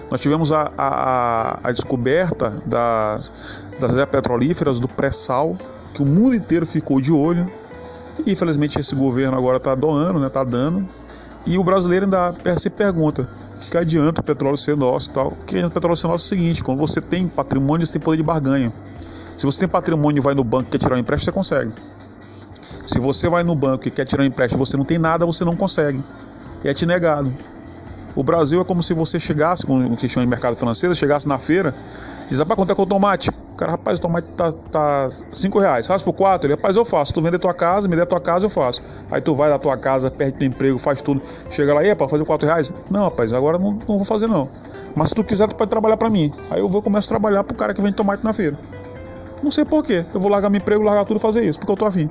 Nós 0.09 0.21
tivemos 0.21 0.51
a, 0.51 0.71
a, 0.77 1.59
a 1.63 1.71
descoberta 1.71 2.49
das, 2.65 3.61
das 3.79 4.05
petrolíferas, 4.05 4.79
do 4.79 4.87
pré-sal, 4.87 5.57
que 5.93 6.01
o 6.01 6.05
mundo 6.05 6.35
inteiro 6.35 6.65
ficou 6.65 7.01
de 7.01 7.11
olho. 7.11 7.49
E 8.25 8.31
infelizmente 8.31 8.79
esse 8.79 8.95
governo 8.95 9.37
agora 9.37 9.57
está 9.57 9.75
doando, 9.75 10.13
está 10.13 10.19
né, 10.19 10.29
tá 10.29 10.43
dando. 10.43 10.87
E 11.45 11.57
o 11.57 11.63
brasileiro 11.63 12.05
ainda 12.05 12.35
se 12.57 12.69
pergunta: 12.69 13.27
o 13.55 13.69
que 13.69 13.77
adianta 13.77 14.21
o 14.21 14.23
petróleo 14.23 14.57
ser 14.57 14.75
nosso 14.77 15.11
tal? 15.11 15.27
O 15.27 15.45
que 15.45 15.63
o 15.63 15.69
petróleo 15.69 15.97
ser 15.97 16.07
nosso 16.07 16.23
é 16.23 16.25
o 16.25 16.39
seguinte: 16.39 16.63
quando 16.63 16.79
você 16.79 17.01
tem 17.01 17.27
patrimônio, 17.27 17.85
você 17.85 17.93
tem 17.93 18.01
poder 18.01 18.17
de 18.17 18.23
barganha. 18.23 18.71
Se 19.37 19.45
você 19.45 19.59
tem 19.59 19.69
patrimônio 19.69 20.19
e 20.19 20.21
vai 20.21 20.33
no 20.33 20.43
banco 20.43 20.69
e 20.69 20.71
quer 20.71 20.77
tirar 20.79 20.95
um 20.95 20.99
empréstimo, 20.99 21.25
você 21.25 21.31
consegue. 21.31 21.71
Se 22.87 22.99
você 22.99 23.29
vai 23.29 23.43
no 23.43 23.55
banco 23.55 23.87
e 23.87 23.91
quer 23.91 24.05
tirar 24.05 24.23
um 24.23 24.25
empréstimo 24.25 24.65
você 24.65 24.77
não 24.77 24.85
tem 24.85 24.97
nada, 24.97 25.25
você 25.25 25.43
não 25.43 25.55
consegue. 25.55 26.01
E 26.63 26.69
é 26.69 26.73
te 26.73 26.85
negado. 26.85 27.31
O 28.17 28.23
Brasil 28.23 28.59
é 28.59 28.63
como 28.63 28.81
se 28.81 28.95
você 28.95 29.19
chegasse, 29.19 29.63
com 29.63 29.93
o 29.93 29.95
que 29.95 30.09
chama 30.09 30.25
de 30.25 30.29
mercado 30.31 30.55
financeiro, 30.55 30.95
chegasse 30.95 31.27
na 31.27 31.37
feira 31.37 31.71
e 32.25 32.29
diz, 32.31 32.39
rapaz, 32.39 32.57
quanto 32.57 32.71
é 32.71 32.75
que 32.75 32.81
é 32.81 32.83
o 32.83 32.87
tomate? 32.87 33.29
O 33.29 33.55
cara, 33.55 33.73
rapaz, 33.73 33.99
o 33.99 34.01
tomate 34.01 34.27
tá, 34.31 34.51
tá 34.51 35.09
cinco 35.31 35.59
reais, 35.59 35.85
faz 35.85 36.01
por 36.01 36.13
quatro? 36.13 36.47
Ele, 36.47 36.55
rapaz, 36.55 36.75
eu 36.75 36.83
faço. 36.83 37.13
Tu 37.13 37.21
vende 37.21 37.35
a 37.35 37.39
tua 37.39 37.53
casa, 37.53 37.87
me 37.87 37.95
der 37.95 38.07
tua 38.07 38.19
casa, 38.19 38.47
eu 38.47 38.49
faço. 38.49 38.81
Aí 39.11 39.21
tu 39.21 39.35
vai 39.35 39.51
da 39.51 39.59
tua 39.59 39.77
casa, 39.77 40.09
perde 40.09 40.39
teu 40.39 40.47
emprego, 40.47 40.79
faz 40.79 40.99
tudo. 40.99 41.21
Chega 41.51 41.75
lá, 41.75 41.85
e 41.85 41.93
para 41.93 42.09
fazer 42.09 42.25
quatro 42.25 42.47
reais? 42.47 42.73
Não, 42.89 43.03
rapaz, 43.03 43.31
agora 43.33 43.59
não, 43.59 43.73
não 43.73 43.97
vou 43.97 44.03
fazer 44.03 44.25
não. 44.25 44.49
Mas 44.95 45.09
se 45.09 45.15
tu 45.15 45.23
quiser, 45.23 45.47
tu 45.47 45.55
pode 45.55 45.69
trabalhar 45.69 45.97
para 45.97 46.09
mim. 46.09 46.33
Aí 46.49 46.59
eu 46.59 46.67
vou 46.67 46.81
começar 46.81 47.13
a 47.15 47.19
trabalhar 47.19 47.43
pro 47.43 47.55
cara 47.55 47.71
que 47.71 47.81
vende 47.83 47.93
tomate 47.93 48.23
na 48.23 48.33
feira. 48.33 48.57
Não 49.43 49.51
sei 49.51 49.63
porquê. 49.63 50.07
Eu 50.11 50.19
vou 50.19 50.31
largar 50.31 50.49
meu 50.49 50.57
emprego, 50.57 50.81
largar 50.81 51.05
tudo 51.05 51.19
fazer 51.19 51.45
isso, 51.45 51.59
porque 51.59 51.71
eu 51.71 51.77
tô 51.77 51.85
afim. 51.85 52.09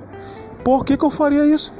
Por 0.63 0.85
que, 0.85 0.97
que 0.97 1.05
eu 1.05 1.11
faria 1.11 1.45
isso? 1.45 1.73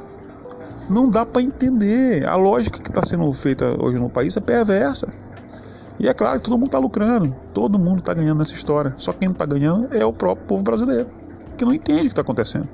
Não 0.89 1.09
dá 1.09 1.25
para 1.25 1.41
entender. 1.41 2.25
A 2.25 2.35
lógica 2.35 2.81
que 2.81 2.89
está 2.89 3.05
sendo 3.05 3.31
feita 3.33 3.75
hoje 3.83 3.99
no 3.99 4.09
país 4.09 4.35
é 4.37 4.39
perversa. 4.39 5.07
E 5.99 6.07
é 6.07 6.13
claro 6.13 6.37
que 6.37 6.45
todo 6.45 6.53
mundo 6.53 6.67
está 6.67 6.77
lucrando, 6.77 7.35
todo 7.53 7.79
mundo 7.79 7.99
está 7.99 8.13
ganhando 8.13 8.37
nessa 8.37 8.53
história. 8.53 8.93
Só 8.97 9.11
quem 9.11 9.27
não 9.27 9.33
está 9.33 9.45
ganhando 9.45 9.87
é 9.95 10.05
o 10.05 10.13
próprio 10.13 10.45
povo 10.45 10.63
brasileiro, 10.63 11.09
que 11.57 11.65
não 11.65 11.73
entende 11.73 12.01
o 12.01 12.03
que 12.03 12.07
está 12.09 12.21
acontecendo. 12.21 12.69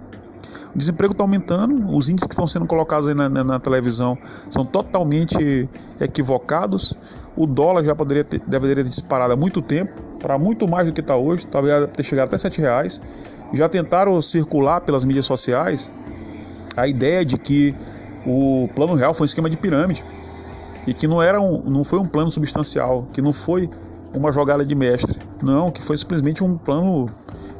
O 0.75 0.77
desemprego 0.77 1.13
está 1.13 1.23
aumentando, 1.23 1.95
os 1.95 2.09
índices 2.09 2.27
que 2.27 2.33
estão 2.33 2.47
sendo 2.47 2.65
colocados 2.65 3.07
aí 3.07 3.13
na, 3.13 3.29
na, 3.29 3.43
na, 3.43 3.59
televisão 3.59 4.17
são 4.49 4.65
totalmente 4.65 5.69
equivocados. 6.01 6.95
O 7.35 7.45
dólar 7.45 7.83
já 7.83 7.95
poderia 7.95 8.23
ter, 8.23 8.41
deveria 8.45 8.83
ter 8.83 8.89
disparado 8.89 9.33
há 9.33 9.37
muito 9.37 9.61
tempo, 9.61 10.01
para 10.19 10.37
muito 10.37 10.67
mais 10.67 10.87
do 10.87 10.93
que 10.93 10.99
está 10.99 11.15
hoje, 11.15 11.47
talvez 11.47 11.87
ter 11.95 12.03
chegado 12.03 12.33
até 12.33 12.47
R$ 12.47 12.55
reais. 12.57 12.99
Já 13.53 13.69
tentaram 13.69 14.19
circular 14.21 14.81
pelas 14.81 15.05
mídias 15.05 15.27
sociais 15.27 15.91
a 16.75 16.87
ideia 16.87 17.23
de 17.23 17.37
que 17.37 17.75
o 18.25 18.69
plano 18.75 18.93
real 18.93 19.13
foi 19.13 19.25
um 19.25 19.27
esquema 19.27 19.49
de 19.49 19.57
pirâmide 19.57 20.03
e 20.85 20.93
que 20.93 21.07
não 21.07 21.21
era 21.21 21.39
um, 21.39 21.61
não 21.63 21.83
foi 21.83 21.99
um 21.99 22.05
plano 22.05 22.31
substancial, 22.31 23.07
que 23.13 23.21
não 23.21 23.33
foi 23.33 23.69
uma 24.13 24.31
jogada 24.31 24.65
de 24.65 24.75
mestre, 24.75 25.19
não, 25.41 25.71
que 25.71 25.81
foi 25.81 25.97
simplesmente 25.97 26.43
um 26.43 26.57
plano 26.57 27.09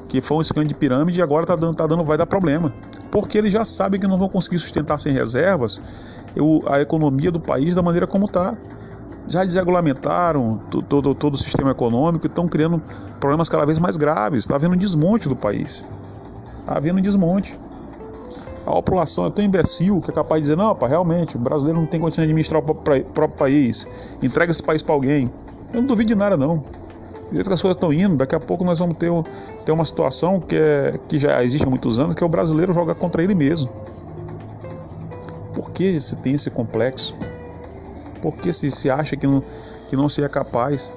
que 0.08 0.22
foi 0.22 0.38
um 0.38 0.42
esquema 0.42 0.66
de 0.66 0.74
pirâmide 0.76 1.20
e 1.20 1.24
agora 1.24 1.44
está 1.44 1.56
dando, 1.56 1.76
tá 1.76 1.88
dando, 1.88 2.04
vai 2.04 2.18
dar 2.18 2.28
problema, 2.28 2.74
porque 3.10 3.38
eles 3.38 3.52
já 3.52 3.66
sabem 3.66 4.00
que 4.00 4.08
não 4.08 4.18
vão 4.18 4.30
conseguir 4.30 4.60
sustentar 4.60 5.00
sem 5.00 5.14
reservas 5.14 5.82
a 6.68 6.82
economia 6.82 7.32
do 7.32 7.40
país 7.40 7.76
da 7.76 7.82
maneira 7.82 8.08
como 8.08 8.26
está. 8.26 8.56
Já 9.28 9.44
desregulamentaram 9.44 10.60
todo, 10.90 11.16
todo 11.16 11.36
o 11.36 11.38
sistema 11.38 11.72
econômico 11.72 12.26
e 12.26 12.28
estão 12.28 12.48
criando 12.48 12.82
problemas 13.20 13.48
cada 13.48 13.66
vez 13.66 13.80
mais 13.80 13.96
graves. 13.96 14.44
Está 14.44 14.56
havendo 14.56 14.76
um 14.76 14.78
desmonte 14.78 15.30
do 15.30 15.36
país. 15.36 15.86
Está 16.60 16.76
havendo 16.76 17.00
um 17.00 17.02
desmonte 17.02 17.58
a 18.66 18.72
população 18.72 19.26
é 19.26 19.30
tão 19.30 19.44
imbecil 19.44 20.00
que 20.02 20.10
é 20.10 20.14
capaz 20.14 20.42
de 20.42 20.44
dizer: 20.44 20.56
não, 20.56 20.74
realmente, 20.74 21.36
o 21.36 21.40
brasileiro 21.40 21.80
não 21.80 21.88
tem 21.88 22.00
condição 22.00 22.24
de 22.24 22.30
administrar 22.30 22.62
o 22.62 22.66
próprio 22.66 23.30
país, 23.30 23.88
entrega 24.22 24.52
esse 24.52 24.64
país 24.64 24.82
para 24.82 24.96
alguém. 24.96 25.32
Eu 25.74 25.82
não 25.82 25.88
duvido 25.88 26.10
de 26.10 26.16
nada, 26.16 26.38
não. 26.38 26.58
Do 26.58 27.36
jeito 27.36 27.48
que 27.48 27.54
as 27.54 27.62
coisas 27.62 27.76
estão 27.76 27.92
indo, 27.92 28.16
daqui 28.16 28.36
a 28.36 28.40
pouco 28.40 28.64
nós 28.64 28.80
vamos 28.80 28.96
ter, 28.96 29.10
ter 29.66 29.72
uma 29.72 29.86
situação 29.86 30.40
que, 30.40 30.56
é, 30.56 31.00
que 31.08 31.18
já 31.18 31.44
existe 31.44 31.66
há 31.66 31.70
muitos 31.70 31.98
anos, 31.98 32.14
que 32.14 32.24
é 32.24 32.26
o 32.26 32.30
brasileiro 32.30 32.74
jogar 32.74 32.96
contra 32.96 33.24
ele 33.24 33.34
mesmo. 33.34 33.70
Por 35.56 35.72
que 35.72 36.00
se 36.00 36.16
tem 36.18 36.34
esse 36.34 36.50
complexo? 36.50 37.16
Por 38.22 38.36
que 38.38 38.54
se, 38.54 38.70
se 38.70 38.90
acha 38.90 39.18
que 39.18 39.26
não, 39.26 39.44
que 39.88 39.96
não 39.96 40.08
se 40.08 40.24
é 40.24 40.30
capaz? 40.30 40.94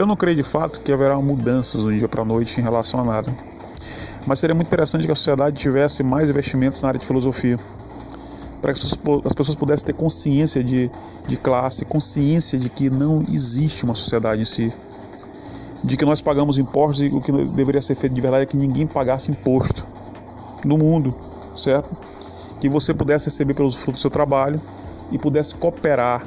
Eu 0.00 0.06
não 0.06 0.16
creio 0.16 0.34
de 0.34 0.42
fato 0.42 0.80
que 0.80 0.90
haverá 0.90 1.20
mudanças 1.20 1.82
do 1.82 1.92
dia 1.92 2.08
para 2.08 2.22
a 2.22 2.24
noite 2.24 2.58
em 2.58 2.62
relação 2.62 3.00
a 3.00 3.04
nada. 3.04 3.36
Mas 4.26 4.38
seria 4.38 4.54
muito 4.54 4.68
interessante 4.68 5.04
que 5.04 5.12
a 5.12 5.14
sociedade 5.14 5.58
tivesse 5.58 6.02
mais 6.02 6.30
investimentos 6.30 6.80
na 6.80 6.88
área 6.88 6.98
de 6.98 7.04
filosofia. 7.04 7.60
Para 8.62 8.72
que 8.72 8.80
as 8.80 9.34
pessoas 9.34 9.54
pudessem 9.54 9.84
ter 9.84 9.92
consciência 9.92 10.64
de, 10.64 10.90
de 11.28 11.36
classe, 11.36 11.84
consciência 11.84 12.58
de 12.58 12.70
que 12.70 12.88
não 12.88 13.22
existe 13.30 13.84
uma 13.84 13.94
sociedade 13.94 14.40
em 14.40 14.46
si. 14.46 14.72
De 15.84 15.98
que 15.98 16.06
nós 16.06 16.22
pagamos 16.22 16.56
impostos 16.56 17.02
e 17.02 17.08
o 17.14 17.20
que 17.20 17.30
deveria 17.30 17.82
ser 17.82 17.94
feito 17.94 18.14
de 18.14 18.22
verdade 18.22 18.44
é 18.44 18.46
que 18.46 18.56
ninguém 18.56 18.86
pagasse 18.86 19.30
imposto 19.30 19.86
no 20.64 20.78
mundo, 20.78 21.14
certo? 21.54 21.94
Que 22.58 22.70
você 22.70 22.94
pudesse 22.94 23.26
receber 23.26 23.52
pelos 23.52 23.76
frutos 23.76 24.00
do 24.00 24.02
seu 24.04 24.10
trabalho 24.10 24.58
e 25.12 25.18
pudesse 25.18 25.54
cooperar, 25.56 26.26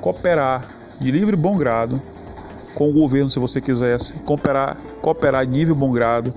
cooperar 0.00 0.66
de 1.00 1.12
livre 1.12 1.36
e 1.36 1.38
bom 1.38 1.56
grado 1.56 2.02
com 2.74 2.88
o 2.88 2.92
governo, 2.92 3.30
se 3.30 3.38
você 3.38 3.60
quisesse, 3.60 4.14
cooperar, 4.24 4.76
cooperar 5.02 5.46
nível 5.46 5.74
bom 5.74 5.90
grado, 5.92 6.32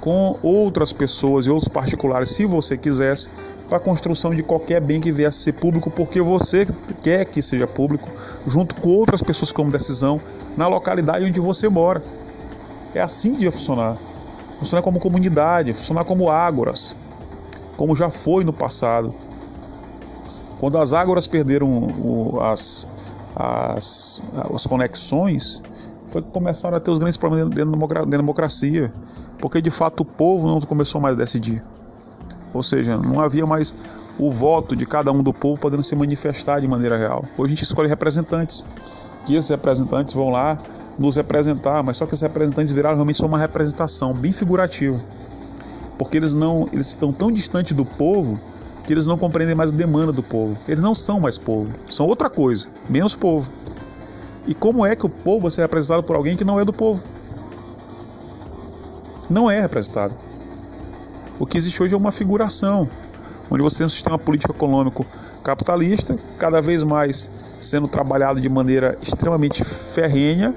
com 0.00 0.36
outras 0.42 0.92
pessoas 0.92 1.46
e 1.46 1.50
outros 1.50 1.68
particulares, 1.68 2.30
se 2.30 2.44
você 2.44 2.76
quisesse, 2.76 3.28
para 3.68 3.76
a 3.78 3.80
construção 3.80 4.34
de 4.34 4.42
qualquer 4.42 4.80
bem 4.80 5.00
que 5.00 5.12
viesse 5.12 5.38
a 5.38 5.42
ser 5.44 5.52
público, 5.52 5.90
porque 5.90 6.20
você 6.20 6.66
quer 7.02 7.24
que 7.24 7.40
seja 7.40 7.66
público, 7.66 8.08
junto 8.46 8.74
com 8.74 8.88
outras 8.88 9.22
pessoas 9.22 9.52
como 9.52 9.70
decisão, 9.70 10.20
na 10.56 10.66
localidade 10.66 11.24
onde 11.24 11.40
você 11.40 11.68
mora. 11.68 12.02
É 12.94 13.00
assim 13.00 13.30
que 13.30 13.36
devia 13.36 13.52
funcionar. 13.52 13.96
Funcionar 14.58 14.82
como 14.82 14.98
comunidade, 14.98 15.72
funcionar 15.72 16.04
como 16.04 16.28
ágoras, 16.28 16.96
como 17.76 17.96
já 17.96 18.10
foi 18.10 18.44
no 18.44 18.52
passado. 18.52 19.14
Quando 20.58 20.78
as 20.78 20.92
ágoras 20.92 21.26
perderam 21.26 22.40
as, 22.42 22.86
as, 23.34 24.22
as 24.54 24.66
conexões, 24.66 25.62
foi 26.12 26.20
que 26.20 26.30
começaram 26.30 26.76
a 26.76 26.80
ter 26.80 26.90
os 26.90 26.98
grandes 26.98 27.16
problemas 27.16 27.48
dentro 27.48 27.74
da 27.74 28.16
democracia, 28.16 28.92
porque 29.38 29.62
de 29.62 29.70
fato 29.70 30.00
o 30.00 30.04
povo 30.04 30.46
não 30.46 30.60
começou 30.60 31.00
mais 31.00 31.16
a 31.16 31.18
decidir. 31.18 31.62
Ou 32.52 32.62
seja, 32.62 32.98
não 32.98 33.18
havia 33.18 33.46
mais 33.46 33.74
o 34.18 34.30
voto 34.30 34.76
de 34.76 34.84
cada 34.84 35.10
um 35.10 35.22
do 35.22 35.32
povo 35.32 35.58
podendo 35.58 35.82
se 35.82 35.96
manifestar 35.96 36.60
de 36.60 36.68
maneira 36.68 36.98
real. 36.98 37.24
Hoje 37.38 37.54
a 37.54 37.56
gente 37.56 37.64
escolhe 37.64 37.88
representantes, 37.88 38.62
que 39.24 39.34
esses 39.34 39.48
representantes 39.48 40.12
vão 40.12 40.28
lá 40.28 40.58
nos 40.98 41.16
representar, 41.16 41.82
mas 41.82 41.96
só 41.96 42.04
que 42.04 42.12
esses 42.12 42.22
representantes 42.22 42.72
viraram 42.72 42.96
realmente 42.96 43.18
só 43.18 43.26
uma 43.26 43.38
representação 43.38 44.12
bem 44.12 44.32
figurativa. 44.32 45.00
Porque 45.96 46.18
eles 46.18 46.34
não, 46.34 46.68
eles 46.72 46.88
estão 46.88 47.10
tão 47.10 47.32
distantes 47.32 47.74
do 47.74 47.86
povo 47.86 48.38
que 48.86 48.92
eles 48.92 49.06
não 49.06 49.16
compreendem 49.16 49.54
mais 49.54 49.72
a 49.72 49.74
demanda 49.74 50.12
do 50.12 50.22
povo. 50.22 50.58
Eles 50.68 50.82
não 50.82 50.94
são 50.94 51.20
mais 51.20 51.38
povo, 51.38 51.72
são 51.88 52.06
outra 52.06 52.28
coisa, 52.28 52.68
menos 52.86 53.14
povo. 53.14 53.50
E 54.46 54.54
como 54.54 54.84
é 54.84 54.96
que 54.96 55.06
o 55.06 55.08
povo 55.08 55.42
vai 55.42 55.50
ser 55.50 55.62
representado 55.62 56.02
por 56.02 56.16
alguém 56.16 56.36
que 56.36 56.44
não 56.44 56.58
é 56.58 56.64
do 56.64 56.72
povo? 56.72 57.02
Não 59.30 59.50
é 59.50 59.60
representado. 59.60 60.14
O 61.38 61.46
que 61.46 61.56
existe 61.56 61.82
hoje 61.82 61.94
é 61.94 61.96
uma 61.96 62.12
figuração, 62.12 62.88
onde 63.50 63.62
você 63.62 63.78
tem 63.78 63.86
um 63.86 63.90
sistema 63.90 64.18
político 64.18 64.52
econômico 64.52 65.06
capitalista, 65.42 66.16
cada 66.38 66.60
vez 66.60 66.82
mais 66.82 67.28
sendo 67.60 67.88
trabalhado 67.88 68.40
de 68.40 68.48
maneira 68.48 68.96
extremamente 69.02 69.64
ferrenha 69.64 70.54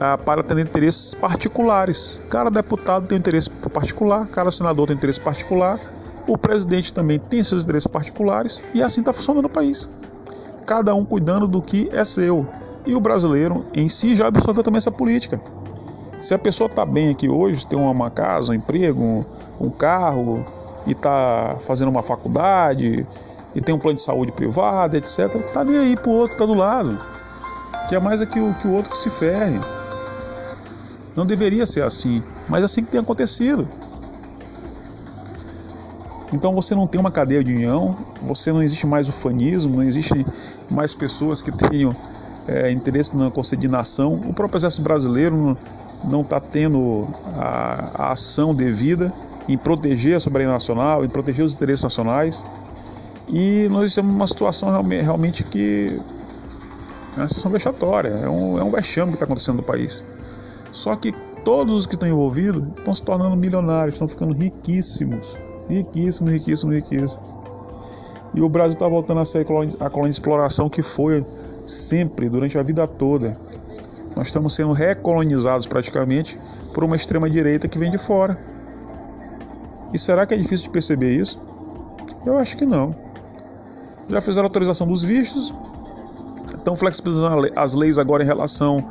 ah, 0.00 0.18
para 0.18 0.40
atender 0.40 0.62
interesses 0.62 1.14
particulares. 1.14 2.18
Cada 2.28 2.50
deputado 2.50 3.06
tem 3.06 3.18
interesse 3.18 3.50
particular, 3.50 4.26
cada 4.28 4.50
senador 4.50 4.86
tem 4.86 4.96
interesse 4.96 5.20
particular, 5.20 5.78
o 6.26 6.36
presidente 6.36 6.92
também 6.92 7.18
tem 7.18 7.42
seus 7.42 7.64
interesses 7.64 7.86
particulares 7.86 8.62
e 8.74 8.82
assim 8.82 9.00
está 9.00 9.12
funcionando 9.12 9.46
o 9.46 9.50
país. 9.50 9.88
Cada 10.66 10.94
um 10.94 11.04
cuidando 11.04 11.46
do 11.46 11.62
que 11.62 11.88
é 11.92 12.04
seu. 12.04 12.46
E 12.84 12.94
o 12.94 13.00
brasileiro 13.00 13.64
em 13.72 13.88
si 13.88 14.14
já 14.14 14.26
absorveu 14.26 14.62
também 14.62 14.78
essa 14.78 14.90
política. 14.90 15.40
Se 16.18 16.34
a 16.34 16.38
pessoa 16.38 16.68
está 16.68 16.84
bem 16.84 17.10
aqui 17.10 17.28
hoje, 17.28 17.66
tem 17.66 17.78
uma 17.78 18.10
casa, 18.10 18.50
um 18.50 18.54
emprego, 18.54 19.02
um, 19.02 19.24
um 19.60 19.70
carro, 19.70 20.44
e 20.86 20.92
está 20.92 21.56
fazendo 21.60 21.88
uma 21.88 22.02
faculdade, 22.02 23.06
e 23.54 23.60
tem 23.60 23.74
um 23.74 23.78
plano 23.78 23.96
de 23.96 24.02
saúde 24.02 24.32
privado, 24.32 24.96
etc., 24.96 25.34
está 25.34 25.64
nem 25.64 25.78
aí 25.78 25.96
pro 25.96 26.10
outro 26.10 26.36
que 26.36 26.42
está 26.42 26.46
do 26.46 26.58
lado. 26.58 26.98
Que 27.88 27.94
é 27.94 28.00
mais 28.00 28.20
aqui 28.20 28.40
o, 28.40 28.54
que 28.54 28.66
o 28.66 28.72
outro 28.72 28.90
que 28.90 28.98
se 28.98 29.10
ferre. 29.10 29.58
Não 31.14 31.24
deveria 31.24 31.66
ser 31.66 31.82
assim, 31.82 32.22
mas 32.48 32.62
é 32.62 32.64
assim 32.64 32.84
que 32.84 32.90
tem 32.90 33.00
acontecido. 33.00 33.66
Então 36.32 36.52
você 36.52 36.74
não 36.74 36.86
tem 36.86 37.00
uma 37.00 37.10
cadeia 37.10 37.42
de 37.42 37.54
união, 37.54 37.94
você 38.20 38.52
não 38.52 38.62
existe 38.62 38.86
mais 38.86 39.08
o 39.08 39.12
fanismo, 39.12 39.76
não 39.76 39.82
existe 39.82 40.24
mais 40.70 40.94
pessoas 40.94 41.40
que 41.40 41.52
tenham 41.52 41.94
é, 42.48 42.70
interesse 42.70 43.16
na 43.16 43.30
conceito 43.30 43.60
de 43.60 43.68
nação. 43.68 44.14
O 44.14 44.34
próprio 44.34 44.58
exército 44.58 44.82
brasileiro 44.82 45.56
não 46.04 46.22
está 46.22 46.40
tendo 46.40 47.06
a, 47.36 47.90
a, 47.94 48.12
ação 48.12 48.54
devida 48.54 49.12
em 49.48 49.56
proteger 49.56 50.16
a 50.16 50.20
soberania 50.20 50.52
nacional, 50.52 51.04
em 51.04 51.08
proteger 51.08 51.44
os 51.44 51.54
interesses 51.54 51.84
nacionais. 51.84 52.44
E 53.28 53.68
nós 53.70 53.94
temos 53.94 54.14
uma 54.14 54.26
situação 54.26 54.82
realmente 54.82 55.42
que 55.44 56.00
é 57.16 57.20
uma 57.20 57.28
situação 57.28 57.50
vexatória, 57.50 58.08
é 58.08 58.28
um, 58.28 58.58
é 58.58 58.62
um 58.62 58.70
vexame 58.70 59.12
que 59.12 59.16
está 59.16 59.24
acontecendo 59.24 59.56
no 59.56 59.62
país. 59.62 60.04
Só 60.70 60.94
que 60.94 61.12
todos 61.44 61.78
os 61.78 61.86
que 61.86 61.94
estão 61.94 62.08
envolvidos 62.08 62.62
estão 62.76 62.92
se 62.92 63.02
tornando 63.02 63.36
milionários, 63.36 63.94
estão 63.94 64.06
ficando 64.06 64.34
riquíssimos. 64.34 65.38
Riquíssimos, 65.68 66.32
riquíssimos, 66.32 66.74
riquíssimos. 66.74 67.18
E 68.34 68.40
o 68.42 68.48
Brasil 68.48 68.74
está 68.74 68.86
voltando 68.86 69.20
a 69.20 69.24
ser 69.24 69.40
a 69.40 69.44
colônia, 69.44 70.10
de 70.10 70.10
exploração 70.10 70.68
que 70.68 70.82
foi 70.82 71.24
sempre, 71.66 72.28
durante 72.28 72.58
a 72.58 72.62
vida 72.62 72.86
toda. 72.86 73.36
Nós 74.14 74.28
estamos 74.28 74.54
sendo 74.54 74.72
recolonizados 74.72 75.66
praticamente 75.66 76.38
por 76.72 76.84
uma 76.84 76.96
extrema-direita 76.96 77.68
que 77.68 77.78
vem 77.78 77.90
de 77.90 77.98
fora. 77.98 78.38
E 79.92 79.98
será 79.98 80.26
que 80.26 80.34
é 80.34 80.36
difícil 80.36 80.64
de 80.64 80.70
perceber 80.70 81.14
isso? 81.16 81.40
Eu 82.24 82.36
acho 82.36 82.56
que 82.56 82.66
não. 82.66 82.94
Já 84.08 84.20
fizeram 84.20 84.46
autorização 84.46 84.86
dos 84.86 85.02
vistos, 85.02 85.54
estão 86.54 86.76
flexibilizando 86.76 87.50
as 87.56 87.74
leis 87.74 87.98
agora 87.98 88.22
em 88.22 88.26
relação 88.26 88.86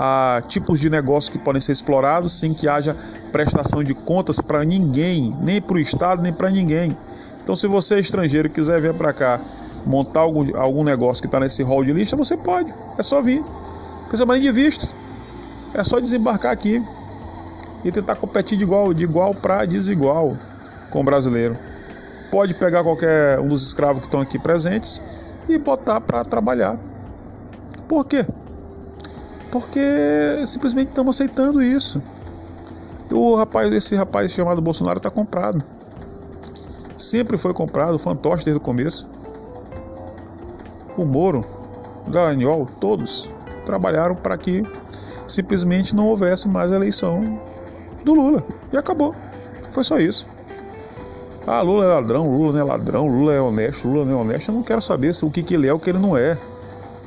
a 0.00 0.40
tipos 0.46 0.78
de 0.78 0.88
negócios 0.88 1.28
que 1.28 1.38
podem 1.38 1.60
ser 1.60 1.72
explorados 1.72 2.38
sem 2.38 2.54
que 2.54 2.68
haja 2.68 2.96
prestação 3.32 3.82
de 3.82 3.94
contas 3.94 4.40
para 4.40 4.64
ninguém, 4.64 5.36
nem 5.42 5.60
para 5.60 5.74
o 5.74 5.80
Estado, 5.80 6.22
nem 6.22 6.32
para 6.32 6.50
ninguém. 6.50 6.96
Então, 7.42 7.56
se 7.56 7.66
você 7.66 7.96
é 7.96 7.98
estrangeiro 7.98 8.46
e 8.46 8.50
quiser 8.50 8.80
vir 8.80 8.94
para 8.94 9.12
cá 9.12 9.40
montar 9.84 10.20
algum, 10.20 10.56
algum 10.56 10.84
negócio 10.84 11.20
que 11.20 11.26
está 11.26 11.40
nesse 11.40 11.64
hall 11.64 11.84
de 11.84 11.92
lista, 11.92 12.14
você 12.14 12.36
pode. 12.36 12.72
É 12.96 13.02
só 13.02 13.20
vir. 13.20 13.40
Não 13.40 14.02
precisa 14.02 14.24
mais 14.24 14.40
de 14.40 14.52
visto. 14.52 14.88
É 15.74 15.82
só 15.82 15.98
desembarcar 15.98 16.52
aqui 16.52 16.80
e 17.84 17.90
tentar 17.90 18.14
competir 18.14 18.56
de 18.56 18.62
igual, 18.62 18.94
de 18.94 19.02
igual 19.02 19.34
para 19.34 19.64
desigual 19.64 20.36
com 20.90 21.00
o 21.00 21.04
brasileiro. 21.04 21.56
Pode 22.30 22.54
pegar 22.54 22.84
qualquer 22.84 23.40
um 23.40 23.48
dos 23.48 23.66
escravos 23.66 24.00
que 24.00 24.06
estão 24.06 24.20
aqui 24.20 24.38
presentes 24.38 25.02
e 25.48 25.58
botar 25.58 26.00
para 26.00 26.24
trabalhar. 26.24 26.78
Por 27.88 28.04
quê? 28.04 28.24
Porque 29.50 29.80
simplesmente 30.46 30.88
estamos 30.88 31.16
aceitando 31.16 31.62
isso. 31.62 32.02
O 33.10 33.36
rapaz, 33.36 33.72
esse 33.72 33.94
rapaz 33.94 34.30
chamado 34.30 34.60
Bolsonaro 34.60 34.98
está 34.98 35.10
comprado. 35.10 35.62
Sempre 36.96 37.38
foi 37.38 37.54
comprado, 37.54 37.98
fantoche 37.98 38.44
desde 38.44 38.58
o 38.58 38.62
começo. 38.62 39.08
O 40.96 41.04
Moro, 41.04 41.44
o 42.06 42.10
Dallagnol, 42.10 42.66
todos 42.80 43.30
trabalharam 43.64 44.16
para 44.16 44.36
que 44.36 44.62
simplesmente 45.26 45.94
não 45.94 46.08
houvesse 46.08 46.48
mais 46.48 46.72
eleição 46.72 47.40
do 48.04 48.14
Lula. 48.14 48.44
E 48.72 48.76
acabou. 48.76 49.14
Foi 49.70 49.84
só 49.84 49.98
isso. 49.98 50.26
Ah, 51.46 51.62
Lula 51.62 51.84
é 51.84 51.88
ladrão, 51.88 52.30
Lula 52.30 52.52
não 52.52 52.60
é 52.60 52.64
ladrão, 52.64 53.06
Lula 53.06 53.32
é 53.32 53.40
honesto, 53.40 53.88
Lula 53.88 54.04
não 54.04 54.12
é 54.12 54.16
honesto. 54.16 54.50
Eu 54.50 54.54
não 54.54 54.62
quero 54.62 54.82
saber 54.82 55.14
se 55.14 55.24
o 55.24 55.30
que, 55.30 55.42
que 55.42 55.54
ele 55.54 55.66
é 55.66 55.72
o 55.72 55.78
que 55.78 55.88
ele 55.88 55.98
não 55.98 56.14
é. 56.14 56.36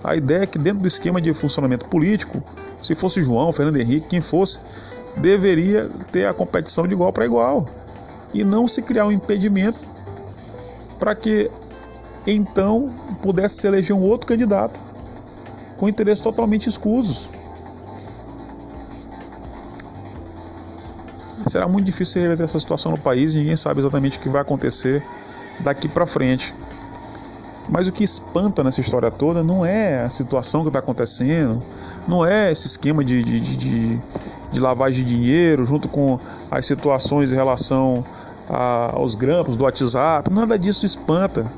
A 0.04 0.16
ideia 0.16 0.44
é 0.44 0.46
que 0.48 0.58
dentro 0.58 0.82
do 0.82 0.88
esquema 0.88 1.22
de 1.22 1.34
funcionamento 1.34 1.86
político, 1.86 2.44
se 2.82 2.96
fosse 2.96 3.22
João, 3.22 3.52
Fernando 3.54 3.78
Henrique, 3.78 4.08
quem 4.08 4.22
fosse, 4.22 4.60
deveria 5.18 5.90
ter 6.12 6.26
a 6.26 6.34
competição 6.34 6.88
de 6.88 6.94
igual 6.94 7.14
para 7.14 7.26
igual 7.26 7.68
e 8.34 8.44
não 8.44 8.68
se 8.68 8.82
criar 8.82 9.06
um 9.06 9.12
impedimento 9.12 9.80
para 10.98 11.14
que 11.14 11.52
então 12.26 12.86
pudesse 13.22 13.58
se 13.58 13.68
eleger 13.68 13.96
um 13.96 14.02
outro 14.02 14.28
candidato 14.28 14.80
com 15.78 15.90
interesses 15.90 16.22
totalmente 16.22 16.68
escusos. 16.68 17.30
Será 21.48 21.68
muito 21.68 21.86
difícil 21.86 22.22
reverter 22.22 22.44
essa 22.44 22.60
situação 22.60 22.92
no 22.92 22.98
país 22.98 23.34
ninguém 23.34 23.58
sabe 23.58 23.82
exatamente 23.82 24.18
o 24.18 24.22
que 24.22 24.30
vai 24.30 24.42
acontecer 24.42 25.04
daqui 25.60 25.88
para 25.90 26.06
frente. 26.06 26.54
Mas 27.71 27.88
o 27.88 27.91
que 27.93 28.03
espanta 28.03 28.63
nessa 28.65 28.81
história 28.81 29.10
toda 29.10 29.41
não 29.41 29.65
é 29.65 30.03
a 30.03 30.10
situação 30.10 30.62
que 30.63 30.67
está 30.67 30.79
acontecendo, 30.79 31.63
não 32.05 32.25
é 32.25 32.51
esse 32.51 32.67
esquema 32.67 33.01
de, 33.01 33.23
de, 33.23 33.39
de, 33.39 33.99
de, 34.51 34.60
lavagem 34.60 35.05
de 35.05 35.15
dinheiro, 35.15 35.65
junto 35.65 35.88
com 35.88 36.19
as 36.51 36.65
situações 36.65 37.31
em 37.31 37.36
relação 37.36 38.03
a, 38.49 38.91
aos 38.93 39.15
grampos 39.15 39.55
do 39.55 39.63
WhatsApp, 39.63 40.29
nada 40.29 40.60
disso 40.60 40.86
espanta. 40.86 41.49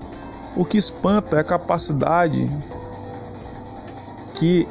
O 0.55 0.63
que 0.63 0.77
espanta 0.77 1.37
é 1.37 1.39
a 1.39 1.43
capacidade 1.43 2.47
que 4.35 4.67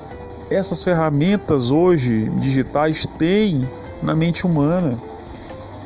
essas 0.48 0.84
ferramentas 0.84 1.72
hoje 1.72 2.30
digitais 2.38 3.04
têm 3.18 3.66
na 4.00 4.14
mente 4.14 4.46
humana. 4.46 4.96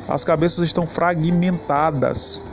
As 0.07 0.23
cabeças 0.23 0.63
estão 0.65 0.85
fragmentadas 0.85 2.43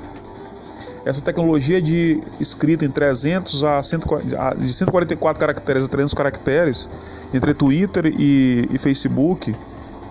essa 1.04 1.20
tecnologia 1.20 1.82
de 1.82 2.22
escrita 2.40 2.84
em 2.84 2.90
300 2.90 3.62
a, 3.62 3.82
140, 3.82 4.56
de 4.56 4.72
144 4.72 5.38
caracteres 5.38 5.84
a 5.84 5.88
300 5.88 6.14
caracteres 6.14 6.88
entre 7.32 7.52
Twitter 7.52 8.06
e, 8.06 8.68
e 8.72 8.78
Facebook, 8.78 9.54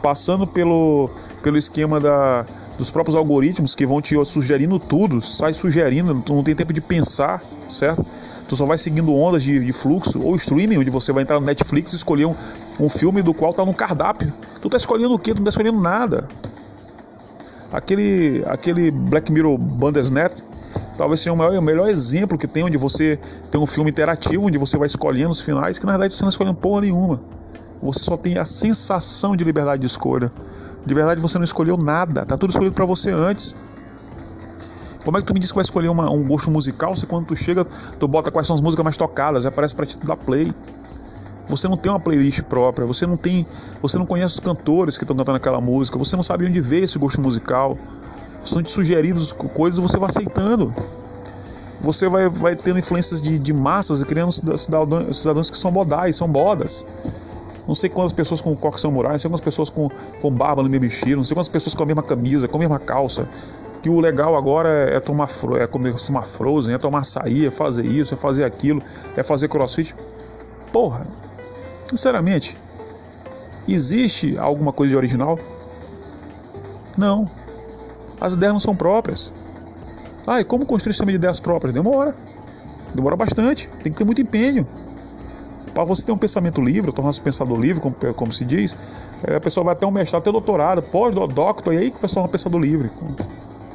passando 0.01 0.45
pelo, 0.45 1.10
pelo 1.41 1.58
esquema 1.58 1.99
da, 1.99 2.45
dos 2.77 2.91
próprios 2.91 3.15
algoritmos 3.15 3.73
que 3.73 3.86
vão 3.86 4.01
te 4.01 4.13
sugerindo 4.25 4.77
tudo, 4.77 5.21
sai 5.21 5.53
sugerindo, 5.53 6.21
tu 6.21 6.34
não 6.34 6.43
tem 6.43 6.56
tempo 6.56 6.71
de 6.71 6.82
pensar, 6.82 7.41
certo? 7.67 8.06
Tu 8.47 8.56
só 8.56 8.65
vai 8.65 8.77
seguindo 8.77 9.15
ondas 9.15 9.41
de, 9.41 9.60
de 9.60 9.73
fluxo, 9.73 10.21
ou 10.21 10.36
streaming, 10.36 10.77
onde 10.77 10.91
você 10.91 11.12
vai 11.12 11.23
entrar 11.23 11.39
no 11.39 11.45
Netflix 11.45 11.93
e 11.93 11.95
escolher 11.95 12.25
um, 12.25 12.36
um 12.79 12.89
filme 12.89 13.23
do 13.23 13.34
qual 13.34 13.51
está 13.51 13.65
no 13.65 13.73
cardápio. 13.73 14.32
Tu 14.62 14.69
tá 14.69 14.77
escolhendo 14.77 15.15
o 15.15 15.19
quê? 15.19 15.34
Tu 15.34 15.38
não 15.38 15.45
tá 15.45 15.49
escolhendo 15.49 15.82
nada. 15.82 16.27
Aquele, 17.71 18.43
aquele 18.45 18.91
Black 18.91 19.32
Mirror 19.32 19.58
Bandersnatch 19.58 20.43
talvez 20.98 21.20
seja 21.20 21.34
o, 21.34 21.38
maior, 21.38 21.58
o 21.58 21.62
melhor 21.62 21.88
exemplo 21.88 22.38
que 22.38 22.48
tem, 22.48 22.64
onde 22.64 22.78
você 22.78 23.20
tem 23.52 23.60
um 23.60 23.66
filme 23.66 23.90
interativo, 23.90 24.46
onde 24.46 24.58
você 24.58 24.78
vai 24.78 24.88
escolhendo 24.88 25.32
os 25.32 25.40
finais, 25.40 25.80
que 25.80 25.86
na 25.86 25.94
verdade 25.94 26.16
você 26.16 26.24
não 26.24 26.30
escolhendo 26.30 26.58
porra 26.58 26.82
nenhuma. 26.82 27.22
Você 27.82 28.04
só 28.04 28.16
tem 28.16 28.38
a 28.38 28.46
sensação 28.46 29.36
de 29.36 29.44
liberdade 29.44 29.82
de 29.82 29.88
escolha. 29.88 30.32
De 30.86 30.94
verdade 30.94 31.20
você 31.20 31.38
não 31.38 31.46
escolheu 31.46 31.78
nada, 31.78 32.26
tá 32.26 32.38
tudo 32.38 32.52
escolhido 32.52 32.76
para 32.76 32.86
você 32.86 33.12
antes. 33.12 33.56
Como 35.04 35.18
é 35.18 35.22
que 35.22 35.28
tu 35.28 35.34
me 35.34 35.40
diz 35.40 35.52
que 35.52 35.56
vai 35.56 35.64
escolher 35.64 35.90
uma, 35.90 36.10
um 36.10 36.24
gosto 36.24 36.50
musical 36.50 36.96
se 36.96 37.06
quando 37.06 37.26
tu 37.26 37.36
chega, 37.36 37.66
tu 38.00 38.08
bota 38.08 38.32
quais 38.32 38.48
são 38.48 38.54
as 38.54 38.62
músicas 38.62 38.84
mais 38.84 38.96
tocadas, 38.96 39.46
aparece 39.46 39.76
para 39.76 39.86
ti 39.86 39.98
dar 39.98 40.16
play. 40.16 40.54
Você 41.48 41.68
não 41.68 41.76
tem 41.76 41.92
uma 41.92 42.00
playlist 42.00 42.42
própria, 42.44 42.88
você 42.88 43.06
não 43.06 43.18
tem, 43.18 43.46
você 43.82 43.98
não 43.98 44.06
conhece 44.06 44.36
os 44.36 44.40
cantores 44.40 44.98
que 44.98 45.04
estão 45.04 45.16
cantando 45.16 45.36
aquela 45.36 45.60
música, 45.60 45.98
você 45.98 46.16
não 46.16 46.24
sabe 46.24 46.46
onde 46.46 46.62
veio 46.62 46.86
esse 46.86 46.98
gosto 46.98 47.20
musical 47.20 47.78
são 48.43 48.62
te 48.62 48.71
sugeridos 48.71 49.32
coisas 49.32 49.79
você 49.79 49.97
vai 49.97 50.10
aceitando. 50.10 50.73
Você 51.82 52.08
vai, 52.08 52.29
vai 52.29 52.56
tendo 52.56 52.79
influências 52.79 53.21
de, 53.21 53.38
de 53.38 53.51
massas 53.51 53.99
e 53.99 54.06
criando 54.06 54.32
cidadãos, 54.32 55.17
cidadãos 55.17 55.49
que 55.49 55.58
são 55.58 55.71
bodais, 55.71 56.15
são 56.15 56.29
bodas. 56.29 56.86
Não 57.67 57.75
sei 57.75 57.89
quantas 57.89 58.13
pessoas 58.13 58.41
com 58.41 58.56
coque 58.56 58.79
samurai, 58.79 59.13
não 59.13 59.19
sei 59.19 59.29
quantas 59.29 59.43
pessoas 59.43 59.69
com, 59.69 59.89
com 60.21 60.32
barba 60.32 60.63
no 60.63 60.69
mesmo 60.69 60.86
estilo, 60.86 61.17
não 61.17 61.25
sei 61.25 61.36
quantas 61.36 61.49
pessoas 61.49 61.73
com 61.73 61.84
a 61.84 61.86
mesma 61.86 62.03
camisa, 62.03 62.47
com 62.47 62.58
a 62.58 62.60
mesma 62.60 62.79
calça. 62.79 63.27
Que 63.82 63.89
o 63.89 63.99
legal 63.99 64.38
agora 64.38 64.69
é, 64.69 64.95
é 64.95 64.99
tomar 64.99 65.29
é 65.60 65.67
comer 65.67 65.93
tomar 65.93 66.23
frozen, 66.23 66.73
é 66.73 66.77
tomar 66.77 66.99
açaí, 66.99 67.45
é 67.45 67.51
fazer 67.51 67.86
isso, 67.86 68.13
é 68.13 68.17
fazer 68.17 68.45
aquilo, 68.45 68.82
é 69.15 69.23
fazer 69.23 69.49
crossfit. 69.49 69.93
Porra, 70.71 71.06
sinceramente, 71.89 72.58
existe 73.67 74.38
alguma 74.38 74.71
coisa 74.71 74.91
de 74.91 74.95
original? 74.95 75.38
Não. 76.97 77.25
As 78.24 78.36
ideias 78.36 78.54
não 78.54 78.60
são 78.62 78.74
próprias. 78.74 79.34
Ah, 80.26 80.40
e 80.40 80.46
como 80.46 80.66
construir 80.66 80.94
sistema 80.94 81.12
de 81.12 81.18
ideias 81.18 81.42
próprias? 81.42 81.74
Demora. 81.74 82.16
Demora 82.96 83.18
bastante. 83.18 83.68
Tem 83.84 83.92
que 83.92 83.98
ter 83.98 84.06
muito 84.06 84.22
empenho. 84.22 84.66
Para 85.74 85.84
você 85.84 86.06
ter 86.06 86.14
um 86.14 86.18
pensamento 86.18 86.62
livre, 86.62 86.94
tornar-se 86.94 87.20
pensador 87.20 87.60
livre, 87.60 87.82
como, 87.82 87.94
como 88.16 88.32
se 88.32 88.46
diz, 88.46 88.78
é, 89.28 89.36
a 89.36 89.42
pessoa 89.42 89.66
vai 89.66 89.74
até 89.74 89.86
um 89.86 89.92
mestrado, 89.92 90.22
até 90.22 90.32
doutorado, 90.32 90.82
pós-doctor, 90.84 91.74
e 91.74 91.78
aí 91.78 91.92
que 91.92 92.00
vai 92.00 92.08
se 92.08 92.14
tornar 92.16 92.30
um 92.30 92.32
pensador 92.32 92.62
livre. 92.62 92.90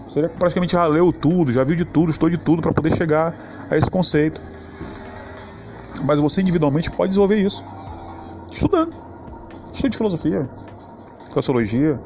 Você 0.08 0.26
praticamente 0.28 0.72
já 0.72 0.86
leu 0.86 1.12
tudo, 1.12 1.52
já 1.52 1.62
viu 1.62 1.76
de 1.76 1.84
tudo, 1.84 2.10
estou 2.10 2.30
de 2.30 2.38
tudo 2.38 2.62
para 2.62 2.72
poder 2.72 2.96
chegar 2.96 3.34
a 3.70 3.76
esse 3.76 3.90
conceito. 3.90 4.40
Mas 6.04 6.20
você 6.20 6.40
individualmente 6.40 6.90
pode 6.90 7.10
desenvolver 7.10 7.36
isso. 7.36 7.62
Estudando. 8.50 8.94
Estude 9.74 9.94
filosofia, 9.94 10.48
sociologia, 11.34 12.00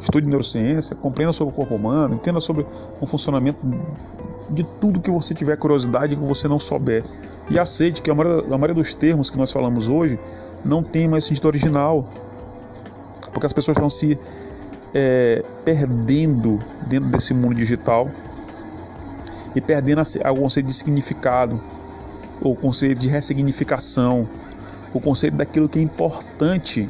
estude 0.00 0.26
neurociência, 0.26 0.94
compreenda 0.94 1.32
sobre 1.32 1.52
o 1.52 1.56
corpo 1.56 1.74
humano, 1.74 2.14
entenda 2.14 2.40
sobre 2.40 2.66
o 3.00 3.06
funcionamento 3.06 3.66
de 4.50 4.64
tudo 4.80 5.00
que 5.00 5.10
você 5.10 5.34
tiver 5.34 5.56
curiosidade 5.56 6.14
e 6.14 6.16
que 6.16 6.22
você 6.22 6.46
não 6.48 6.58
souber. 6.58 7.04
E 7.50 7.58
aceite 7.58 8.02
que 8.02 8.10
a 8.10 8.14
maioria, 8.14 8.44
a 8.46 8.58
maioria 8.58 8.74
dos 8.74 8.94
termos 8.94 9.30
que 9.30 9.38
nós 9.38 9.52
falamos 9.52 9.88
hoje 9.88 10.18
não 10.64 10.82
tem 10.82 11.08
mais 11.08 11.24
sentido 11.24 11.46
original. 11.46 12.08
Porque 13.32 13.46
as 13.46 13.52
pessoas 13.52 13.76
estão 13.76 13.90
se 13.90 14.18
é, 14.94 15.42
perdendo 15.64 16.62
dentro 16.86 17.08
desse 17.10 17.34
mundo 17.34 17.54
digital 17.54 18.10
e 19.54 19.60
perdendo 19.60 20.02
o 20.02 20.36
conceito 20.36 20.66
de 20.66 20.74
significado, 20.74 21.60
o 22.40 22.54
conceito 22.54 23.00
de 23.00 23.08
ressignificação, 23.08 24.28
o 24.92 25.00
conceito 25.00 25.36
daquilo 25.36 25.68
que 25.68 25.78
é 25.78 25.82
importante. 25.82 26.88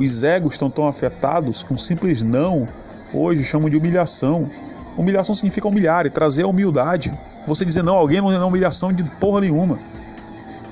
Os 0.00 0.24
egos 0.24 0.54
estão 0.54 0.70
tão 0.70 0.88
afetados 0.88 1.62
com 1.62 1.74
um 1.74 1.78
simples 1.78 2.22
não, 2.22 2.66
hoje 3.12 3.44
chamam 3.44 3.68
de 3.68 3.76
humilhação. 3.76 4.50
Humilhação 4.96 5.34
significa 5.34 5.68
humilhar 5.68 6.06
e 6.06 6.10
trazer 6.10 6.44
a 6.44 6.46
humildade. 6.46 7.12
Você 7.46 7.66
dizer 7.66 7.82
não 7.82 7.96
alguém 7.96 8.18
não 8.18 8.32
é 8.32 8.42
humilhação 8.42 8.94
de 8.94 9.04
porra 9.20 9.42
nenhuma. 9.42 9.78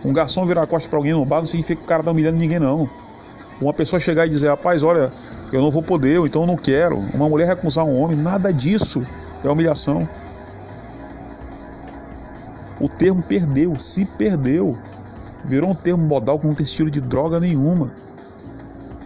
Um 0.03 0.15
garçom 0.15 0.47
virar 0.47 0.63
a 0.63 0.67
costa 0.67 0.89
para 0.89 0.99
alguém 0.99 1.13
no 1.13 1.27
bar 1.27 1.41
não 1.41 1.47
significa 1.47 1.77
que 1.77 1.85
o 1.85 1.87
cara 1.87 2.03
tá 2.03 2.11
humilhando 2.11 2.39
ninguém, 2.39 2.59
não. 2.59 2.89
Uma 3.61 3.75
pessoa 3.75 4.01
chegar 4.01 4.25
e 4.25 4.31
dizer, 4.31 4.49
rapaz, 4.49 4.83
olha, 4.83 5.13
eu 5.53 5.61
não 5.61 5.71
vou 5.71 5.83
poder, 5.83 6.19
ou 6.21 6.27
então 6.27 6.41
eu 6.45 6.47
não 6.47 6.57
quero. 6.57 6.97
Uma 7.13 7.29
mulher 7.29 7.49
recusar 7.49 7.85
um 7.85 8.01
homem, 8.01 8.17
nada 8.17 8.51
disso 8.51 9.07
é 9.45 9.49
humilhação. 9.51 10.09
O 12.81 12.89
termo 12.89 13.23
perdeu, 13.23 13.79
se 13.79 14.07
perdeu. 14.07 14.79
Virou 15.45 15.69
um 15.69 15.75
termo 15.75 16.07
modal 16.07 16.39
que 16.39 16.47
não 16.47 16.55
tem 16.55 16.65
estilo 16.65 16.91
de 16.91 17.03
droga 17.03 17.39
nenhuma. 17.39 17.93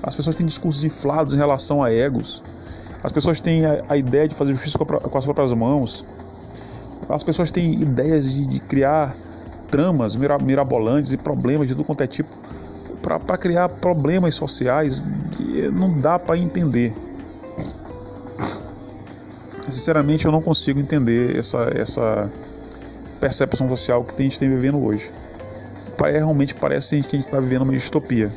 As 0.02 0.16
pessoas 0.16 0.36
têm 0.36 0.46
discursos 0.46 0.82
inflados 0.84 1.34
em 1.34 1.38
relação 1.38 1.82
a 1.82 1.92
egos. 1.92 2.42
As 3.02 3.12
pessoas 3.12 3.40
têm 3.40 3.64
a, 3.64 3.82
a 3.88 3.96
ideia 3.96 4.26
de 4.26 4.34
fazer 4.34 4.52
justiça 4.52 4.78
com, 4.78 4.84
a, 4.84 5.00
com, 5.00 5.18
as 5.18 5.24
próprias 5.24 5.52
mãos. 5.52 6.04
As 7.08 7.22
pessoas 7.22 7.50
têm 7.50 7.80
ideias 7.80 8.30
de, 8.30 8.46
de 8.46 8.60
criar 8.60 9.14
tramas 9.70 10.16
mirabolantes 10.16 11.12
e 11.12 11.16
problemas 11.16 11.68
de 11.68 11.74
tudo 11.74 11.86
quanto 11.86 12.02
é 12.02 12.06
tipo 12.06 12.28
para 13.02 13.36
criar 13.36 13.68
problemas 13.68 14.34
sociais 14.36 15.02
que 15.32 15.68
não 15.72 15.92
dá 15.92 16.18
para 16.18 16.38
entender. 16.38 16.94
Sinceramente, 19.68 20.24
eu 20.24 20.32
não 20.32 20.40
consigo 20.40 20.78
entender 20.78 21.36
essa, 21.36 21.70
essa 21.74 22.30
percepção 23.20 23.68
social 23.68 24.04
que 24.04 24.14
a 24.20 24.22
gente 24.22 24.38
tem 24.38 24.48
vivendo 24.48 24.82
hoje. 24.82 25.10
Realmente 26.00 26.54
parece 26.54 27.00
que 27.02 27.16
a 27.16 27.18
gente 27.18 27.26
está 27.26 27.38
vivendo 27.40 27.62
uma 27.62 27.72
distopia. 27.72 28.30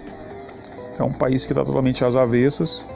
É 0.97 1.03
um 1.03 1.11
país 1.11 1.45
que 1.45 1.51
está 1.51 1.63
totalmente 1.63 2.03
às 2.03 2.15
avessas 2.15 2.87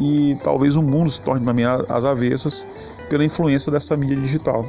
e 0.00 0.36
talvez 0.42 0.76
o 0.76 0.82
mundo 0.82 1.10
se 1.10 1.20
torne 1.20 1.44
também 1.44 1.64
às 1.64 2.04
avessas 2.04 2.66
pela 3.08 3.24
influência 3.24 3.70
dessa 3.70 3.96
mídia 3.96 4.16
digital. 4.16 4.64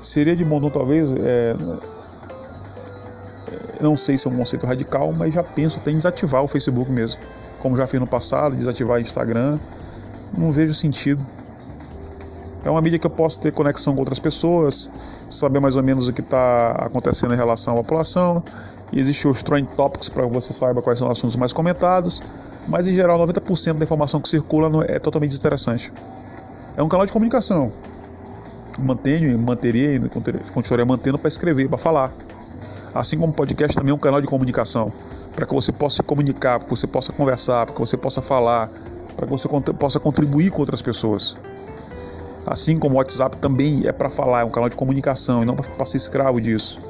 Seria 0.00 0.34
de 0.34 0.44
bom 0.44 0.60
tom, 0.60 0.70
talvez, 0.70 1.12
é, 1.12 1.54
não 3.80 3.96
sei 3.96 4.16
se 4.16 4.26
é 4.26 4.30
um 4.30 4.36
conceito 4.36 4.66
radical, 4.66 5.12
mas 5.12 5.34
já 5.34 5.42
penso 5.42 5.78
até 5.78 5.90
em 5.90 5.96
desativar 5.96 6.42
o 6.42 6.48
Facebook 6.48 6.90
mesmo, 6.90 7.20
como 7.60 7.76
já 7.76 7.86
fiz 7.86 8.00
no 8.00 8.06
passado, 8.06 8.56
desativar 8.56 8.98
o 8.98 9.00
Instagram. 9.00 9.58
Não 10.36 10.50
vejo 10.50 10.72
sentido. 10.72 11.24
É 12.64 12.70
uma 12.70 12.80
mídia 12.80 12.98
que 12.98 13.06
eu 13.06 13.10
posso 13.10 13.40
ter 13.40 13.52
conexão 13.52 13.92
com 13.92 14.00
outras 14.00 14.20
pessoas, 14.20 14.90
saber 15.28 15.60
mais 15.60 15.76
ou 15.76 15.82
menos 15.82 16.08
o 16.08 16.12
que 16.12 16.20
está 16.20 16.70
acontecendo 16.78 17.34
em 17.34 17.36
relação 17.36 17.74
à 17.74 17.76
população. 17.76 18.42
E 18.92 19.00
existe 19.00 19.26
os 19.26 19.42
trend 19.42 19.72
topics 19.72 20.08
para 20.08 20.26
que 20.26 20.32
você 20.32 20.52
saiba 20.52 20.82
quais 20.82 20.98
são 20.98 21.08
os 21.08 21.18
assuntos 21.18 21.36
mais 21.36 21.52
comentados. 21.52 22.22
Mas 22.68 22.86
em 22.86 22.94
geral, 22.94 23.18
90% 23.26 23.78
da 23.78 23.84
informação 23.84 24.20
que 24.20 24.28
circula 24.28 24.84
é 24.86 24.98
totalmente 24.98 25.30
desinteressante. 25.30 25.92
É 26.76 26.82
um 26.82 26.88
canal 26.88 27.06
de 27.06 27.12
comunicação. 27.12 27.72
Mantenho 28.78 29.30
e 29.30 29.36
manteria, 29.36 30.00
continuaria 30.52 30.86
mantendo 30.86 31.18
para 31.18 31.28
escrever, 31.28 31.68
para 31.68 31.78
falar. 31.78 32.12
Assim 32.94 33.18
como 33.18 33.32
o 33.32 33.34
podcast 33.34 33.74
também 33.74 33.90
é 33.90 33.94
um 33.94 33.98
canal 33.98 34.20
de 34.20 34.26
comunicação, 34.26 34.92
para 35.34 35.46
que 35.46 35.54
você 35.54 35.72
possa 35.72 35.96
se 35.96 36.02
comunicar, 36.02 36.58
para 36.58 36.68
que 36.68 36.70
você 36.70 36.86
possa 36.86 37.12
conversar, 37.12 37.64
para 37.64 37.74
que 37.74 37.80
você 37.80 37.96
possa 37.96 38.20
falar, 38.20 38.68
para 39.16 39.26
que 39.26 39.32
você 39.32 39.48
possa 39.48 39.98
contribuir 39.98 40.50
com 40.50 40.60
outras 40.60 40.82
pessoas. 40.82 41.36
Assim 42.46 42.78
como 42.78 42.96
o 42.96 42.98
WhatsApp 42.98 43.38
também 43.38 43.86
é 43.86 43.92
para 43.92 44.10
falar, 44.10 44.40
é 44.40 44.44
um 44.44 44.50
canal 44.50 44.68
de 44.68 44.76
comunicação 44.76 45.42
e 45.42 45.46
não 45.46 45.54
para 45.54 45.86
ser 45.86 45.96
escravo 45.96 46.40
disso. 46.40 46.80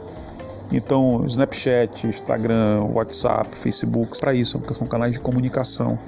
Então, 0.72 1.22
Snapchat, 1.26 2.06
Instagram, 2.06 2.84
WhatsApp, 2.92 3.54
Facebook, 3.54 4.18
para 4.18 4.34
isso, 4.34 4.60
são 4.74 4.86
canais 4.86 5.12
de 5.12 5.20
comunicação 5.20 5.98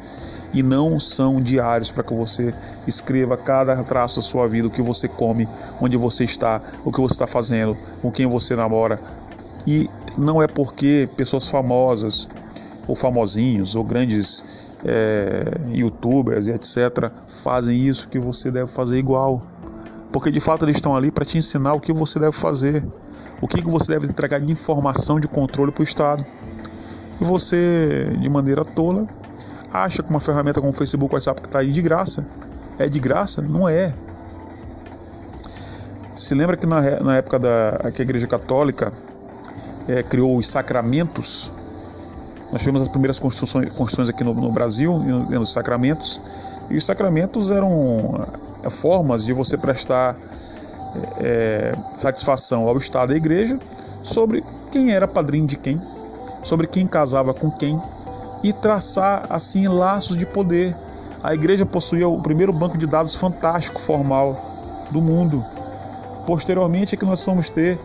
e 0.55 0.63
não 0.63 0.99
são 0.99 1.41
diários 1.41 1.91
para 1.91 2.03
que 2.03 2.15
você 2.15 2.55
escreva 2.87 3.37
cada 3.37 3.83
traço 3.85 4.17
da 4.17 4.23
sua 4.23 4.49
vida, 4.49 4.69
o 4.69 4.71
que 4.71 4.81
você 4.81 5.07
come, 5.07 5.47
onde 5.81 5.97
você 5.97 6.25
está, 6.25 6.63
o 6.85 6.91
que 6.91 7.01
você 7.01 7.15
está 7.15 7.27
fazendo, 7.27 7.77
com 8.01 8.11
quem 8.11 8.27
você 8.27 8.57
namora. 8.57 8.99
E 9.67 9.91
não 10.17 10.41
é 10.41 10.47
porque 10.47 11.09
pessoas 11.17 11.47
famosas, 11.49 12.29
ou 12.87 12.95
famosinhos, 12.95 13.75
ou 13.75 13.83
grandes 13.83 14.45
é, 14.85 15.45
youtubers 15.73 16.47
e 16.47 16.53
etc., 16.53 17.11
fazem 17.43 17.77
isso 17.77 18.09
que 18.09 18.19
você 18.19 18.51
deve 18.51 18.71
fazer 18.71 18.99
igual. 18.99 19.43
Porque 20.15 20.31
de 20.31 20.39
fato 20.39 20.65
eles 20.65 20.77
estão 20.77 20.95
ali 20.95 21.11
para 21.11 21.25
te 21.25 21.37
ensinar 21.39 21.75
o 21.75 21.81
que 21.81 21.93
você 21.93 22.21
deve 22.21 22.31
fazer, 22.31 22.87
o 23.41 23.49
que 23.49 23.61
você 23.65 23.91
deve 23.91 24.07
entregar 24.07 24.41
de 24.41 24.51
informação 24.51 25.19
de 25.19 25.27
controle 25.27 25.73
para 25.73 25.81
o 25.81 25.85
Estado. 25.85 26.25
E 27.21 27.25
você, 27.25 28.17
de 28.21 28.29
maneira 28.29 28.65
tola, 28.65 29.09
acha 29.73 30.05
que 30.05 30.11
uma 30.11 30.21
ferramenta 30.21 30.61
como 30.61 30.73
o 30.73 30.77
Facebook, 30.77 31.13
WhatsApp 31.13 31.41
que 31.41 31.49
está 31.49 31.59
aí 31.59 31.73
de 31.73 31.83
graça, 31.83 32.25
é 32.79 32.89
de 32.89 33.01
graça? 33.01 33.43
Não 33.43 33.69
é. 33.69 33.93
Se 36.15 36.33
lembra 36.33 36.57
que 36.57 36.65
na, 36.65 36.81
na 37.01 37.17
época 37.17 37.41
da 37.41 37.91
que 37.93 38.01
a 38.01 38.05
Igreja 38.05 38.29
Católica 38.29 38.93
é, 39.89 40.01
criou 40.05 40.39
os 40.39 40.47
sacramentos, 40.47 41.51
nós 42.53 42.61
tivemos 42.61 42.83
as 42.83 42.89
primeiras 42.89 43.19
constituições, 43.19 43.73
constituições 43.73 44.09
aqui 44.11 44.23
no, 44.23 44.33
no 44.33 44.53
Brasil, 44.53 44.97
nos 44.97 45.53
sacramentos, 45.53 46.21
e 46.71 46.77
os 46.77 46.85
sacramentos 46.85 47.51
eram 47.51 48.27
é, 48.63 48.71
formas 48.71 49.25
de 49.25 49.33
você 49.33 49.57
prestar 49.57 50.17
é, 51.19 51.77
satisfação 51.95 52.69
ao 52.69 52.77
Estado 52.77 53.13
e 53.13 53.15
à 53.15 53.17
Igreja 53.17 53.59
sobre 54.03 54.45
quem 54.71 54.93
era 54.93 55.09
padrinho 55.09 55.47
de 55.47 55.57
quem, 55.57 55.81
sobre 56.43 56.67
quem 56.67 56.87
casava 56.87 57.33
com 57.33 57.51
quem, 57.51 57.81
e 58.43 58.53
traçar 58.53 59.27
assim 59.31 59.67
laços 59.67 60.17
de 60.17 60.27
poder. 60.27 60.77
A 61.23 61.33
Igreja 61.33 61.65
possuía 61.65 62.07
o 62.07 62.21
primeiro 62.21 62.53
banco 62.53 62.77
de 62.77 62.87
dados 62.87 63.15
fantástico 63.15 63.81
formal 63.81 64.87
do 64.91 65.01
mundo. 65.01 65.43
Posteriormente 66.27 66.95
é 66.95 66.99
que 66.99 67.05
nós 67.05 67.25
vamos 67.25 67.49
ter 67.49 67.79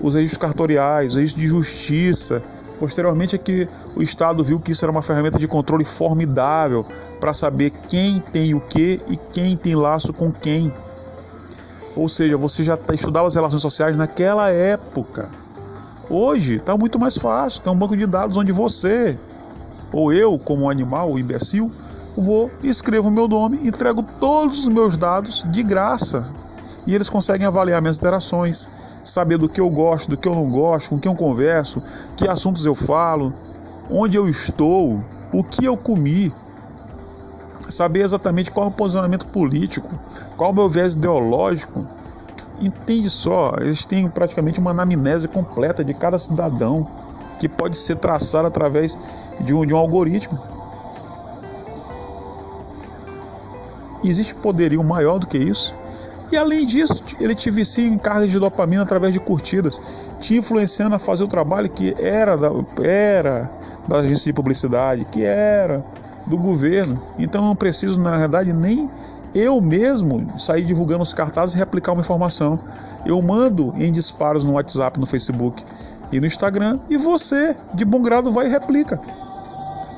os 0.00 0.14
registros 0.14 0.40
cartoriais, 0.40 1.08
os 1.08 1.16
registros 1.16 1.42
de 1.42 1.48
justiça, 1.48 2.42
Posteriormente 2.78 3.36
é 3.36 3.38
que 3.38 3.68
o 3.94 4.02
Estado 4.02 4.44
viu 4.44 4.60
que 4.60 4.72
isso 4.72 4.84
era 4.84 4.92
uma 4.92 5.02
ferramenta 5.02 5.38
de 5.38 5.48
controle 5.48 5.84
formidável 5.84 6.84
para 7.18 7.32
saber 7.32 7.70
quem 7.88 8.20
tem 8.32 8.54
o 8.54 8.60
que 8.60 9.00
e 9.08 9.16
quem 9.16 9.56
tem 9.56 9.74
laço 9.74 10.12
com 10.12 10.30
quem. 10.30 10.72
Ou 11.96 12.08
seja, 12.08 12.36
você 12.36 12.62
já 12.62 12.76
tá, 12.76 12.92
estudava 12.92 13.26
as 13.26 13.34
relações 13.34 13.62
sociais 13.62 13.96
naquela 13.96 14.50
época. 14.50 15.28
Hoje 16.10 16.56
está 16.56 16.76
muito 16.76 16.98
mais 16.98 17.16
fácil. 17.16 17.62
Tem 17.62 17.72
um 17.72 17.76
banco 17.76 17.96
de 17.96 18.06
dados 18.06 18.36
onde 18.36 18.52
você, 18.52 19.18
ou 19.90 20.12
eu, 20.12 20.38
como 20.38 20.70
animal, 20.70 21.18
imbecil, 21.18 21.72
vou, 22.16 22.50
escrevo 22.62 23.08
o 23.08 23.10
meu 23.10 23.26
nome, 23.26 23.66
entrego 23.66 24.04
todos 24.20 24.60
os 24.60 24.68
meus 24.68 24.96
dados 24.96 25.44
de 25.50 25.62
graça. 25.62 26.30
E 26.86 26.94
eles 26.94 27.08
conseguem 27.08 27.46
avaliar 27.46 27.80
minhas 27.80 27.96
interações, 27.96 28.68
saber 29.06 29.38
do 29.38 29.48
que 29.48 29.60
eu 29.60 29.70
gosto, 29.70 30.10
do 30.10 30.16
que 30.16 30.28
eu 30.28 30.34
não 30.34 30.50
gosto, 30.50 30.90
com 30.90 30.98
quem 30.98 31.10
eu 31.10 31.16
converso, 31.16 31.82
que 32.16 32.28
assuntos 32.28 32.66
eu 32.66 32.74
falo, 32.74 33.32
onde 33.88 34.16
eu 34.16 34.28
estou, 34.28 35.02
o 35.32 35.44
que 35.44 35.64
eu 35.64 35.76
comi, 35.76 36.34
saber 37.68 38.00
exatamente 38.02 38.50
qual 38.50 38.66
é 38.66 38.68
o 38.68 38.72
posicionamento 38.72 39.26
político, 39.26 39.88
qual 40.36 40.50
é 40.50 40.52
o 40.52 40.56
meu 40.56 40.68
viés 40.68 40.94
ideológico. 40.94 41.86
Entende 42.60 43.08
só, 43.08 43.54
eles 43.60 43.86
têm 43.86 44.08
praticamente 44.08 44.58
uma 44.58 44.72
anamnese 44.72 45.28
completa 45.28 45.84
de 45.84 45.94
cada 45.94 46.18
cidadão 46.18 46.86
que 47.38 47.48
pode 47.48 47.76
ser 47.76 47.96
traçada 47.96 48.48
através 48.48 48.98
de 49.40 49.54
um, 49.54 49.64
de 49.64 49.72
um 49.72 49.76
algoritmo. 49.76 50.38
existe 54.08 54.34
poderio 54.34 54.82
maior 54.84 55.18
do 55.18 55.26
que 55.26 55.38
isso? 55.38 55.74
E 56.30 56.36
além 56.36 56.66
disso, 56.66 57.04
ele 57.20 57.34
te 57.34 57.50
vicia 57.50 57.86
em 57.86 57.96
cargas 57.96 58.30
de 58.30 58.38
dopamina 58.38 58.82
através 58.82 59.12
de 59.12 59.20
curtidas, 59.20 59.80
te 60.20 60.36
influenciando 60.36 60.94
a 60.94 60.98
fazer 60.98 61.22
o 61.24 61.28
trabalho 61.28 61.68
que 61.68 61.94
era 61.98 62.36
da, 62.36 62.50
era 62.82 63.50
da 63.86 63.98
agência 63.98 64.30
de 64.30 64.32
publicidade, 64.32 65.04
que 65.04 65.22
era 65.22 65.84
do 66.26 66.36
governo. 66.36 67.00
Então 67.18 67.44
não 67.44 67.54
preciso, 67.54 67.98
na 68.00 68.18
verdade, 68.18 68.52
nem 68.52 68.90
eu 69.34 69.60
mesmo 69.60 70.38
sair 70.38 70.64
divulgando 70.64 71.02
os 71.02 71.14
cartazes 71.14 71.54
e 71.54 71.58
replicar 71.58 71.92
uma 71.92 72.00
informação. 72.00 72.58
Eu 73.04 73.20
mando 73.22 73.72
em 73.76 73.92
disparos 73.92 74.44
no 74.44 74.54
WhatsApp, 74.54 74.98
no 74.98 75.06
Facebook. 75.06 75.62
e 76.12 76.20
no 76.20 76.26
Instagram, 76.26 76.78
e 76.88 76.96
você, 76.96 77.56
de 77.74 77.84
bom 77.84 78.00
grado, 78.00 78.30
vai 78.30 78.46
e 78.46 78.48
replica. 78.48 79.00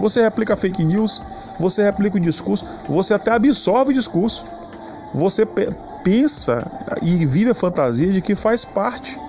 Você 0.01 0.23
replica 0.23 0.57
fake 0.57 0.85
news, 0.85 1.23
você 1.59 1.83
replica 1.83 2.17
o 2.17 2.21
discurso, 2.21 2.65
você 2.89 3.15
até 3.15 3.33
absorve 3.33 3.91
o 3.91 3.95
discurso. 3.95 4.47
Você 5.13 5.47
pensa 6.09 6.67
e 7.03 7.27
vive 7.27 7.51
a 7.51 7.55
fantasia 7.55 8.11
de 8.11 8.23
que 8.23 8.35
faz 8.35 8.65
parte 8.65 9.21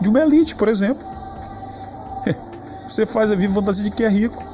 de 0.00 0.08
uma 0.08 0.20
elite, 0.20 0.54
por 0.54 0.68
exemplo. 0.68 1.04
Você 2.86 3.04
faz 3.04 3.30
vive 3.30 3.46
a 3.46 3.54
fantasia 3.54 3.82
de 3.82 3.90
que 3.90 4.04
é 4.04 4.08
rico. 4.08 4.44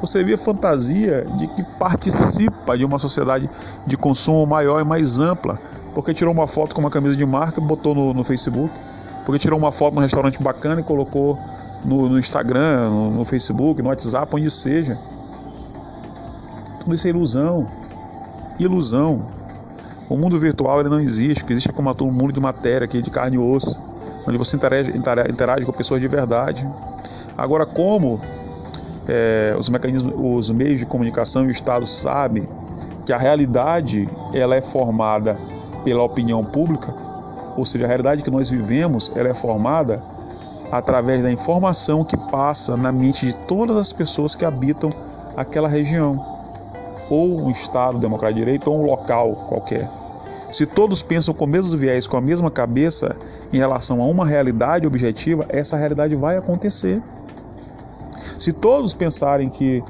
Você 0.00 0.18
vive 0.18 0.34
a 0.34 0.38
fantasia 0.38 1.24
de 1.36 1.46
que 1.46 1.62
participa 1.78 2.76
de 2.76 2.84
uma 2.84 2.98
sociedade 2.98 3.48
de 3.86 3.96
consumo 3.96 4.44
maior 4.44 4.80
e 4.80 4.84
mais 4.84 5.20
ampla, 5.20 5.56
porque 5.94 6.12
tirou 6.12 6.34
uma 6.34 6.48
foto 6.48 6.74
com 6.74 6.80
uma 6.80 6.90
camisa 6.90 7.16
de 7.16 7.24
marca 7.24 7.60
e 7.60 7.64
botou 7.64 7.94
no, 7.94 8.12
no 8.12 8.24
Facebook, 8.24 8.74
porque 9.24 9.38
tirou 9.38 9.56
uma 9.56 9.70
foto 9.70 9.94
num 9.94 10.00
restaurante 10.00 10.42
bacana 10.42 10.80
e 10.80 10.84
colocou 10.84 11.38
no, 11.84 12.08
no 12.08 12.18
Instagram, 12.18 12.90
no, 12.90 13.10
no 13.12 13.24
Facebook, 13.24 13.80
no 13.80 13.88
WhatsApp, 13.88 14.34
onde 14.34 14.50
seja. 14.50 14.98
Tudo 16.80 16.96
isso 16.96 17.06
é 17.06 17.10
ilusão. 17.10 17.70
Ilusão. 18.58 19.43
O 20.08 20.16
mundo 20.16 20.38
virtual 20.38 20.80
ele 20.80 20.88
não 20.88 21.00
existe, 21.00 21.42
o 21.42 21.46
que 21.46 21.52
existe 21.52 21.70
é 21.70 21.72
como 21.72 21.94
um 22.02 22.12
mundo 22.12 22.32
de 22.32 22.40
matéria, 22.40 22.84
aqui, 22.84 23.00
de 23.00 23.10
carne 23.10 23.36
e 23.36 23.38
osso, 23.38 23.82
onde 24.26 24.36
você 24.36 24.56
interage, 24.56 24.92
interage 24.96 25.64
com 25.64 25.72
pessoas 25.72 26.00
de 26.00 26.08
verdade. 26.08 26.66
Agora, 27.36 27.64
como 27.64 28.20
é, 29.08 29.54
os 29.58 29.68
mecanismos, 29.68 30.14
os 30.16 30.50
meios 30.50 30.78
de 30.78 30.86
comunicação 30.86 31.44
e 31.44 31.48
o 31.48 31.50
Estado 31.50 31.86
sabem 31.86 32.46
que 33.06 33.12
a 33.12 33.18
realidade 33.18 34.08
ela 34.32 34.54
é 34.56 34.62
formada 34.62 35.38
pela 35.84 36.02
opinião 36.02 36.44
pública, 36.44 36.94
ou 37.56 37.64
seja, 37.64 37.84
a 37.84 37.88
realidade 37.88 38.22
que 38.22 38.30
nós 38.30 38.50
vivemos 38.50 39.12
ela 39.14 39.28
é 39.28 39.34
formada 39.34 40.02
através 40.72 41.22
da 41.22 41.30
informação 41.30 42.04
que 42.04 42.16
passa 42.30 42.76
na 42.76 42.90
mente 42.90 43.26
de 43.26 43.34
todas 43.46 43.76
as 43.76 43.92
pessoas 43.92 44.34
que 44.34 44.44
habitam 44.44 44.90
aquela 45.36 45.68
região 45.68 46.33
ou 47.14 47.46
um 47.46 47.50
Estado 47.50 47.98
democrático 47.98 48.40
de 48.40 48.44
direito 48.44 48.70
ou 48.70 48.80
um 48.80 48.84
local 48.84 49.32
qualquer. 49.48 49.88
Se 50.50 50.66
todos 50.66 51.02
pensam 51.02 51.32
com 51.34 51.44
os 51.44 51.50
mesmos 51.50 51.74
viés, 51.74 52.06
com 52.06 52.16
a 52.16 52.20
mesma 52.20 52.50
cabeça 52.50 53.16
em 53.52 53.58
relação 53.58 54.02
a 54.02 54.06
uma 54.06 54.26
realidade 54.26 54.86
objetiva, 54.86 55.46
essa 55.48 55.76
realidade 55.76 56.14
vai 56.16 56.36
acontecer. 56.36 57.02
Se 58.38 58.52
todos 58.52 58.94
pensarem 58.94 59.48
que 59.48 59.82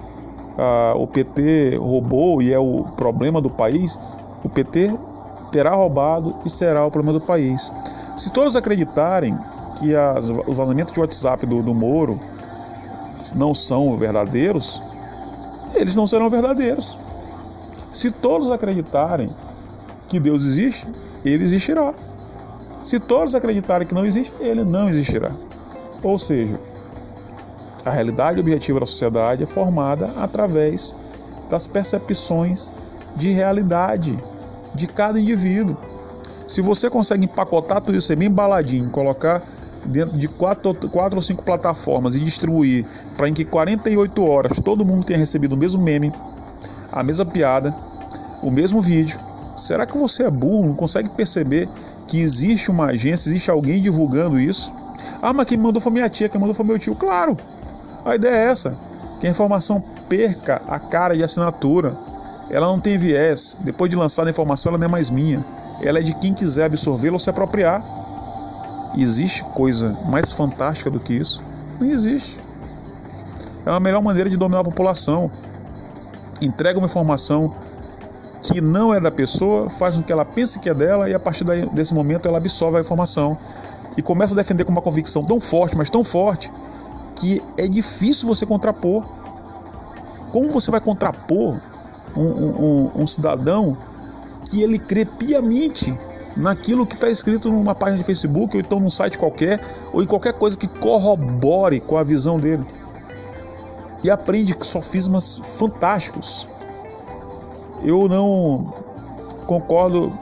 ah, 0.56 0.94
o 0.96 1.06
PT 1.06 1.76
roubou 1.76 2.40
e 2.40 2.52
é 2.52 2.58
o 2.58 2.84
problema 2.96 3.40
do 3.40 3.50
país, 3.50 3.98
o 4.42 4.48
PT 4.48 4.94
terá 5.50 5.74
roubado 5.74 6.34
e 6.44 6.50
será 6.50 6.86
o 6.86 6.90
problema 6.90 7.18
do 7.18 7.24
país. 7.24 7.72
Se 8.16 8.30
todos 8.30 8.56
acreditarem 8.56 9.36
que 9.78 9.94
as, 9.94 10.28
os 10.28 10.56
vazamentos 10.56 10.92
de 10.92 11.00
WhatsApp 11.00 11.46
do, 11.46 11.62
do 11.62 11.74
Moro 11.74 12.18
não 13.34 13.54
são 13.54 13.96
verdadeiros, 13.96 14.82
eles 15.74 15.96
não 15.96 16.06
serão 16.06 16.30
verdadeiros. 16.30 16.96
Se 17.94 18.10
todos 18.10 18.50
acreditarem 18.50 19.30
que 20.08 20.18
Deus 20.18 20.44
existe, 20.44 20.84
ele 21.24 21.44
existirá. 21.44 21.94
Se 22.82 22.98
todos 22.98 23.36
acreditarem 23.36 23.86
que 23.86 23.94
não 23.94 24.04
existe, 24.04 24.34
ele 24.40 24.64
não 24.64 24.88
existirá. 24.90 25.30
Ou 26.02 26.18
seja, 26.18 26.58
a 27.84 27.90
realidade 27.90 28.40
objetiva 28.40 28.80
da 28.80 28.86
sociedade 28.86 29.44
é 29.44 29.46
formada 29.46 30.12
através 30.16 30.92
das 31.48 31.68
percepções 31.68 32.72
de 33.14 33.30
realidade 33.30 34.18
de 34.74 34.88
cada 34.88 35.20
indivíduo. 35.20 35.76
Se 36.48 36.60
você 36.60 36.90
consegue 36.90 37.26
empacotar 37.26 37.80
tudo 37.80 37.96
isso 37.96 38.14
bem 38.16 38.26
embaladinho, 38.28 38.90
colocar 38.90 39.40
dentro 39.84 40.18
de 40.18 40.26
quatro, 40.26 40.74
quatro 40.88 41.16
ou 41.16 41.22
cinco 41.22 41.44
plataformas 41.44 42.16
e 42.16 42.20
distribuir 42.20 42.84
para 43.16 43.28
em 43.28 43.32
que 43.32 43.44
48 43.44 44.26
horas 44.26 44.58
todo 44.58 44.84
mundo 44.84 45.04
tenha 45.04 45.18
recebido 45.18 45.52
o 45.52 45.56
mesmo 45.56 45.80
meme, 45.80 46.12
a 46.94 47.02
mesma 47.02 47.26
piada, 47.26 47.74
o 48.42 48.50
mesmo 48.50 48.80
vídeo, 48.80 49.18
será 49.56 49.84
que 49.84 49.98
você 49.98 50.22
é 50.22 50.30
burro, 50.30 50.68
não 50.68 50.74
consegue 50.74 51.08
perceber 51.08 51.68
que 52.06 52.20
existe 52.20 52.70
uma 52.70 52.86
agência, 52.86 53.28
existe 53.28 53.50
alguém 53.50 53.80
divulgando 53.80 54.38
isso? 54.38 54.72
Ah, 55.20 55.32
mas 55.32 55.46
quem 55.46 55.58
mandou 55.58 55.82
foi 55.82 55.92
minha 55.92 56.08
tia, 56.08 56.28
quem 56.28 56.40
mandou 56.40 56.54
foi 56.54 56.64
meu 56.64 56.78
tio. 56.78 56.94
Claro, 56.94 57.36
a 58.04 58.14
ideia 58.14 58.34
é 58.34 58.50
essa: 58.50 58.76
que 59.20 59.26
a 59.26 59.30
informação 59.30 59.82
perca 60.08 60.62
a 60.68 60.78
cara 60.78 61.16
de 61.16 61.22
assinatura. 61.22 61.96
Ela 62.50 62.66
não 62.66 62.78
tem 62.78 62.98
viés. 62.98 63.56
Depois 63.60 63.90
de 63.90 63.96
lançar 63.96 64.26
a 64.26 64.30
informação, 64.30 64.70
ela 64.70 64.78
não 64.78 64.86
é 64.86 64.90
mais 64.90 65.08
minha. 65.08 65.42
Ela 65.82 65.98
é 65.98 66.02
de 66.02 66.14
quem 66.14 66.34
quiser 66.34 66.66
absorvê-la 66.66 67.14
ou 67.14 67.18
se 67.18 67.30
apropriar. 67.30 67.82
Existe 68.96 69.42
coisa 69.54 69.96
mais 70.06 70.30
fantástica 70.30 70.90
do 70.90 71.00
que 71.00 71.14
isso? 71.14 71.42
Não 71.80 71.90
existe. 71.90 72.38
É 73.64 73.70
a 73.70 73.80
melhor 73.80 74.02
maneira 74.02 74.28
de 74.28 74.36
dominar 74.36 74.60
a 74.60 74.64
população. 74.64 75.30
Entrega 76.40 76.78
uma 76.78 76.86
informação 76.86 77.54
que 78.42 78.60
não 78.60 78.92
é 78.92 79.00
da 79.00 79.10
pessoa, 79.10 79.70
faz 79.70 79.96
com 79.96 80.02
que 80.02 80.12
ela 80.12 80.24
pense 80.24 80.58
que 80.58 80.68
é 80.68 80.74
dela 80.74 81.08
e 81.08 81.14
a 81.14 81.20
partir 81.20 81.44
desse 81.72 81.94
momento 81.94 82.28
ela 82.28 82.38
absorve 82.38 82.76
a 82.76 82.80
informação 82.80 83.38
e 83.96 84.02
começa 84.02 84.34
a 84.34 84.36
defender 84.36 84.64
com 84.64 84.72
uma 84.72 84.82
convicção 84.82 85.24
tão 85.24 85.40
forte, 85.40 85.76
mas 85.76 85.88
tão 85.88 86.04
forte, 86.04 86.50
que 87.16 87.42
é 87.56 87.66
difícil 87.66 88.26
você 88.28 88.44
contrapor. 88.44 89.04
Como 90.30 90.50
você 90.50 90.70
vai 90.70 90.80
contrapor 90.80 91.56
um, 92.16 92.22
um, 92.22 92.90
um 92.96 93.06
cidadão 93.06 93.76
que 94.50 94.62
ele 94.62 94.78
crê 94.78 95.04
piamente 95.04 95.96
naquilo 96.36 96.84
que 96.84 96.96
está 96.96 97.08
escrito 97.08 97.50
numa 97.50 97.74
página 97.74 97.98
de 97.98 98.04
Facebook 98.04 98.56
ou 98.56 98.60
então 98.60 98.80
num 98.80 98.90
site 98.90 99.16
qualquer 99.16 99.60
ou 99.92 100.02
em 100.02 100.06
qualquer 100.06 100.32
coisa 100.32 100.58
que 100.58 100.66
corrobore 100.66 101.80
com 101.80 101.96
a 101.96 102.02
visão 102.02 102.38
dele 102.40 102.64
e 104.04 104.10
aprende 104.10 104.54
sofismas 104.60 105.40
fantásticos. 105.58 106.46
Eu 107.82 108.06
não 108.06 108.72
concordo, 109.46 110.12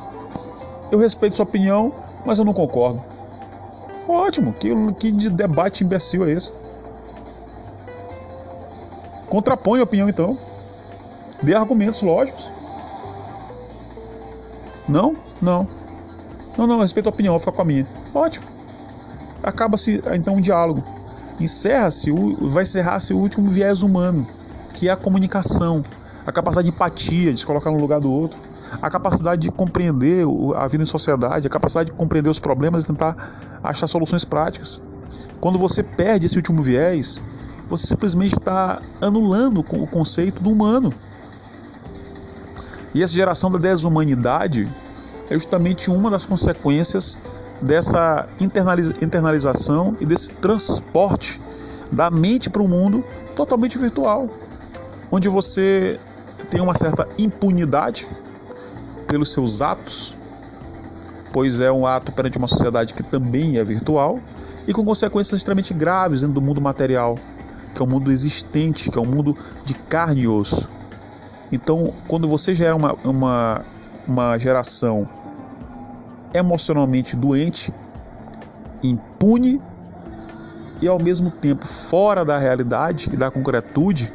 eu 0.91 0.99
respeito 0.99 1.37
sua 1.37 1.45
opinião, 1.45 1.93
mas 2.25 2.39
eu 2.39 2.45
não 2.45 2.55
concordo. 2.55 3.03
Ótimo, 4.09 4.53
que, 4.53 4.71
que 4.95 5.31
debate 5.31 5.85
imbecil 5.85 6.25
é 6.25 6.31
esse? 6.31 6.53
Contrapõe 9.29 9.81
a 9.81 9.85
opinião 9.85 10.09
então. 10.09 10.39
Dê 11.43 11.55
argumentos 11.55 12.03
lógicos. 12.03 12.51
Não? 14.89 15.17
Não. 15.41 15.67
Não, 16.57 16.67
não, 16.67 16.81
respeito 16.81 17.07
a 17.07 17.11
opinião, 17.11 17.33
vou 17.33 17.41
ficar 17.41 17.53
com 17.53 17.63
a 17.63 17.65
minha. 17.65 17.87
Ótimo. 18.15 18.47
Acaba-se 19.43 20.03
então 20.15 20.37
o 20.37 20.41
diálogo. 20.41 20.85
Encerra-se, 21.43 22.09
vai 22.41 22.63
encerrar-se 22.63 23.13
o 23.13 23.19
último 23.19 23.51
viés 23.51 23.83
humano, 23.83 24.25
que 24.75 24.89
é 24.89 24.93
a 24.93 24.97
comunicação, 24.97 25.83
a 26.25 26.31
capacidade 26.31 26.71
de 26.71 26.75
empatia, 26.75 27.33
de 27.33 27.41
se 27.41 27.45
colocar 27.45 27.69
no 27.73 27.81
lugar 27.81 28.01
do 28.01 28.09
outro, 28.09 28.41
a 28.81 28.89
capacidade 28.89 29.43
de 29.43 29.51
compreender 29.51 30.25
a 30.55 30.69
vida 30.69 30.85
em 30.85 30.87
sociedade, 30.87 31.49
a 31.49 31.51
capacidade 31.51 31.91
de 31.91 31.97
compreender 31.97 32.31
os 32.31 32.39
problemas 32.39 32.85
e 32.85 32.87
tentar 32.87 33.59
achar 33.61 33.89
soluções 33.89 34.25
práticas. 34.25 34.81
Quando 35.41 35.59
você 35.59 35.83
perde 35.83 36.27
esse 36.27 36.37
último 36.37 36.63
viés, 36.63 37.21
você 37.69 37.89
simplesmente 37.89 38.39
está 38.39 38.81
anulando 39.01 39.59
o 39.59 39.87
conceito 39.89 40.41
do 40.41 40.49
humano. 40.49 40.95
E 42.95 43.03
essa 43.03 43.15
geração 43.15 43.51
da 43.51 43.59
desumanidade 43.59 44.69
é 45.29 45.35
justamente 45.35 45.91
uma 45.91 46.09
das 46.09 46.25
consequências 46.25 47.19
dessa 47.63 48.27
internalização 49.01 49.97
e 50.01 50.07
desse 50.07 50.33
transporte 50.33 51.41
da 51.93 52.11
mente 52.11 52.51
para 52.51 52.63
o 52.63 52.69
mundo 52.69 53.05
totalmente 53.37 53.79
virtual, 53.79 54.29
onde 55.11 55.29
você 55.29 55.99
tem 56.51 56.61
uma 56.61 56.77
certa 56.77 57.09
impunidade 57.19 58.07
pelos 59.07 59.33
seus 59.33 59.63
atos, 59.63 60.17
pois 61.33 61.61
é 61.61 61.71
um 61.71 61.87
ato 61.87 62.13
perante 62.13 62.37
uma 62.37 62.49
sociedade 62.49 62.95
que 62.95 63.03
também 63.03 63.59
é 63.59 63.65
virtual 63.65 64.19
e 64.67 64.73
com 64.73 64.85
consequências 64.85 65.39
extremamente 65.39 65.73
graves 65.73 66.21
dentro 66.21 66.35
do 66.35 66.43
mundo 66.43 66.61
material, 66.61 67.19
que 67.75 67.81
é 67.81 67.85
um 67.85 67.89
mundo 67.89 68.11
existente, 68.11 68.91
que 68.91 68.99
é 68.99 69.01
um 69.01 69.07
mundo 69.07 69.37
de 69.65 69.75
carne 69.75 70.23
e 70.23 70.29
osso. 70.29 70.69
Então, 71.51 71.93
quando 72.09 72.27
você 72.27 72.55
gera 72.55 72.75
uma, 72.75 72.95
uma, 73.05 73.63
uma 74.07 74.39
geração 74.39 75.09
emocionalmente 76.35 77.17
doente, 77.17 77.73
impune 78.83 79.63
e 80.81 80.89
ao 80.89 80.99
mesmo 80.99 81.31
tempo 81.31 81.67
fora 81.67 82.25
da 82.25 82.39
realidade 82.39 83.11
e 83.13 83.17
da 83.17 83.31
concretude, 83.31 84.13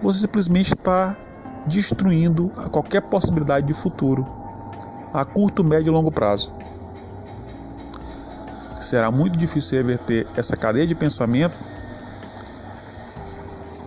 você 0.00 0.20
simplesmente 0.20 0.74
está 0.74 1.16
destruindo 1.66 2.50
qualquer 2.70 3.02
possibilidade 3.02 3.66
de 3.66 3.74
futuro 3.74 4.26
a 5.12 5.24
curto, 5.24 5.64
médio 5.64 5.90
e 5.90 5.92
longo 5.92 6.12
prazo. 6.12 6.52
Será 8.80 9.10
muito 9.10 9.36
difícil 9.36 9.78
reverter 9.78 10.26
essa 10.36 10.56
cadeia 10.56 10.86
de 10.86 10.94
pensamento 10.94 11.54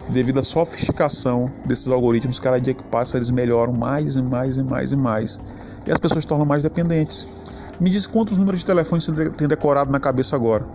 devido 0.10 0.40
à 0.40 0.44
sofisticação 0.44 1.50
desses 1.64 1.88
algoritmos, 1.88 2.40
cada 2.40 2.60
dia 2.60 2.74
que 2.74 2.84
passa 2.84 3.18
eles 3.18 3.30
melhoram 3.30 3.72
mais 3.72 4.16
e 4.16 4.22
mais 4.22 4.58
e 4.58 4.64
mais 4.64 4.92
e 4.92 4.96
mais. 4.96 5.40
E 5.86 5.92
as 5.92 6.00
pessoas 6.00 6.24
se 6.24 6.28
tornam 6.28 6.46
mais 6.46 6.64
dependentes. 6.64 7.28
Me 7.80 7.90
diz 7.90 8.06
quantos 8.06 8.38
números 8.38 8.60
de 8.60 8.66
telefone 8.66 9.02
você 9.02 9.32
tem 9.32 9.48
decorado 9.48 9.92
na 9.92 10.00
cabeça 10.00 10.36
agora? 10.36 10.66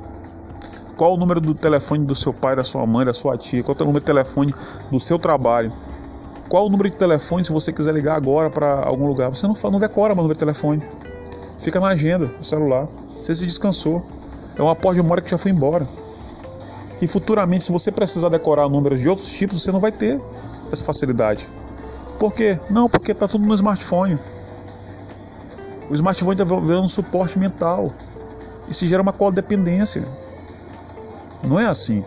Qual 0.96 1.14
o 1.14 1.16
número 1.16 1.40
do 1.40 1.54
telefone 1.54 2.04
do 2.04 2.14
seu 2.14 2.32
pai, 2.32 2.56
da 2.56 2.64
sua 2.64 2.86
mãe, 2.86 3.04
da 3.04 3.12
sua 3.12 3.36
tia? 3.36 3.62
Qual 3.62 3.76
é 3.78 3.82
o 3.82 3.84
número 3.84 4.00
de 4.00 4.06
telefone 4.06 4.54
do 4.90 4.98
seu 4.98 5.18
trabalho? 5.18 5.72
Qual 6.48 6.66
o 6.66 6.70
número 6.70 6.88
de 6.88 6.96
telefone 6.96 7.44
se 7.44 7.52
você 7.52 7.72
quiser 7.72 7.92
ligar 7.92 8.16
agora 8.16 8.48
para 8.48 8.84
algum 8.84 9.06
lugar? 9.06 9.30
Você 9.30 9.46
não, 9.46 9.54
não 9.70 9.78
decora 9.78 10.12
o 10.12 10.16
número 10.16 10.34
de 10.34 10.40
telefone. 10.40 10.82
Fica 11.58 11.78
na 11.80 11.88
agenda, 11.88 12.26
no 12.38 12.44
celular. 12.44 12.88
Você 13.08 13.34
se 13.34 13.46
descansou. 13.46 14.04
É 14.56 14.62
uma 14.62 14.74
porta 14.74 14.96
de 14.96 15.02
memória 15.02 15.22
que 15.22 15.30
já 15.30 15.36
foi 15.36 15.50
embora. 15.50 15.86
E 17.00 17.06
futuramente, 17.06 17.64
se 17.64 17.72
você 17.72 17.92
precisar 17.92 18.30
decorar 18.30 18.68
números 18.68 19.00
de 19.00 19.08
outros 19.08 19.30
tipos, 19.30 19.62
você 19.62 19.70
não 19.70 19.80
vai 19.80 19.92
ter 19.92 20.20
essa 20.72 20.84
facilidade. 20.84 21.46
Por 22.18 22.32
quê? 22.32 22.58
Não, 22.70 22.88
porque 22.88 23.12
está 23.12 23.28
tudo 23.28 23.44
no 23.44 23.54
smartphone. 23.54 24.18
O 25.88 25.94
smartphone 25.94 26.40
está 26.40 26.44
virando 26.44 26.84
um 26.84 26.88
suporte 26.88 27.38
mental. 27.38 27.92
Se 28.70 28.86
gera 28.88 29.02
uma 29.02 29.12
codependência. 29.12 30.02
Não 31.42 31.60
é 31.60 31.66
assim. 31.66 32.04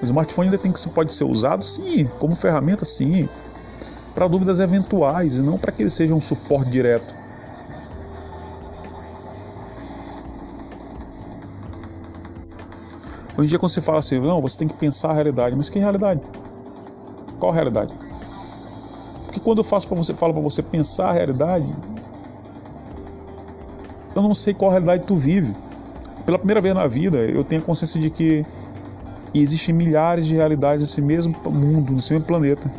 O 0.00 0.04
smartphone 0.04 0.48
ainda 0.48 0.58
tem 0.58 0.72
que 0.72 0.88
pode 0.88 1.12
ser 1.12 1.24
usado, 1.24 1.62
sim, 1.64 2.06
como 2.18 2.34
ferramenta, 2.34 2.84
sim, 2.84 3.28
para 4.14 4.26
dúvidas 4.26 4.58
eventuais 4.58 5.36
e 5.36 5.42
não 5.42 5.56
para 5.56 5.70
que 5.70 5.82
ele 5.82 5.90
seja 5.90 6.12
um 6.12 6.20
suporte 6.20 6.70
direto. 6.70 7.14
Hoje 13.36 13.46
em 13.46 13.46
dia, 13.46 13.58
quando 13.58 13.70
você 13.70 13.80
fala 13.80 13.98
assim, 13.98 14.20
não, 14.20 14.40
você 14.40 14.58
tem 14.58 14.68
que 14.68 14.74
pensar 14.74 15.10
a 15.10 15.14
realidade, 15.14 15.54
mas 15.56 15.68
que 15.68 15.78
realidade? 15.78 16.20
Qual 17.38 17.52
realidade? 17.52 17.92
Porque 19.24 19.40
quando 19.40 19.58
eu 19.58 19.64
faço 19.64 19.88
para 19.88 19.96
você, 19.96 20.12
falo 20.14 20.32
para 20.34 20.42
você 20.42 20.62
pensar 20.62 21.10
a 21.10 21.12
realidade, 21.12 21.66
eu 24.14 24.22
não 24.22 24.34
sei 24.34 24.54
qual 24.54 24.70
realidade 24.70 25.04
tu 25.04 25.16
vive. 25.16 25.54
Pela 26.26 26.38
primeira 26.38 26.60
vez 26.60 26.74
na 26.74 26.86
vida, 26.86 27.18
eu 27.18 27.42
tenho 27.42 27.62
consciência 27.62 28.00
de 28.00 28.10
que 28.10 28.46
existem 29.34 29.74
milhares 29.74 30.26
de 30.26 30.34
realidades 30.34 30.82
nesse 30.82 31.00
mesmo 31.00 31.34
mundo, 31.50 31.92
nesse 31.92 32.12
mesmo 32.12 32.26
planeta. 32.26 32.70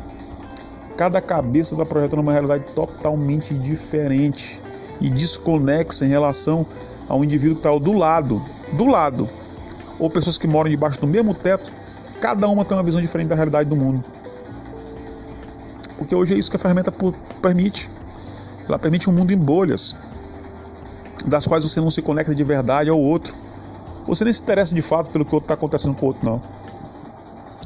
Cada 0.96 1.20
cabeça 1.20 1.74
está 1.74 1.86
projetando 1.86 2.20
uma 2.20 2.32
realidade 2.32 2.66
totalmente 2.76 3.54
diferente 3.54 4.62
e 5.02 5.10
desconexa 5.10 6.06
em 6.06 6.10
relação 6.10 6.66
ao 7.10 7.24
indivíduo 7.24 7.56
que 7.56 7.68
está 7.68 7.78
do 7.78 7.92
lado, 7.92 8.42
do 8.74 8.86
lado, 8.86 9.28
ou 10.00 10.10
pessoas 10.10 10.38
que 10.38 10.48
moram 10.48 10.70
debaixo 10.70 11.00
do 11.00 11.08
mesmo 11.08 11.34
teto. 11.34 11.72
Cada 12.22 12.48
uma 12.48 12.64
tem 12.64 12.78
uma 12.78 12.84
visão 12.84 13.02
diferente 13.02 13.28
da 13.28 13.36
realidade 13.36 13.70
do 13.70 13.76
mundo. 13.76 14.04
Porque 15.98 16.16
hoje 16.16 16.34
é 16.34 16.38
isso 16.38 16.50
que 16.50 16.56
a 16.56 16.60
ferramenta 16.60 16.94
permite. 17.42 17.90
Ela 18.68 18.80
permite 18.80 19.10
um 19.10 19.14
mundo 19.14 19.32
em 19.32 19.38
bolhas, 19.38 19.96
das 21.26 21.48
quais 21.48 21.64
você 21.64 21.80
não 21.80 21.92
se 21.92 22.02
conecta 22.02 22.34
de 22.34 22.44
verdade 22.44 22.90
ao 22.90 23.00
outro. 23.00 23.36
Você 24.08 24.24
nem 24.24 24.34
se 24.34 24.42
interessa 24.42 24.76
de 24.76 24.82
fato 24.82 25.10
pelo 25.10 25.26
que 25.26 25.36
está 25.36 25.54
acontecendo 25.54 25.96
com 25.96 26.06
o 26.06 26.10
outro, 26.10 26.26
não. 26.26 26.42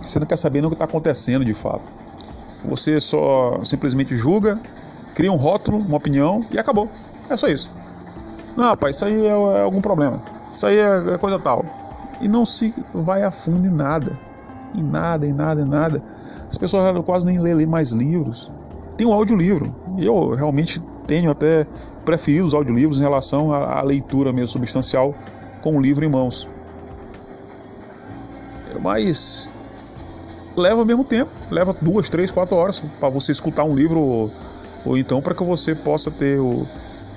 Você 0.06 0.20
não 0.20 0.26
quer 0.28 0.38
saber 0.38 0.62
nem 0.62 0.68
o 0.68 0.70
que 0.70 0.76
está 0.76 0.86
acontecendo 0.86 1.44
de 1.44 1.54
fato. 1.54 1.84
Você 2.66 3.00
só 3.00 3.64
simplesmente 3.64 4.16
julga, 4.16 4.60
cria 5.16 5.32
um 5.32 5.36
rótulo, 5.36 5.80
uma 5.80 5.98
opinião 5.98 6.46
e 6.52 6.60
acabou. 6.60 6.90
É 7.30 7.36
só 7.36 7.48
isso. 7.48 7.72
Não, 8.56 8.66
rapaz, 8.66 8.96
isso 8.96 9.06
aí 9.06 9.26
é, 9.26 9.30
é 9.30 9.62
algum 9.62 9.82
problema. 9.82 10.20
Isso 10.52 10.66
aí 10.66 10.78
é, 10.78 11.14
é 11.14 11.18
coisa 11.18 11.40
tal. 11.40 11.66
E 12.22 12.28
não 12.28 12.46
se 12.46 12.74
vai 12.94 13.24
a 13.24 13.32
fundo 13.32 13.68
em 13.68 13.72
nada. 13.72 14.20
Em 14.76 14.84
nada, 14.84 15.26
em 15.26 15.34
nada, 15.34 15.62
em 15.62 15.66
nada. 15.66 16.04
As 16.50 16.58
pessoas 16.58 17.04
quase 17.06 17.26
nem 17.26 17.40
lêem 17.40 17.68
mais 17.68 17.92
livros. 17.92 18.52
Tem 18.98 19.06
um 19.06 19.14
audiolivro. 19.14 19.76
Eu 19.98 20.36
realmente 20.36 20.82
tenho 21.06 21.32
até 21.32 21.68
preferido 22.08 22.48
os 22.48 22.54
audiolivros 22.54 23.00
em 23.00 23.04
relação 23.04 23.52
à, 23.52 23.80
à 23.80 23.82
leitura 23.82 24.32
mesmo 24.32 24.48
substancial 24.48 25.14
com 25.62 25.76
o 25.76 25.82
livro 25.82 26.06
em 26.06 26.08
mãos. 26.08 26.48
Mas 28.82 29.50
leva 30.56 30.82
o 30.82 30.86
mesmo 30.86 31.04
tempo, 31.04 31.30
leva 31.52 31.76
duas, 31.82 32.08
três, 32.08 32.32
quatro 32.32 32.56
horas 32.56 32.80
para 32.80 33.10
você 33.10 33.34
escutar 33.34 33.66
um 33.66 33.76
livro 33.76 34.00
ou, 34.00 34.32
ou 34.86 34.98
então 34.98 35.22
para 35.22 35.36
que 35.36 35.44
você 35.44 35.76
possa 35.76 36.10
ter 36.10 36.40
o, 36.40 36.66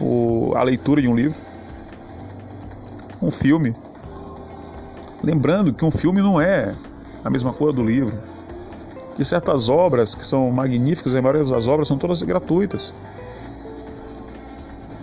o, 0.00 0.52
a 0.56 0.64
leitura 0.64 1.00
de 1.00 1.06
um 1.06 1.14
livro. 1.14 1.38
Um 3.22 3.30
filme. 3.30 3.76
Lembrando 5.22 5.72
que 5.72 5.84
um 5.84 5.90
filme 5.90 6.20
não 6.20 6.40
é 6.40 6.74
a 7.24 7.30
mesma 7.30 7.52
coisa 7.52 7.74
do 7.74 7.84
livro. 7.84 8.18
Que 9.14 9.24
certas 9.24 9.68
obras 9.68 10.16
que 10.16 10.26
são 10.26 10.50
magníficas, 10.50 11.14
a 11.14 11.22
maioria 11.22 11.44
das 11.44 11.68
obras 11.68 11.86
são 11.86 11.96
todas 11.96 12.22
gratuitas 12.22 12.92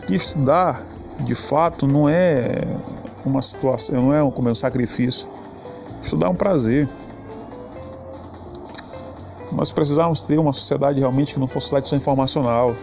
que 0.07 0.15
estudar, 0.15 0.81
de 1.19 1.35
fato, 1.35 1.85
não 1.85 2.07
é 2.07 2.65
uma 3.25 3.41
situação, 3.41 3.95
não 3.95 4.13
é 4.13 4.31
como 4.31 4.49
um 4.49 4.55
sacrifício. 4.55 5.27
Estudar 6.01 6.27
é 6.27 6.29
um 6.29 6.35
prazer. 6.35 6.89
Nós 9.51 9.71
precisávamos 9.71 10.23
ter 10.23 10.39
uma 10.39 10.53
sociedade 10.53 10.99
realmente 10.99 11.33
que 11.33 11.39
não 11.39 11.47
fosse 11.47 11.65
sociedade 11.65 11.89
só 11.89 11.95
informacional, 11.95 12.73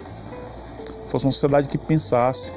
fosse 1.07 1.25
uma 1.25 1.33
sociedade 1.33 1.67
que 1.69 1.79
pensasse. 1.79 2.53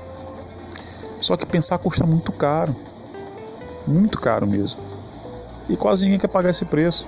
Só 1.22 1.38
que 1.38 1.46
pensar 1.46 1.78
custa 1.78 2.06
muito 2.06 2.32
caro, 2.34 2.76
muito 3.88 4.20
caro 4.20 4.46
mesmo. 4.46 4.82
E 5.70 5.78
quase 5.78 6.04
ninguém 6.04 6.20
quer 6.20 6.28
pagar 6.28 6.50
esse 6.50 6.66
preço. 6.66 7.08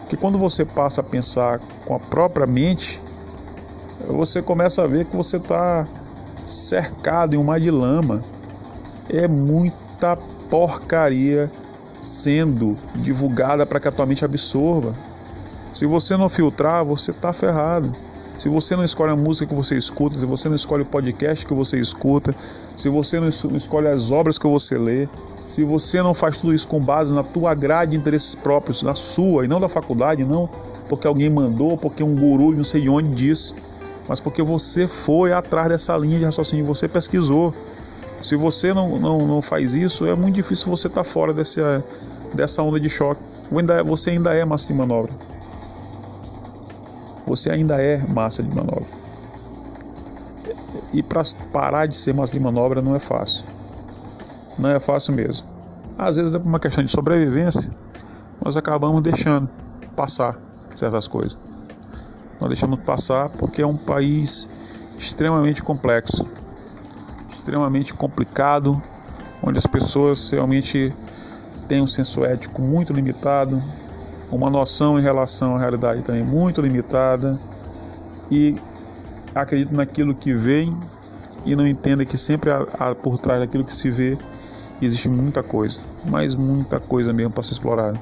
Porque 0.00 0.16
quando 0.16 0.38
você 0.38 0.64
passa 0.64 1.00
a 1.00 1.04
pensar 1.04 1.60
com 1.86 1.94
a 1.94 1.98
própria 1.98 2.46
mente, 2.46 3.00
você 4.06 4.42
começa 4.42 4.82
a 4.82 4.86
ver 4.86 5.06
que 5.06 5.16
você 5.16 5.36
está 5.36 5.86
cercado 6.50 7.34
em 7.34 7.38
um 7.38 7.44
mar 7.44 7.60
de 7.60 7.70
lama. 7.70 8.22
É 9.08 9.26
muita 9.26 10.16
porcaria 10.48 11.50
sendo 12.00 12.76
divulgada 12.94 13.66
para 13.66 13.80
que 13.80 13.88
a 13.88 13.92
tua 13.92 14.06
mente 14.06 14.24
absorva. 14.24 14.94
Se 15.72 15.86
você 15.86 16.16
não 16.16 16.28
filtrar, 16.28 16.84
você 16.84 17.10
está 17.10 17.32
ferrado. 17.32 17.92
Se 18.38 18.48
você 18.48 18.74
não 18.74 18.84
escolhe 18.84 19.12
a 19.12 19.16
música 19.16 19.46
que 19.46 19.54
você 19.54 19.76
escuta, 19.76 20.18
se 20.18 20.24
você 20.24 20.48
não 20.48 20.56
escolhe 20.56 20.82
o 20.82 20.86
podcast 20.86 21.44
que 21.44 21.52
você 21.52 21.78
escuta, 21.78 22.34
se 22.74 22.88
você 22.88 23.20
não 23.20 23.28
escolhe 23.28 23.86
as 23.86 24.10
obras 24.10 24.38
que 24.38 24.46
você 24.46 24.78
lê, 24.78 25.06
se 25.46 25.62
você 25.62 26.02
não 26.02 26.14
faz 26.14 26.38
tudo 26.38 26.54
isso 26.54 26.66
com 26.66 26.80
base 26.80 27.12
na 27.12 27.22
tua 27.22 27.54
grade 27.54 27.90
de 27.90 27.98
interesses 27.98 28.34
próprios, 28.34 28.82
na 28.82 28.94
sua 28.94 29.44
e 29.44 29.48
não 29.48 29.60
da 29.60 29.68
faculdade, 29.68 30.24
não 30.24 30.48
porque 30.88 31.06
alguém 31.06 31.30
mandou, 31.30 31.76
porque 31.76 32.02
um 32.02 32.16
guru 32.16 32.50
não 32.50 32.64
sei 32.64 32.80
de 32.80 32.88
onde 32.88 33.14
disse, 33.14 33.54
mas 34.10 34.18
porque 34.18 34.42
você 34.42 34.88
foi 34.88 35.32
atrás 35.32 35.68
dessa 35.68 35.96
linha 35.96 36.18
de 36.18 36.24
raciocínio, 36.24 36.66
você 36.66 36.88
pesquisou. 36.88 37.54
Se 38.20 38.34
você 38.34 38.74
não, 38.74 38.98
não, 38.98 39.24
não 39.24 39.40
faz 39.40 39.72
isso, 39.72 40.04
é 40.04 40.16
muito 40.16 40.34
difícil 40.34 40.66
você 40.66 40.88
estar 40.88 41.04
tá 41.04 41.08
fora 41.08 41.32
desse, 41.32 41.60
dessa 42.34 42.60
onda 42.60 42.80
de 42.80 42.88
choque. 42.88 43.22
Você 43.86 44.10
ainda 44.10 44.34
é 44.34 44.44
massa 44.44 44.66
de 44.66 44.74
manobra. 44.74 45.12
Você 47.24 47.50
ainda 47.50 47.80
é 47.80 47.98
massa 47.98 48.42
de 48.42 48.52
manobra. 48.52 48.88
E 50.92 51.04
para 51.04 51.22
parar 51.52 51.86
de 51.86 51.96
ser 51.96 52.12
massa 52.12 52.32
de 52.32 52.40
manobra 52.40 52.82
não 52.82 52.96
é 52.96 52.98
fácil. 52.98 53.44
Não 54.58 54.70
é 54.70 54.80
fácil 54.80 55.14
mesmo. 55.14 55.46
Às 55.96 56.16
vezes, 56.16 56.32
por 56.32 56.46
uma 56.48 56.58
questão 56.58 56.82
de 56.82 56.90
sobrevivência, 56.90 57.70
nós 58.44 58.56
acabamos 58.56 59.02
deixando 59.02 59.48
passar 59.94 60.36
certas 60.74 61.06
coisas. 61.06 61.38
Nós 62.40 62.48
deixamos 62.48 62.80
passar 62.80 63.28
porque 63.28 63.62
é 63.62 63.66
um 63.66 63.76
país 63.76 64.48
extremamente 64.98 65.62
complexo, 65.62 66.26
extremamente 67.30 67.92
complicado, 67.94 68.82
onde 69.42 69.58
as 69.58 69.66
pessoas 69.66 70.30
realmente 70.30 70.94
têm 71.68 71.82
um 71.82 71.86
senso 71.86 72.24
ético 72.24 72.62
muito 72.62 72.92
limitado, 72.92 73.62
uma 74.30 74.48
noção 74.48 74.98
em 74.98 75.02
relação 75.02 75.56
à 75.56 75.58
realidade 75.58 76.02
também 76.02 76.24
muito 76.24 76.60
limitada 76.60 77.38
e 78.30 78.56
acreditam 79.34 79.76
naquilo 79.76 80.14
que 80.14 80.34
vem 80.34 80.76
e 81.44 81.56
não 81.56 81.66
entendem 81.66 82.06
que 82.06 82.16
sempre 82.16 82.50
há, 82.50 82.66
há 82.78 82.94
por 82.94 83.18
trás 83.18 83.40
daquilo 83.40 83.64
que 83.64 83.74
se 83.74 83.90
vê 83.90 84.18
existe 84.80 85.08
muita 85.08 85.42
coisa, 85.42 85.80
mas 86.04 86.34
muita 86.34 86.80
coisa 86.80 87.12
mesmo 87.12 87.32
para 87.32 87.42
se 87.42 87.52
explorar. 87.52 87.94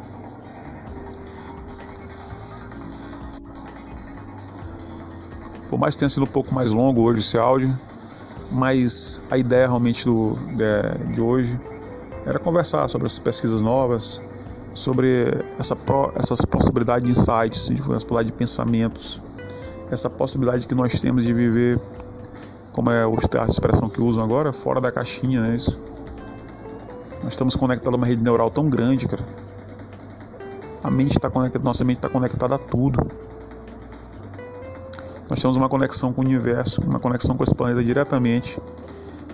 Por 5.68 5.78
mais 5.78 5.94
que 5.94 6.00
tenha 6.00 6.08
sido 6.08 6.24
um 6.24 6.28
pouco 6.28 6.54
mais 6.54 6.72
longo 6.72 7.02
hoje 7.02 7.20
esse 7.20 7.36
áudio, 7.36 7.76
mas 8.50 9.20
a 9.30 9.36
ideia 9.36 9.66
realmente 9.66 10.04
do, 10.04 10.36
de, 10.56 11.12
de 11.14 11.20
hoje 11.20 11.58
era 12.24 12.38
conversar 12.38 12.88
sobre 12.88 13.06
essas 13.06 13.18
pesquisas 13.18 13.60
novas, 13.60 14.20
sobre 14.72 15.26
essa, 15.58 15.76
essas 16.16 16.40
possibilidades 16.42 17.04
de 17.04 17.18
insights, 17.18 17.68
de 17.68 17.82
possibilidade 17.82 18.26
de 18.26 18.32
pensamentos, 18.32 19.20
essa 19.90 20.08
possibilidade 20.08 20.66
que 20.66 20.74
nós 20.74 21.00
temos 21.00 21.24
de 21.24 21.32
viver, 21.32 21.80
como 22.72 22.90
é 22.90 23.04
a 23.04 23.46
expressão 23.46 23.88
que 23.88 24.00
usam 24.00 24.22
agora, 24.22 24.52
fora 24.52 24.80
da 24.80 24.92
caixinha, 24.92 25.40
né? 25.40 25.56
Isso. 25.56 25.80
Nós 27.24 27.32
estamos 27.32 27.56
conectados 27.56 27.94
a 27.94 27.96
uma 27.96 28.06
rede 28.06 28.22
neural 28.22 28.50
tão 28.50 28.70
grande, 28.70 29.08
cara. 29.08 29.24
A 30.82 30.90
mente 30.90 31.16
está 31.16 31.28
conectada, 31.28 31.64
nossa 31.64 31.84
mente 31.84 31.96
está 31.96 32.08
conectada 32.08 32.54
a 32.54 32.58
tudo. 32.58 33.04
Nós 35.28 35.40
temos 35.40 35.56
uma 35.56 35.68
conexão 35.68 36.12
com 36.12 36.22
o 36.22 36.24
universo, 36.24 36.80
uma 36.82 36.98
conexão 36.98 37.36
com 37.36 37.44
esse 37.44 37.54
planeta 37.54 37.84
diretamente. 37.84 38.60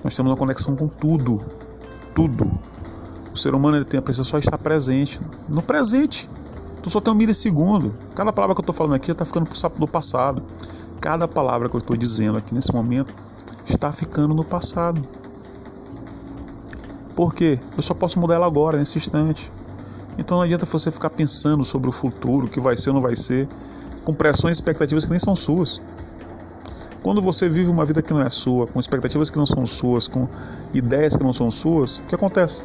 Nós 0.03 0.15
temos 0.15 0.31
uma 0.31 0.37
conexão 0.37 0.75
com 0.75 0.89
tudo. 0.89 1.41
Tudo. 2.15 2.51
O 3.33 3.37
ser 3.37 3.55
humano 3.55 3.77
ele 3.77 3.85
tem 3.85 4.01
precisa 4.01 4.25
só 4.25 4.39
estar 4.39 4.59
presente. 4.59 5.21
No 5.49 5.63
presente. 5.63 6.29
Tu 6.83 6.91
só 6.91 7.01
tem 7.01 7.13
um 7.13 7.17
milissegundo. 7.17 7.95
Cada 8.15 8.33
palavra 8.33 8.55
que 8.55 8.61
eu 8.61 8.63
estou 8.63 8.75
falando 8.75 8.95
aqui 8.95 9.07
já 9.07 9.13
está 9.13 9.25
ficando 9.25 9.49
no 9.79 9.89
passado. 9.89 10.43
Cada 11.01 11.29
palavra 11.29 11.69
que 11.69 11.77
eu 11.77 11.81
estou 11.81 11.97
dizendo 11.97 12.39
aqui 12.39 12.55
nesse 12.55 12.73
momento 12.73 13.15
está 13.67 13.93
ficando 13.93 14.35
no 14.35 14.45
passado. 14.45 15.01
Por 17.15 17.33
quê? 17.33 17.59
Eu 17.77 17.83
só 17.83 17.95
posso 17.95 18.19
mudar 18.19 18.35
ela 18.35 18.47
agora, 18.47 18.77
nesse 18.77 18.99
instante. 18.99 19.51
Então 20.19 20.39
não 20.39 20.45
adianta 20.45 20.67
você 20.67 20.91
ficar 20.91 21.11
pensando 21.11 21.65
sobre 21.65 21.89
o 21.89 21.93
futuro, 21.93 22.47
o 22.47 22.51
que 22.51 22.61
vai 22.61 22.77
ser 22.77 22.91
ou 22.91 22.95
não 22.95 23.03
vai 23.03 23.17
ser, 23.17 23.49
com 24.05 24.15
pressões 24.15 24.57
e 24.57 24.61
expectativas 24.61 25.05
que 25.05 25.11
nem 25.11 25.19
são 25.19 25.35
suas. 25.35 25.81
Quando 27.03 27.21
você 27.21 27.49
vive 27.49 27.71
uma 27.71 27.85
vida 27.85 28.01
que 28.01 28.13
não 28.13 28.23
é 28.23 28.31
sua, 28.31 28.67
com 28.67 28.81
expectativas 28.81 29.29
que 29.29 29.37
não 29.37 29.47
são 29.47 29.67
suas, 29.67 30.09
com 30.09 30.27
ideias 30.73 31.17
que 31.17 31.23
não 31.23 31.33
são 31.33 31.51
suas, 31.51 31.99
o 31.99 32.03
que 32.03 32.15
acontece? 32.15 32.63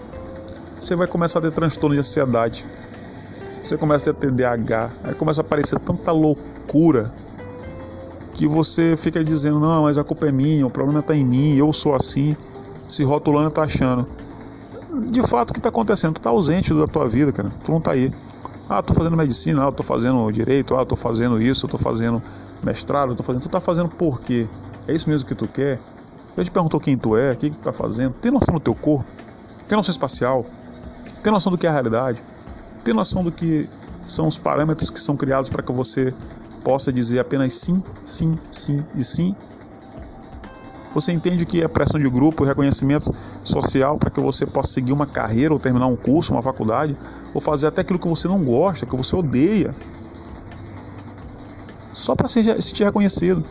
Você 0.82 0.96
vai 0.96 1.08
começar 1.08 1.40
a 1.40 1.42
ter 1.42 1.52
transtorno 1.52 1.94
de 1.94 2.00
ansiedade. 2.00 2.66
Você 3.64 3.78
começa 3.78 4.10
a 4.10 4.14
ter 4.14 4.32
TDAH, 4.32 4.90
aí 5.04 5.14
começa 5.14 5.42
a 5.42 5.44
aparecer 5.44 5.78
tanta 5.80 6.12
loucura 6.12 7.12
que 8.34 8.48
você 8.48 8.96
fica 8.96 9.22
dizendo: 9.22 9.60
não, 9.60 9.84
mas 9.84 9.98
a 9.98 10.04
culpa 10.04 10.28
é 10.28 10.32
minha, 10.32 10.66
o 10.66 10.70
problema 10.70 11.02
está 11.02 11.14
em 11.14 11.26
mim, 11.26 11.56
eu 11.56 11.74
sou 11.74 11.94
assim, 11.94 12.38
se 12.88 13.04
rotulando 13.04 13.50
está 13.50 13.64
achando. 13.64 14.08
De 15.12 15.22
fato, 15.22 15.50
o 15.50 15.54
que 15.54 15.60
está 15.60 15.68
acontecendo? 15.68 16.14
Tu 16.14 16.18
está 16.20 16.30
ausente 16.30 16.74
da 16.74 16.88
tua 16.88 17.08
vida, 17.08 17.32
cara. 17.34 17.50
Tu 17.64 17.70
não 17.70 17.80
está 17.80 17.92
aí. 17.92 18.12
Ah, 18.70 18.84
tô 18.84 18.94
fazendo 18.94 19.18
medicina, 19.18 19.68
ah, 19.68 19.72
tô 19.72 19.82
fazendo 19.82 20.32
direito, 20.32 20.76
ah, 20.76 20.86
tô 20.86 20.96
fazendo 20.96 21.42
isso, 21.42 21.68
tô 21.68 21.80
fazendo 21.80 22.22
mestrado, 22.62 23.16
tô 23.16 23.24
fazendo. 23.24 23.42
Tu 23.42 23.50
tá 23.50 23.60
fazendo 23.60 23.90
por 23.90 24.22
quê? 24.22 24.48
É 24.88 24.94
isso 24.94 25.10
mesmo 25.10 25.28
que 25.28 25.34
tu 25.34 25.48
quer? 25.48 25.80
Eu 26.38 26.46
te 26.46 26.52
perguntou 26.52 26.80
quem 26.80 26.96
tu 26.96 27.18
é, 27.18 27.32
o 27.32 27.36
que, 27.36 27.50
que 27.50 27.58
tu 27.58 27.64
tá 27.64 27.74
fazendo. 27.74 28.14
Tem 28.14 28.32
noção 28.32 28.54
do 28.54 28.60
teu 28.60 28.76
corpo? 28.76 29.10
Tem 29.68 29.76
noção 29.76 29.92
espacial? 29.92 30.46
Tem 31.24 31.34
noção 31.34 31.52
do 31.52 31.58
que 31.58 31.66
é 31.66 31.70
a 31.70 31.74
realidade? 31.74 32.22
Tem 32.84 32.94
noção 32.94 33.24
do 33.24 33.32
que 33.32 33.68
são 34.04 34.28
os 34.28 34.38
parâmetros 34.38 34.92
que 34.92 35.02
são 35.02 35.18
criados 35.18 35.50
para 35.50 35.64
que 35.64 35.72
você 35.72 36.14
possa 36.64 36.94
dizer 36.94 37.20
apenas 37.20 37.56
sim, 37.56 37.84
sim, 38.06 38.38
sim 38.52 38.86
e 38.96 39.04
sim? 39.04 39.36
Você 40.94 41.12
entende 41.12 41.46
que 41.46 41.62
é 41.62 41.68
pressão 41.68 42.00
de 42.00 42.10
grupo, 42.10 42.44
reconhecimento 42.44 43.14
social 43.44 43.98
para 43.98 44.10
que 44.10 44.20
você 44.20 44.46
possa 44.46 44.74
seguir 44.74 44.92
uma 44.92 45.06
carreira 45.06 45.54
ou 45.54 45.60
terminar 45.60 45.88
um 45.88 45.96
curso, 45.96 46.34
uma 46.34 46.42
faculdade, 46.42 46.96
ou 47.34 47.40
fazer 47.40 47.68
até 47.68 47.82
aquilo 47.82 48.00
que 48.00 48.08
você 48.08 48.28
não 48.28 48.44
gosta, 48.44 48.86
que 48.86 48.96
você 48.96 49.16
odeia, 49.16 49.74
só 51.94 52.16
para 52.16 52.28
se 52.28 52.44
sentir 52.62 52.86
reconhecido, 52.86 53.44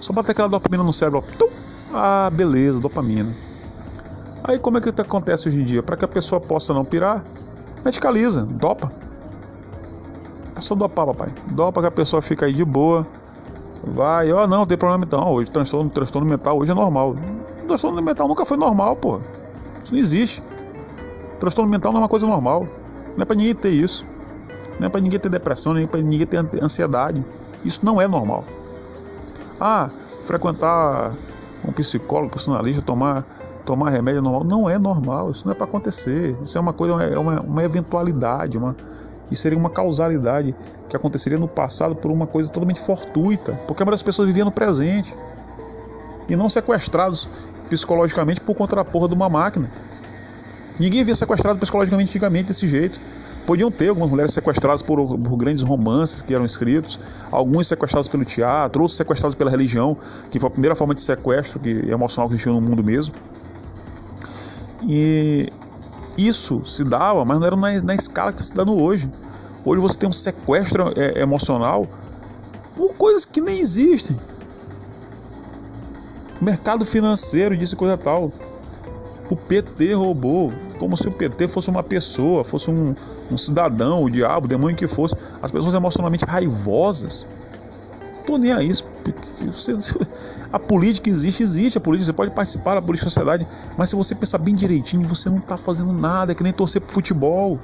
só 0.00 0.12
para 0.12 0.24
ter 0.24 0.32
aquela 0.32 0.48
dopamina 0.48 0.82
no 0.82 0.92
cérebro. 0.92 1.22
Ah, 1.92 2.28
beleza, 2.32 2.80
dopamina. 2.80 3.30
Aí 4.42 4.58
como 4.58 4.78
é 4.78 4.80
que 4.80 4.88
acontece 4.88 5.48
hoje 5.48 5.60
em 5.60 5.64
dia? 5.64 5.82
Para 5.82 5.96
que 5.96 6.04
a 6.04 6.08
pessoa 6.08 6.40
possa 6.40 6.74
não 6.74 6.84
pirar, 6.84 7.22
medicaliza, 7.84 8.42
dopa. 8.42 8.92
É 10.56 10.60
só 10.60 10.74
dopar, 10.74 11.06
papai. 11.06 11.32
Dopa 11.52 11.80
que 11.80 11.86
a 11.86 11.90
pessoa 11.90 12.20
fica 12.20 12.46
aí 12.46 12.52
de 12.52 12.64
boa 12.64 13.06
Vai, 13.86 14.32
ó, 14.32 14.44
oh, 14.44 14.46
não, 14.46 14.66
tem 14.66 14.78
problema 14.78 15.04
então. 15.04 15.32
Hoje 15.32 15.50
transtorno, 15.50 15.90
transtorno 15.90 16.28
mental 16.28 16.58
hoje 16.58 16.70
é 16.70 16.74
normal. 16.74 17.16
Transtorno 17.66 18.00
mental 18.00 18.26
nunca 18.28 18.44
foi 18.44 18.56
normal, 18.56 18.96
pô. 18.96 19.20
Isso 19.82 19.92
não 19.92 20.00
existe. 20.00 20.42
Transtorno 21.38 21.70
mental 21.70 21.92
não 21.92 22.00
é 22.00 22.02
uma 22.02 22.08
coisa 22.08 22.26
normal. 22.26 22.66
Não 23.16 23.22
é 23.22 23.24
para 23.24 23.36
ninguém 23.36 23.54
ter 23.54 23.70
isso. 23.70 24.06
Não 24.80 24.86
é 24.86 24.90
para 24.90 25.00
ninguém 25.00 25.18
ter 25.18 25.28
depressão, 25.28 25.74
nem 25.74 25.86
para 25.86 26.00
ninguém 26.00 26.26
ter 26.26 26.38
ansiedade. 26.62 27.24
Isso 27.64 27.84
não 27.84 28.00
é 28.00 28.08
normal. 28.08 28.44
Ah, 29.60 29.88
frequentar 30.24 31.12
um 31.66 31.72
psicólogo, 31.72 32.30
personalista, 32.30 32.82
tomar 32.82 33.24
tomar 33.64 33.90
remédio 33.90 34.18
é 34.18 34.22
normal. 34.22 34.44
Não 34.44 34.68
é 34.68 34.78
normal, 34.78 35.30
isso 35.30 35.44
não 35.44 35.52
é 35.52 35.54
para 35.54 35.64
acontecer. 35.64 36.36
Isso 36.42 36.56
é 36.56 36.60
uma 36.60 36.72
coisa, 36.72 37.02
é 37.02 37.18
uma, 37.18 37.40
uma 37.40 37.64
eventualidade, 37.64 38.58
uma, 38.58 38.76
e 39.30 39.36
seria 39.36 39.58
uma 39.58 39.70
causalidade 39.70 40.54
que 40.88 40.96
aconteceria 40.96 41.38
no 41.38 41.48
passado 41.48 41.96
por 41.96 42.10
uma 42.10 42.26
coisa 42.26 42.50
totalmente 42.50 42.80
fortuita, 42.80 43.52
porque 43.66 43.82
a 43.82 43.84
maioria 43.84 43.96
das 43.96 44.02
pessoas 44.02 44.28
viviam 44.28 44.44
no 44.44 44.52
presente 44.52 45.14
e 46.28 46.36
não 46.36 46.48
sequestrados 46.48 47.28
psicologicamente 47.68 48.40
por 48.40 48.54
conta 48.54 48.76
da 48.76 48.84
porra 48.84 49.08
de 49.08 49.14
uma 49.14 49.28
máquina. 49.28 49.70
Ninguém 50.78 51.02
havia 51.02 51.14
sequestrado 51.14 51.58
psicologicamente 51.58 52.10
antigamente 52.10 52.48
desse 52.48 52.66
jeito. 52.66 52.98
Podiam 53.46 53.70
ter 53.70 53.88
algumas 53.88 54.10
mulheres 54.10 54.32
sequestradas 54.32 54.82
por, 54.82 55.18
por, 55.18 55.36
grandes 55.36 55.62
romances 55.62 56.22
que 56.22 56.34
eram 56.34 56.46
escritos, 56.46 56.98
alguns 57.30 57.68
sequestrados 57.68 58.08
pelo 58.08 58.24
teatro, 58.24 58.82
outros 58.82 58.96
sequestrados 58.96 59.34
pela 59.34 59.50
religião, 59.50 59.96
que 60.30 60.40
foi 60.40 60.48
a 60.48 60.50
primeira 60.50 60.74
forma 60.74 60.94
de 60.94 61.02
sequestro 61.02 61.60
que, 61.60 61.70
emocional 61.90 62.28
que 62.28 62.34
existiu 62.34 62.54
no 62.54 62.60
mundo 62.60 62.82
mesmo. 62.82 63.14
E 64.88 65.52
isso 66.16 66.64
se 66.64 66.84
dava, 66.84 67.24
mas 67.24 67.38
não 67.38 67.46
era 67.46 67.56
na, 67.56 67.82
na 67.82 67.94
escala 67.94 68.32
que 68.32 68.40
está 68.40 68.52
se 68.52 68.54
dando 68.54 68.78
hoje. 68.78 69.10
Hoje 69.64 69.80
você 69.80 69.98
tem 69.98 70.08
um 70.08 70.12
sequestro 70.12 70.92
é, 70.96 71.20
emocional 71.20 71.86
por 72.76 72.94
coisas 72.94 73.24
que 73.24 73.40
nem 73.40 73.60
existem. 73.60 74.18
O 76.40 76.44
mercado 76.44 76.84
financeiro 76.84 77.56
disse 77.56 77.74
coisa 77.74 77.96
tal. 77.96 78.32
O 79.30 79.36
PT 79.36 79.94
roubou, 79.94 80.52
como 80.78 80.96
se 80.96 81.08
o 81.08 81.12
PT 81.12 81.48
fosse 81.48 81.70
uma 81.70 81.82
pessoa, 81.82 82.44
fosse 82.44 82.70
um, 82.70 82.94
um 83.30 83.38
cidadão, 83.38 84.04
o 84.04 84.10
diabo, 84.10 84.44
o 84.44 84.48
demônio 84.48 84.76
que 84.76 84.86
fosse. 84.86 85.16
As 85.40 85.50
pessoas 85.50 85.72
emocionalmente 85.72 86.24
raivosas. 86.26 87.26
Tô 88.26 88.36
nem 88.36 88.52
a 88.52 88.62
isso. 88.62 88.84
Você, 89.46 89.72
a 90.54 90.58
política 90.60 91.10
existe, 91.10 91.42
existe 91.42 91.78
a 91.78 91.80
política, 91.80 92.06
você 92.06 92.12
pode 92.12 92.30
participar 92.30 92.76
da 92.76 92.80
política 92.80 93.06
da 93.06 93.10
sociedade, 93.10 93.44
mas 93.76 93.90
se 93.90 93.96
você 93.96 94.14
pensar 94.14 94.38
bem 94.38 94.54
direitinho, 94.54 95.04
você 95.08 95.28
não 95.28 95.38
está 95.38 95.56
fazendo 95.56 95.92
nada, 95.92 96.30
é 96.30 96.34
que 96.36 96.44
nem 96.44 96.52
torcer 96.52 96.80
pro 96.80 96.92
futebol. 96.92 97.58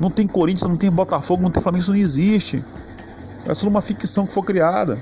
Não 0.00 0.10
tem 0.10 0.26
Corinthians, 0.26 0.66
não 0.66 0.78
tem 0.78 0.90
Botafogo, 0.90 1.42
não 1.42 1.50
tem 1.50 1.62
Flamengo, 1.62 1.82
isso 1.82 1.90
não 1.90 1.98
existe. 1.98 2.64
É 3.44 3.52
tudo 3.52 3.68
uma 3.68 3.82
ficção 3.82 4.26
que 4.26 4.32
foi 4.32 4.42
criada. 4.44 4.98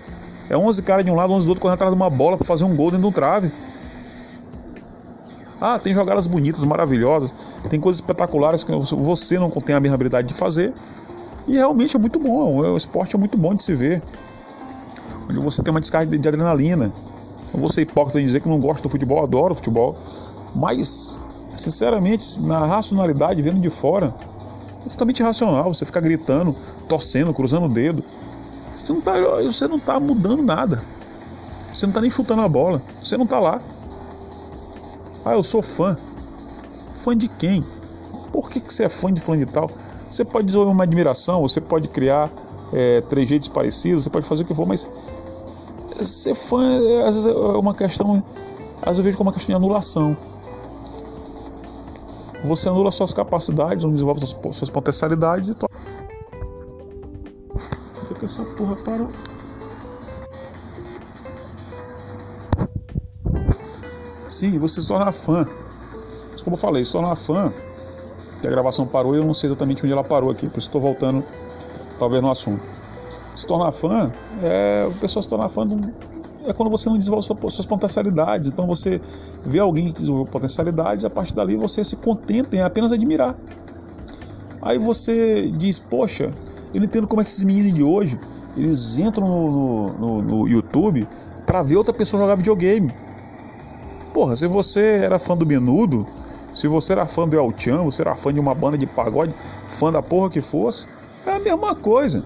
É 0.51 0.57
11 0.57 0.83
caras 0.83 1.05
de 1.05 1.11
um 1.13 1.15
lado, 1.15 1.33
11 1.33 1.47
do 1.47 1.51
outro, 1.51 1.63
correndo 1.63 1.75
atrás 1.75 1.93
de 1.93 1.97
uma 1.97 2.11
bola 2.11 2.37
para 2.37 2.45
fazer 2.45 2.65
um 2.65 2.75
gol 2.75 2.91
dentro 2.91 3.03
de 3.03 3.07
um 3.07 3.13
trave. 3.13 3.49
Ah, 5.61 5.79
tem 5.79 5.95
jogadas 5.95 6.27
bonitas, 6.27 6.65
maravilhosas, 6.65 7.33
tem 7.71 7.79
coisas 7.79 7.99
espetaculares 7.99 8.65
que 8.65 8.73
você 8.73 9.39
não 9.39 9.51
tem 9.51 9.77
a 9.77 9.79
mesma 9.79 9.95
habilidade 9.95 10.27
de 10.27 10.35
fazer. 10.35 10.75
E 11.47 11.53
realmente 11.53 11.95
é 11.95 11.99
muito 11.99 12.19
bom, 12.19 12.57
o 12.57 12.77
esporte 12.77 13.15
é 13.15 13.19
muito 13.21 13.39
bom 13.39 13.55
de 13.55 13.63
se 13.63 13.73
ver 13.73 14.03
onde 15.29 15.39
você 15.39 15.63
tem 15.63 15.71
uma 15.71 15.81
descarga 15.81 16.17
de 16.17 16.29
adrenalina. 16.29 16.93
Não 17.53 17.61
vou 17.61 17.71
ser 17.71 17.83
hipócrita 17.83 18.21
em 18.21 18.27
dizer 18.27 18.41
que 18.41 18.49
não 18.49 18.59
gosto 18.59 18.83
do 18.83 18.89
futebol, 18.89 19.23
adoro 19.23 19.55
futebol, 19.55 19.97
mas, 20.55 21.21
sinceramente, 21.57 22.41
na 22.43 22.67
racionalidade, 22.67 23.41
vendo 23.43 23.61
de 23.61 23.71
fora, 23.71 24.15
é 24.85 24.89
totalmente 24.89 25.21
irracional. 25.21 25.73
Você 25.73 25.87
ficar 25.87 26.01
gritando, 26.01 26.55
torcendo, 26.89 27.33
cruzando 27.33 27.67
o 27.67 27.69
dedo. 27.69 28.05
Você 28.77 28.93
não 28.93 28.99
está 28.99 29.13
você 29.43 29.69
não 29.69 29.79
tá 29.79 29.99
mudando 29.99 30.43
nada. 30.43 30.83
Você 31.73 31.87
não 31.87 31.91
está 31.91 32.01
nem 32.01 32.11
chutando 32.11 32.43
a 32.43 32.49
bola. 32.49 32.83
Você 33.03 33.17
não 33.17 33.25
está 33.25 33.41
lá. 33.41 33.61
Ah, 35.25 35.33
eu 35.33 35.43
sou 35.43 35.63
fã. 35.63 35.97
Fã 37.03 37.17
de 37.17 37.29
quem? 37.29 37.65
Por 38.33 38.51
que, 38.51 38.61
que 38.61 38.73
você 38.73 38.85
é 38.85 38.89
fã 38.89 39.13
de 39.13 39.21
fã 39.21 39.39
de 39.39 39.47
tal? 39.47 39.71
Você 40.11 40.25
pode 40.25 40.47
desenvolver 40.47 40.73
uma 40.73 40.85
admiração, 40.85 41.41
você 41.41 41.61
pode 41.61 41.89
criar 41.89 42.31
é, 42.73 43.01
trejeitos 43.03 43.49
parecidos, 43.49 44.05
você 44.05 44.11
pode 44.11 44.27
fazer 44.27 44.43
o 44.43 44.47
que 44.47 44.55
for, 44.55 44.67
mas 44.67 44.89
ser 46.03 46.35
fã 46.35 46.63
às 47.07 47.15
vezes 47.15 47.27
é 47.27 47.33
uma 47.33 47.75
questão, 47.75 48.23
às 48.83 48.97
vezes 48.97 48.99
eu 48.99 49.05
vejo 49.05 49.19
como 49.19 49.31
uma 49.31 49.35
questão 49.35 49.53
de 49.53 49.57
anulação. 49.57 50.17
Você 52.45 52.69
anula 52.69 52.93
suas 52.93 53.15
capacidades, 53.15 53.85
não 53.85 53.93
desenvolve 53.93 54.21
suas, 54.21 54.57
suas 54.57 54.71
potencialidades 54.71 55.49
e 55.51 55.55
to... 55.55 55.67
Essa 58.23 58.43
porra 58.43 58.75
parou? 58.77 59.09
Sim, 64.29 64.59
você 64.59 64.81
se 64.81 64.87
torna 64.87 65.13
fã. 65.13 65.47
Como 66.43 66.55
eu 66.55 66.59
falei, 66.59 66.85
se 66.85 66.93
tornar 66.93 67.15
fã, 67.17 67.53
que 68.41 68.47
a 68.47 68.51
gravação 68.51 68.87
parou 68.87 69.15
e 69.15 69.19
eu 69.19 69.25
não 69.25 69.33
sei 69.33 69.49
exatamente 69.49 69.83
onde 69.83 69.93
ela 69.93 70.05
parou 70.05 70.31
aqui, 70.31 70.49
por 70.49 70.59
isso 70.59 70.69
estou 70.69 70.81
voltando 70.81 71.25
talvez 71.99 72.23
no 72.23 72.31
assunto. 72.31 72.63
Se 73.37 73.47
tornar 73.47 73.73
fã, 73.73 74.13
é, 74.43 74.89
a 74.89 75.01
pessoa 75.01 75.23
se 75.23 75.29
tornar 75.29 75.49
fã 75.49 75.67
é 76.45 76.53
quando 76.53 76.71
você 76.71 76.89
não 76.89 76.99
desenvolve 76.99 77.27
suas 77.27 77.67
potencialidades. 77.67 78.51
Então 78.51 78.67
você 78.67 79.01
vê 79.45 79.59
alguém 79.59 79.87
que 79.89 79.95
desenvolveu 79.95 80.31
potencialidades, 80.31 81.05
a 81.05 81.11
partir 81.11 81.35
dali 81.35 81.57
você 81.57 81.85
se 81.85 81.97
contenta 81.97 82.57
em 82.57 82.61
apenas 82.61 82.93
admirar. 82.93 83.37
Aí 84.63 84.79
você 84.79 85.51
diz, 85.57 85.79
poxa, 85.79 86.33
eu 86.73 86.81
não 86.81 86.87
entendo 86.87 87.07
como 87.07 87.21
é 87.21 87.25
que 87.25 87.31
esses 87.31 87.45
meninos 87.45 87.75
de 87.75 87.83
hoje 87.83 88.19
eles 88.57 88.99
entram 88.99 89.27
no, 89.29 89.93
no, 89.93 90.23
no 90.23 90.49
YouTube 90.49 91.09
para 91.45 91.63
ver 91.63 91.77
outra 91.77 91.93
pessoa 91.93 92.23
jogar 92.23 92.37
videogame. 92.37 92.93
Porra, 94.13 94.37
se 94.37 94.47
você 94.47 95.01
era 95.03 95.19
fã 95.19 95.37
do 95.37 95.45
Menudo, 95.45 96.07
se 96.53 96.69
você 96.69 96.93
era 96.93 97.07
fã 97.07 97.29
do 97.29 97.37
El 97.37 97.53
Chan, 97.57 97.83
você 97.83 98.03
era 98.03 98.15
fã 98.15 98.33
de 98.33 98.39
uma 98.39 98.55
banda 98.55 98.79
de 98.79 98.87
pagode, 98.87 99.35
fã 99.69 99.91
da 99.91 100.01
porra 100.01 100.31
que 100.31 100.41
fosse, 100.41 100.87
é 101.27 101.37
a 101.37 101.39
mesma 101.39 101.75
coisa. 101.75 102.23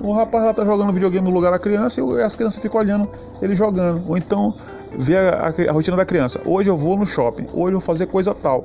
O 0.00 0.12
rapaz 0.12 0.44
lá 0.44 0.52
tá 0.52 0.64
jogando 0.64 0.92
videogame 0.92 1.26
no 1.26 1.34
lugar 1.34 1.50
da 1.50 1.58
criança 1.58 2.00
e 2.00 2.22
as 2.22 2.36
crianças 2.36 2.60
ficam 2.60 2.80
olhando 2.80 3.08
ele 3.40 3.54
jogando. 3.54 4.02
Ou 4.08 4.16
então 4.16 4.54
vê 4.96 5.16
a, 5.16 5.46
a, 5.46 5.70
a, 5.70 5.72
rotina 5.72 5.96
da 5.96 6.04
criança. 6.04 6.40
Hoje 6.44 6.68
eu 6.68 6.76
vou 6.76 6.96
no 6.96 7.06
shopping, 7.06 7.46
hoje 7.52 7.74
eu 7.74 7.78
vou 7.78 7.80
fazer 7.80 8.06
coisa 8.06 8.34
tal. 8.34 8.64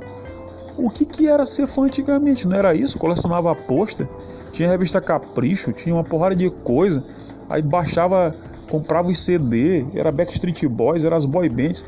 O 0.77 0.89
que, 0.89 1.05
que 1.05 1.27
era 1.27 1.45
ser 1.45 1.67
fã 1.67 1.83
antigamente? 1.83 2.47
Não 2.47 2.55
era 2.55 2.73
isso? 2.73 2.97
Colecionava 2.97 3.53
pôster, 3.55 4.07
tinha 4.51 4.67
revista 4.67 4.99
Capricho, 4.99 5.71
tinha 5.71 5.95
uma 5.95 6.03
porrada 6.03 6.35
de 6.35 6.49
coisa. 6.49 7.03
Aí 7.49 7.61
baixava, 7.61 8.31
comprava 8.69 9.09
os 9.09 9.19
CD, 9.19 9.85
era 9.93 10.11
Backstreet 10.11 10.65
Boys, 10.67 11.03
era 11.03 11.15
as 11.15 11.25
boy 11.25 11.47
bands. 11.49 11.83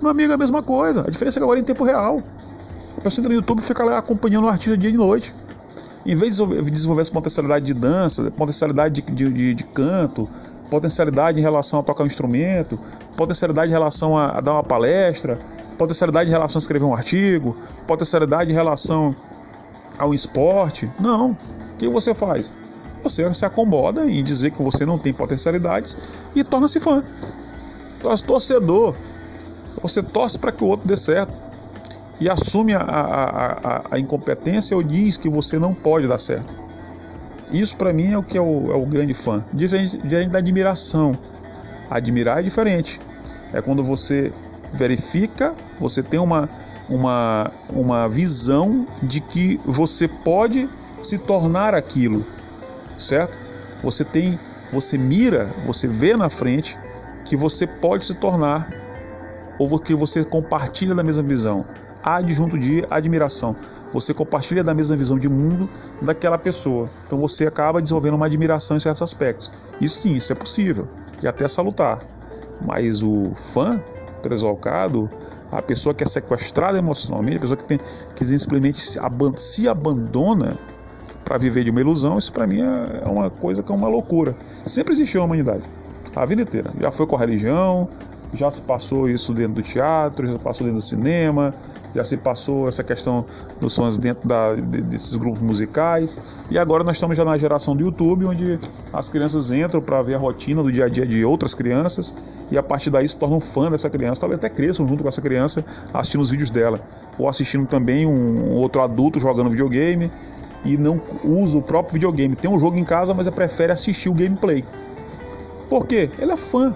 Meu 0.00 0.10
amigo, 0.10 0.32
é 0.32 0.34
a 0.34 0.38
mesma 0.38 0.62
coisa. 0.62 1.00
A 1.06 1.10
diferença 1.10 1.38
é 1.38 1.40
que 1.40 1.44
agora 1.44 1.58
é 1.58 1.62
em 1.62 1.64
tempo 1.64 1.84
real. 1.84 2.22
A 2.96 3.00
pessoa 3.00 3.22
entra 3.22 3.28
no 3.28 3.40
YouTube 3.40 3.58
e 3.58 3.62
fica 3.62 3.84
lá 3.84 3.98
acompanhando 3.98 4.44
o 4.44 4.48
artista 4.48 4.76
dia 4.76 4.90
e 4.90 4.94
noite. 4.94 5.32
Em 6.06 6.14
vez 6.14 6.36
de 6.36 6.70
desenvolver 6.70 7.02
essa 7.02 7.10
potencialidade 7.10 7.66
de 7.66 7.74
dança, 7.74 8.30
potencialidade 8.30 9.02
de, 9.02 9.10
de, 9.10 9.28
de, 9.28 9.54
de 9.54 9.64
canto, 9.64 10.28
potencialidade 10.70 11.40
em 11.40 11.42
relação 11.42 11.80
a 11.80 11.82
tocar 11.82 12.04
um 12.04 12.06
instrumento, 12.06 12.78
potencialidade 13.16 13.70
em 13.70 13.72
relação 13.72 14.16
a, 14.16 14.38
a, 14.38 14.40
dar 14.40 14.52
uma 14.52 14.62
palestra, 14.62 15.36
potencialidade 15.76 16.28
em 16.28 16.32
relação 16.32 16.60
a 16.60 16.60
escrever 16.60 16.84
um 16.84 16.94
artigo, 16.94 17.56
potencialidade 17.88 18.52
em 18.52 18.54
relação 18.54 19.14
ao 19.98 20.14
esporte. 20.14 20.88
Não. 21.00 21.32
O 21.32 21.76
que 21.76 21.88
você 21.88 22.14
faz? 22.14 22.52
Você 23.02 23.34
se 23.34 23.44
acomoda 23.44 24.08
em 24.08 24.22
dizer 24.22 24.52
que 24.52 24.62
você 24.62 24.86
não 24.86 24.98
tem 24.98 25.12
potencialidades 25.12 25.96
e 26.36 26.44
torna-se 26.44 26.78
fã. 26.78 27.02
Torna-se 28.00 28.24
torcedor. 28.24 28.94
Você 29.82 30.04
torce 30.04 30.38
para 30.38 30.52
que 30.52 30.62
o 30.62 30.68
outro 30.68 30.86
dê 30.86 30.96
certo 30.96 31.45
e 32.20 32.28
assume 32.28 32.74
a, 32.74 32.80
a, 32.80 33.52
a, 33.52 33.82
a, 33.92 33.98
incompetência 33.98 34.76
ou 34.76 34.82
diz 34.82 35.16
que 35.16 35.28
você 35.28 35.58
não 35.58 35.74
pode 35.74 36.08
dar 36.08 36.18
certo. 36.18 36.56
Isso 37.52 37.76
para 37.76 37.92
mim 37.92 38.12
é 38.12 38.18
o 38.18 38.22
que 38.22 38.36
é 38.36 38.40
o, 38.40 38.72
é 38.72 38.74
o 38.74 38.86
grande 38.86 39.14
fã. 39.14 39.44
Diferente, 39.52 39.98
diferente 39.98 40.30
da 40.30 40.38
admiração. 40.38 41.16
Admirar 41.90 42.40
é 42.40 42.42
diferente. 42.42 43.00
É 43.52 43.60
quando 43.60 43.84
você 43.84 44.32
verifica, 44.72 45.54
você 45.78 46.02
tem 46.02 46.18
uma, 46.18 46.48
uma, 46.88 47.50
uma 47.70 48.08
visão 48.08 48.86
de 49.02 49.20
que 49.20 49.60
você 49.64 50.08
pode 50.08 50.68
se 51.02 51.18
tornar 51.18 51.74
aquilo, 51.74 52.24
certo? 52.98 53.36
Você 53.82 54.04
tem, 54.04 54.38
você 54.72 54.98
mira, 54.98 55.48
você 55.64 55.86
vê 55.86 56.16
na 56.16 56.28
frente 56.28 56.76
que 57.24 57.36
você 57.36 57.66
pode 57.66 58.06
se 58.06 58.14
tornar 58.14 58.68
ou 59.58 59.78
que 59.78 59.94
você 59.94 60.24
compartilha 60.24 60.94
da 60.94 61.04
mesma 61.04 61.22
visão 61.22 61.64
adjunto 62.06 62.56
de 62.56 62.84
admiração. 62.88 63.56
Você 63.92 64.14
compartilha 64.14 64.62
da 64.62 64.72
mesma 64.72 64.96
visão 64.96 65.18
de 65.18 65.28
mundo 65.28 65.68
daquela 66.00 66.38
pessoa. 66.38 66.88
Então 67.04 67.18
você 67.18 67.46
acaba 67.46 67.82
desenvolvendo 67.82 68.14
uma 68.14 68.26
admiração 68.26 68.76
em 68.76 68.80
certos 68.80 69.02
aspectos. 69.02 69.50
Isso 69.80 69.98
sim, 69.98 70.14
isso 70.14 70.32
é 70.32 70.36
possível 70.36 70.86
e 71.20 71.26
até 71.26 71.48
salutar. 71.48 72.00
Mas 72.64 73.02
o 73.02 73.32
fã 73.34 73.80
tresalcado, 74.22 75.10
a 75.50 75.60
pessoa 75.60 75.94
que 75.94 76.04
é 76.04 76.06
sequestrada 76.06 76.78
emocionalmente, 76.78 77.38
a 77.38 77.40
pessoa 77.40 77.56
que, 77.56 77.64
tem, 77.64 77.80
que 78.14 78.24
simplesmente 78.24 78.80
se, 78.80 79.00
se 79.36 79.68
abandona 79.68 80.58
para 81.24 81.38
viver 81.38 81.64
de 81.64 81.70
uma 81.70 81.80
ilusão, 81.80 82.18
isso 82.18 82.32
para 82.32 82.46
mim 82.46 82.60
é, 82.60 83.02
é 83.04 83.08
uma 83.08 83.28
coisa 83.30 83.62
que 83.62 83.72
é 83.72 83.74
uma 83.74 83.88
loucura. 83.88 84.36
Sempre 84.64 84.92
existiu 84.94 85.20
na 85.20 85.26
humanidade, 85.26 85.64
a 86.14 86.24
vida 86.24 86.42
inteira. 86.42 86.70
Já 86.80 86.90
foi 86.90 87.06
com 87.06 87.16
a 87.16 87.18
religião, 87.18 87.88
já 88.32 88.50
se 88.50 88.62
passou 88.62 89.08
isso 89.08 89.32
dentro 89.32 89.54
do 89.54 89.62
teatro, 89.62 90.26
já 90.26 90.38
passou 90.38 90.66
dentro 90.66 90.80
do 90.80 90.84
cinema, 90.84 91.54
já 91.94 92.04
se 92.04 92.16
passou 92.16 92.68
essa 92.68 92.84
questão 92.84 93.24
dos 93.58 93.72
sons 93.72 93.96
dentro 93.96 94.28
da, 94.28 94.54
desses 94.54 95.14
grupos 95.16 95.40
musicais. 95.40 96.20
E 96.50 96.58
agora 96.58 96.84
nós 96.84 96.96
estamos 96.96 97.16
já 97.16 97.24
na 97.24 97.38
geração 97.38 97.74
do 97.74 97.82
YouTube, 97.82 98.26
onde 98.26 98.58
as 98.92 99.08
crianças 99.08 99.50
entram 99.50 99.80
para 99.80 100.02
ver 100.02 100.14
a 100.14 100.18
rotina 100.18 100.62
do 100.62 100.70
dia 100.70 100.84
a 100.84 100.88
dia 100.88 101.06
de 101.06 101.24
outras 101.24 101.54
crianças 101.54 102.14
e 102.50 102.58
a 102.58 102.62
partir 102.62 102.90
daí 102.90 103.08
se 103.08 103.16
tornam 103.16 103.40
fã 103.40 103.70
dessa 103.70 103.88
criança, 103.88 104.20
talvez 104.20 104.38
até 104.38 104.48
cresçam 104.48 104.86
junto 104.86 105.02
com 105.02 105.08
essa 105.08 105.22
criança 105.22 105.64
assistindo 105.92 106.20
os 106.20 106.30
vídeos 106.30 106.50
dela, 106.50 106.80
ou 107.18 107.28
assistindo 107.28 107.66
também 107.66 108.06
um 108.06 108.52
outro 108.52 108.82
adulto 108.82 109.18
jogando 109.18 109.50
videogame 109.50 110.10
e 110.64 110.76
não 110.76 111.00
usa 111.24 111.56
o 111.56 111.62
próprio 111.62 111.94
videogame. 111.94 112.36
Tem 112.36 112.50
um 112.50 112.58
jogo 112.58 112.76
em 112.76 112.84
casa, 112.84 113.14
mas 113.14 113.28
prefere 113.30 113.72
assistir 113.72 114.08
o 114.08 114.14
gameplay. 114.14 114.64
Por 115.68 115.86
quê? 115.86 116.10
Ele 116.18 116.32
é 116.32 116.36
fã. 116.36 116.74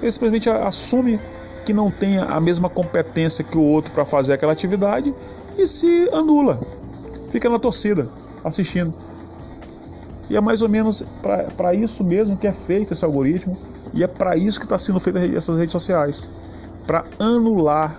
Ele 0.00 0.12
simplesmente 0.12 0.48
assume 0.48 1.20
que 1.64 1.72
não 1.72 1.90
tenha 1.90 2.24
a 2.24 2.40
mesma 2.40 2.68
competência 2.68 3.44
que 3.44 3.56
o 3.56 3.62
outro 3.62 3.92
para 3.92 4.04
fazer 4.04 4.32
aquela 4.32 4.52
atividade 4.52 5.14
e 5.58 5.66
se 5.66 6.08
anula. 6.12 6.60
Fica 7.30 7.48
na 7.48 7.58
torcida, 7.58 8.08
assistindo. 8.42 8.94
E 10.28 10.36
é 10.36 10.40
mais 10.40 10.62
ou 10.62 10.68
menos 10.68 11.04
para 11.56 11.74
isso 11.74 12.04
mesmo 12.04 12.36
que 12.36 12.46
é 12.46 12.52
feito 12.52 12.92
esse 12.92 13.04
algoritmo 13.04 13.56
e 13.92 14.04
é 14.04 14.06
para 14.06 14.36
isso 14.36 14.58
que 14.58 14.64
está 14.64 14.78
sendo 14.78 15.00
feita 15.00 15.18
essas 15.18 15.58
redes 15.58 15.72
sociais 15.72 16.28
para 16.86 17.04
anular 17.18 17.96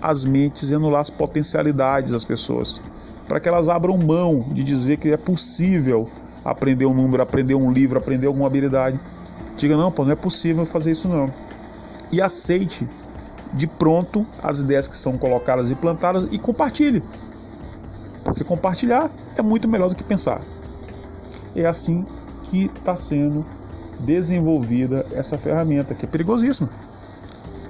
as 0.00 0.24
mentes 0.24 0.70
e 0.70 0.74
anular 0.74 1.00
as 1.00 1.10
potencialidades 1.10 2.12
das 2.12 2.24
pessoas, 2.24 2.80
para 3.26 3.40
que 3.40 3.48
elas 3.48 3.68
abram 3.68 3.96
mão 3.96 4.44
de 4.52 4.62
dizer 4.62 4.98
que 4.98 5.10
é 5.10 5.16
possível 5.16 6.08
aprender 6.44 6.86
um 6.86 6.94
número, 6.94 7.22
aprender 7.22 7.54
um 7.54 7.72
livro, 7.72 7.98
aprender 7.98 8.26
alguma 8.26 8.46
habilidade. 8.46 9.00
Diga 9.56 9.76
não, 9.76 9.90
pô, 9.90 10.04
não 10.04 10.12
é 10.12 10.16
possível 10.16 10.66
fazer 10.66 10.92
isso 10.92 11.08
não 11.08 11.32
e 12.12 12.22
aceite 12.22 12.86
de 13.52 13.66
pronto 13.66 14.26
as 14.42 14.60
ideias 14.60 14.88
que 14.88 14.98
são 14.98 15.16
colocadas 15.16 15.70
e 15.70 15.74
plantadas 15.74 16.26
e 16.30 16.38
compartilhe. 16.38 17.02
Porque 18.24 18.44
compartilhar 18.44 19.10
é 19.36 19.42
muito 19.42 19.68
melhor 19.68 19.88
do 19.88 19.94
que 19.94 20.02
pensar. 20.02 20.40
É 21.54 21.64
assim 21.64 22.04
que 22.44 22.66
está 22.66 22.96
sendo 22.96 23.44
desenvolvida 24.00 25.06
essa 25.12 25.38
ferramenta, 25.38 25.94
que 25.94 26.04
é 26.04 26.08
perigosíssima, 26.08 26.68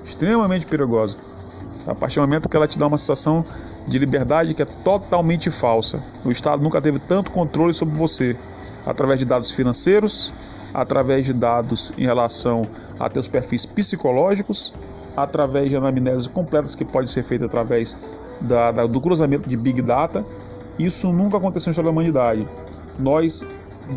extremamente 0.04 0.66
perigosa. 0.66 1.16
A 1.86 1.94
partir 1.94 2.16
do 2.16 2.22
momento 2.22 2.48
que 2.48 2.56
ela 2.56 2.66
te 2.66 2.78
dá 2.78 2.86
uma 2.86 2.98
sensação 2.98 3.44
de 3.86 3.98
liberdade 3.98 4.54
que 4.54 4.62
é 4.62 4.64
totalmente 4.64 5.50
falsa. 5.50 6.02
O 6.24 6.32
Estado 6.32 6.60
nunca 6.60 6.82
teve 6.82 6.98
tanto 6.98 7.30
controle 7.30 7.72
sobre 7.72 7.96
você, 7.96 8.36
através 8.84 9.20
de 9.20 9.24
dados 9.24 9.52
financeiros, 9.52 10.32
através 10.76 11.24
de 11.24 11.32
dados 11.32 11.90
em 11.96 12.04
relação 12.04 12.66
a 13.00 13.08
teus 13.08 13.26
perfis 13.26 13.64
psicológicos, 13.64 14.74
através 15.16 15.70
de 15.70 15.76
anamneses 15.76 16.26
completas 16.26 16.74
que 16.74 16.84
pode 16.84 17.10
ser 17.10 17.22
feita 17.22 17.46
através 17.46 17.96
da, 18.42 18.70
da, 18.70 18.86
do 18.86 19.00
cruzamento 19.00 19.48
de 19.48 19.56
Big 19.56 19.80
Data. 19.80 20.22
Isso 20.78 21.10
nunca 21.10 21.38
aconteceu 21.38 21.70
na 21.70 21.72
história 21.72 21.86
da 21.86 21.92
humanidade. 21.92 22.46
Nós, 22.98 23.42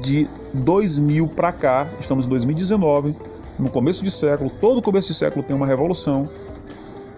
de 0.01 0.25
2000 0.53 1.27
para 1.27 1.51
cá, 1.51 1.85
estamos 1.99 2.25
em 2.25 2.29
2019, 2.29 3.13
no 3.59 3.69
começo 3.69 4.01
de 4.01 4.09
século, 4.09 4.49
todo 4.49 4.81
começo 4.81 5.09
de 5.09 5.15
século 5.15 5.43
tem 5.43 5.53
uma 5.53 5.67
revolução. 5.67 6.29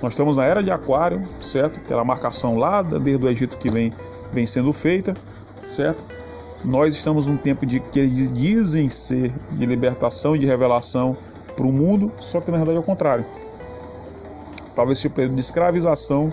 Nós 0.01 0.13
estamos 0.13 0.37
na 0.37 0.43
era 0.43 0.63
de 0.63 0.71
Aquário, 0.71 1.21
certo? 1.39 1.77
Aquela 1.77 2.03
marcação 2.03 2.57
lá 2.57 2.81
desde 2.81 3.23
o 3.23 3.29
Egito 3.29 3.57
que 3.57 3.69
vem, 3.69 3.93
vem 4.33 4.47
sendo 4.47 4.73
feita, 4.73 5.15
certo? 5.67 6.20
Nós 6.63 6.93
estamos 6.93 7.25
num 7.25 7.37
tempo 7.37 7.65
de 7.65 7.79
que 7.79 7.99
eles 7.99 8.31
dizem 8.31 8.87
ser 8.87 9.33
de 9.51 9.65
libertação 9.65 10.35
e 10.35 10.39
de 10.39 10.45
revelação 10.45 11.17
para 11.55 11.65
o 11.65 11.73
mundo, 11.73 12.11
só 12.19 12.39
que 12.39 12.51
na 12.51 12.57
verdade 12.57 12.77
é 12.77 12.79
o 12.79 12.83
contrário. 12.83 13.25
Talvez 14.75 14.99
seja 14.99 15.13
período 15.13 15.35
de 15.35 15.41
escravização 15.41 16.31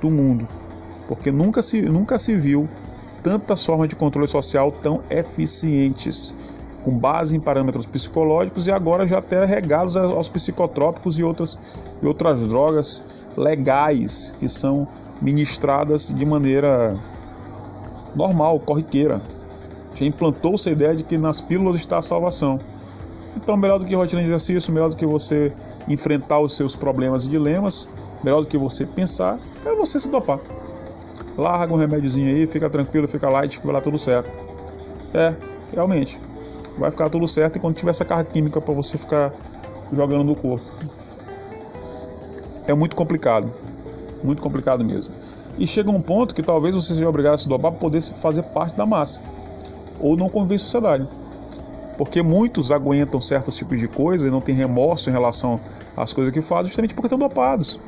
do 0.00 0.10
mundo, 0.10 0.48
porque 1.06 1.30
nunca 1.30 1.62
se, 1.62 1.82
nunca 1.82 2.18
se 2.18 2.34
viu 2.34 2.66
tantas 3.22 3.64
formas 3.66 3.88
de 3.88 3.96
controle 3.96 4.26
social 4.26 4.72
tão 4.72 5.02
eficientes, 5.10 6.34
com 6.82 6.98
base 6.98 7.36
em 7.36 7.40
parâmetros 7.40 7.84
psicológicos 7.84 8.66
e 8.66 8.70
agora 8.70 9.06
já 9.06 9.18
até 9.18 9.44
regados 9.44 9.94
aos 9.94 10.28
psicotrópicos 10.28 11.18
e 11.18 11.22
outras, 11.22 11.58
e 12.02 12.06
outras 12.06 12.40
drogas 12.40 13.02
legais 13.36 14.34
que 14.40 14.48
são 14.48 14.88
ministradas 15.20 16.08
de 16.08 16.24
maneira 16.24 16.96
normal, 18.14 18.58
corriqueira 18.60 19.20
já 19.96 20.04
implantou-se 20.04 20.68
a 20.68 20.72
ideia 20.72 20.94
de 20.94 21.02
que 21.02 21.16
nas 21.16 21.40
pílulas 21.40 21.76
está 21.76 21.98
a 21.98 22.02
salvação. 22.02 22.58
Então, 23.36 23.56
melhor 23.56 23.78
do 23.78 23.86
que 23.86 23.94
rotina 23.94 24.20
de 24.20 24.28
exercício, 24.28 24.72
melhor 24.72 24.90
do 24.90 24.96
que 24.96 25.06
você 25.06 25.52
enfrentar 25.88 26.40
os 26.40 26.54
seus 26.54 26.76
problemas 26.76 27.24
e 27.24 27.28
dilemas, 27.28 27.88
melhor 28.22 28.40
do 28.40 28.46
que 28.46 28.58
você 28.58 28.84
pensar, 28.84 29.38
é 29.64 29.74
você 29.74 29.98
se 29.98 30.08
dopar. 30.08 30.38
Larga 31.36 31.72
um 31.72 31.76
remédiozinho 31.76 32.28
aí, 32.28 32.46
fica 32.46 32.68
tranquilo, 32.68 33.06
fica 33.06 33.28
light, 33.28 33.58
que 33.58 33.66
vai 33.66 33.74
dar 33.74 33.82
tudo 33.82 33.98
certo. 33.98 34.28
É, 35.14 35.34
realmente. 35.72 36.18
Vai 36.78 36.90
ficar 36.90 37.08
tudo 37.08 37.26
certo 37.26 37.56
e 37.56 37.58
quando 37.58 37.74
tiver 37.74 37.90
essa 37.90 38.04
carga 38.04 38.24
química 38.24 38.60
para 38.60 38.74
você 38.74 38.98
ficar 38.98 39.32
jogando 39.92 40.24
no 40.24 40.34
corpo. 40.34 40.66
É 42.66 42.74
muito 42.74 42.96
complicado. 42.96 43.50
Muito 44.22 44.42
complicado 44.42 44.84
mesmo. 44.84 45.14
E 45.58 45.66
chega 45.66 45.90
um 45.90 46.02
ponto 46.02 46.34
que 46.34 46.42
talvez 46.42 46.74
você 46.74 46.94
seja 46.94 47.08
obrigado 47.08 47.34
a 47.34 47.38
se 47.38 47.48
dopar 47.48 47.70
para 47.70 47.80
poder 47.80 48.02
fazer 48.02 48.42
parte 48.42 48.76
da 48.76 48.84
massa 48.84 49.20
ou 50.00 50.16
não 50.16 50.28
conviver 50.28 50.56
em 50.56 50.58
sociedade. 50.58 51.08
Porque 51.96 52.22
muitos 52.22 52.70
aguentam 52.70 53.20
certos 53.20 53.56
tipos 53.56 53.80
de 53.80 53.88
coisa 53.88 54.28
e 54.28 54.30
não 54.30 54.40
têm 54.40 54.54
remorso 54.54 55.08
em 55.08 55.12
relação 55.12 55.58
às 55.96 56.12
coisas 56.12 56.32
que 56.32 56.40
fazem, 56.40 56.66
justamente 56.66 56.94
porque 56.94 57.06
estão 57.06 57.18
dopados. 57.18 57.80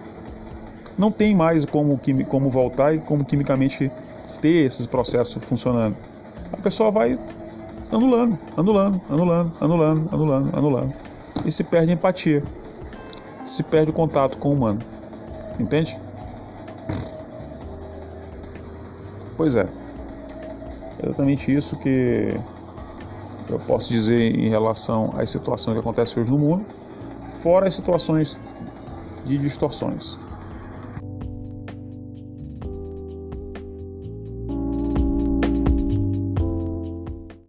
Não 0.97 1.13
tem 1.13 1.35
mais 1.35 1.65
como, 1.65 2.01
como 2.29 2.49
voltar 2.49 2.95
e 2.95 2.99
como 2.99 3.25
quimicamente 3.25 3.91
ter 4.41 4.67
esses 4.67 4.87
processos 4.87 5.43
funcionando. 5.45 5.97
A 6.53 6.57
pessoa 6.57 6.91
vai 6.91 7.19
anulando, 7.93 8.39
anulando, 8.57 9.01
anulando, 9.09 9.53
anulando, 9.61 10.09
anulando, 10.13 10.57
anulando. 10.57 10.95
E 11.45 11.53
se 11.53 11.65
perde 11.65 11.93
empatia. 11.93 12.43
Se 13.45 13.63
perde 13.63 13.91
o 13.91 13.95
contato 13.95 14.39
com 14.39 14.51
o 14.51 14.53
humano. 14.53 14.81
Entende? 15.59 15.97
Pois 19.37 19.55
é, 19.55 19.69
exatamente 21.03 21.55
isso 21.55 21.77
que 21.77 22.35
eu 23.49 23.59
posso 23.61 23.89
dizer 23.89 24.35
em 24.39 24.49
relação 24.49 25.13
às 25.17 25.31
situações 25.31 25.75
que 25.75 25.81
acontecem 25.81 26.21
hoje 26.21 26.31
no 26.31 26.39
mundo, 26.39 26.67
fora 27.43 27.67
as 27.67 27.75
situações 27.75 28.39
de 29.25 29.39
distorções. 29.39 30.19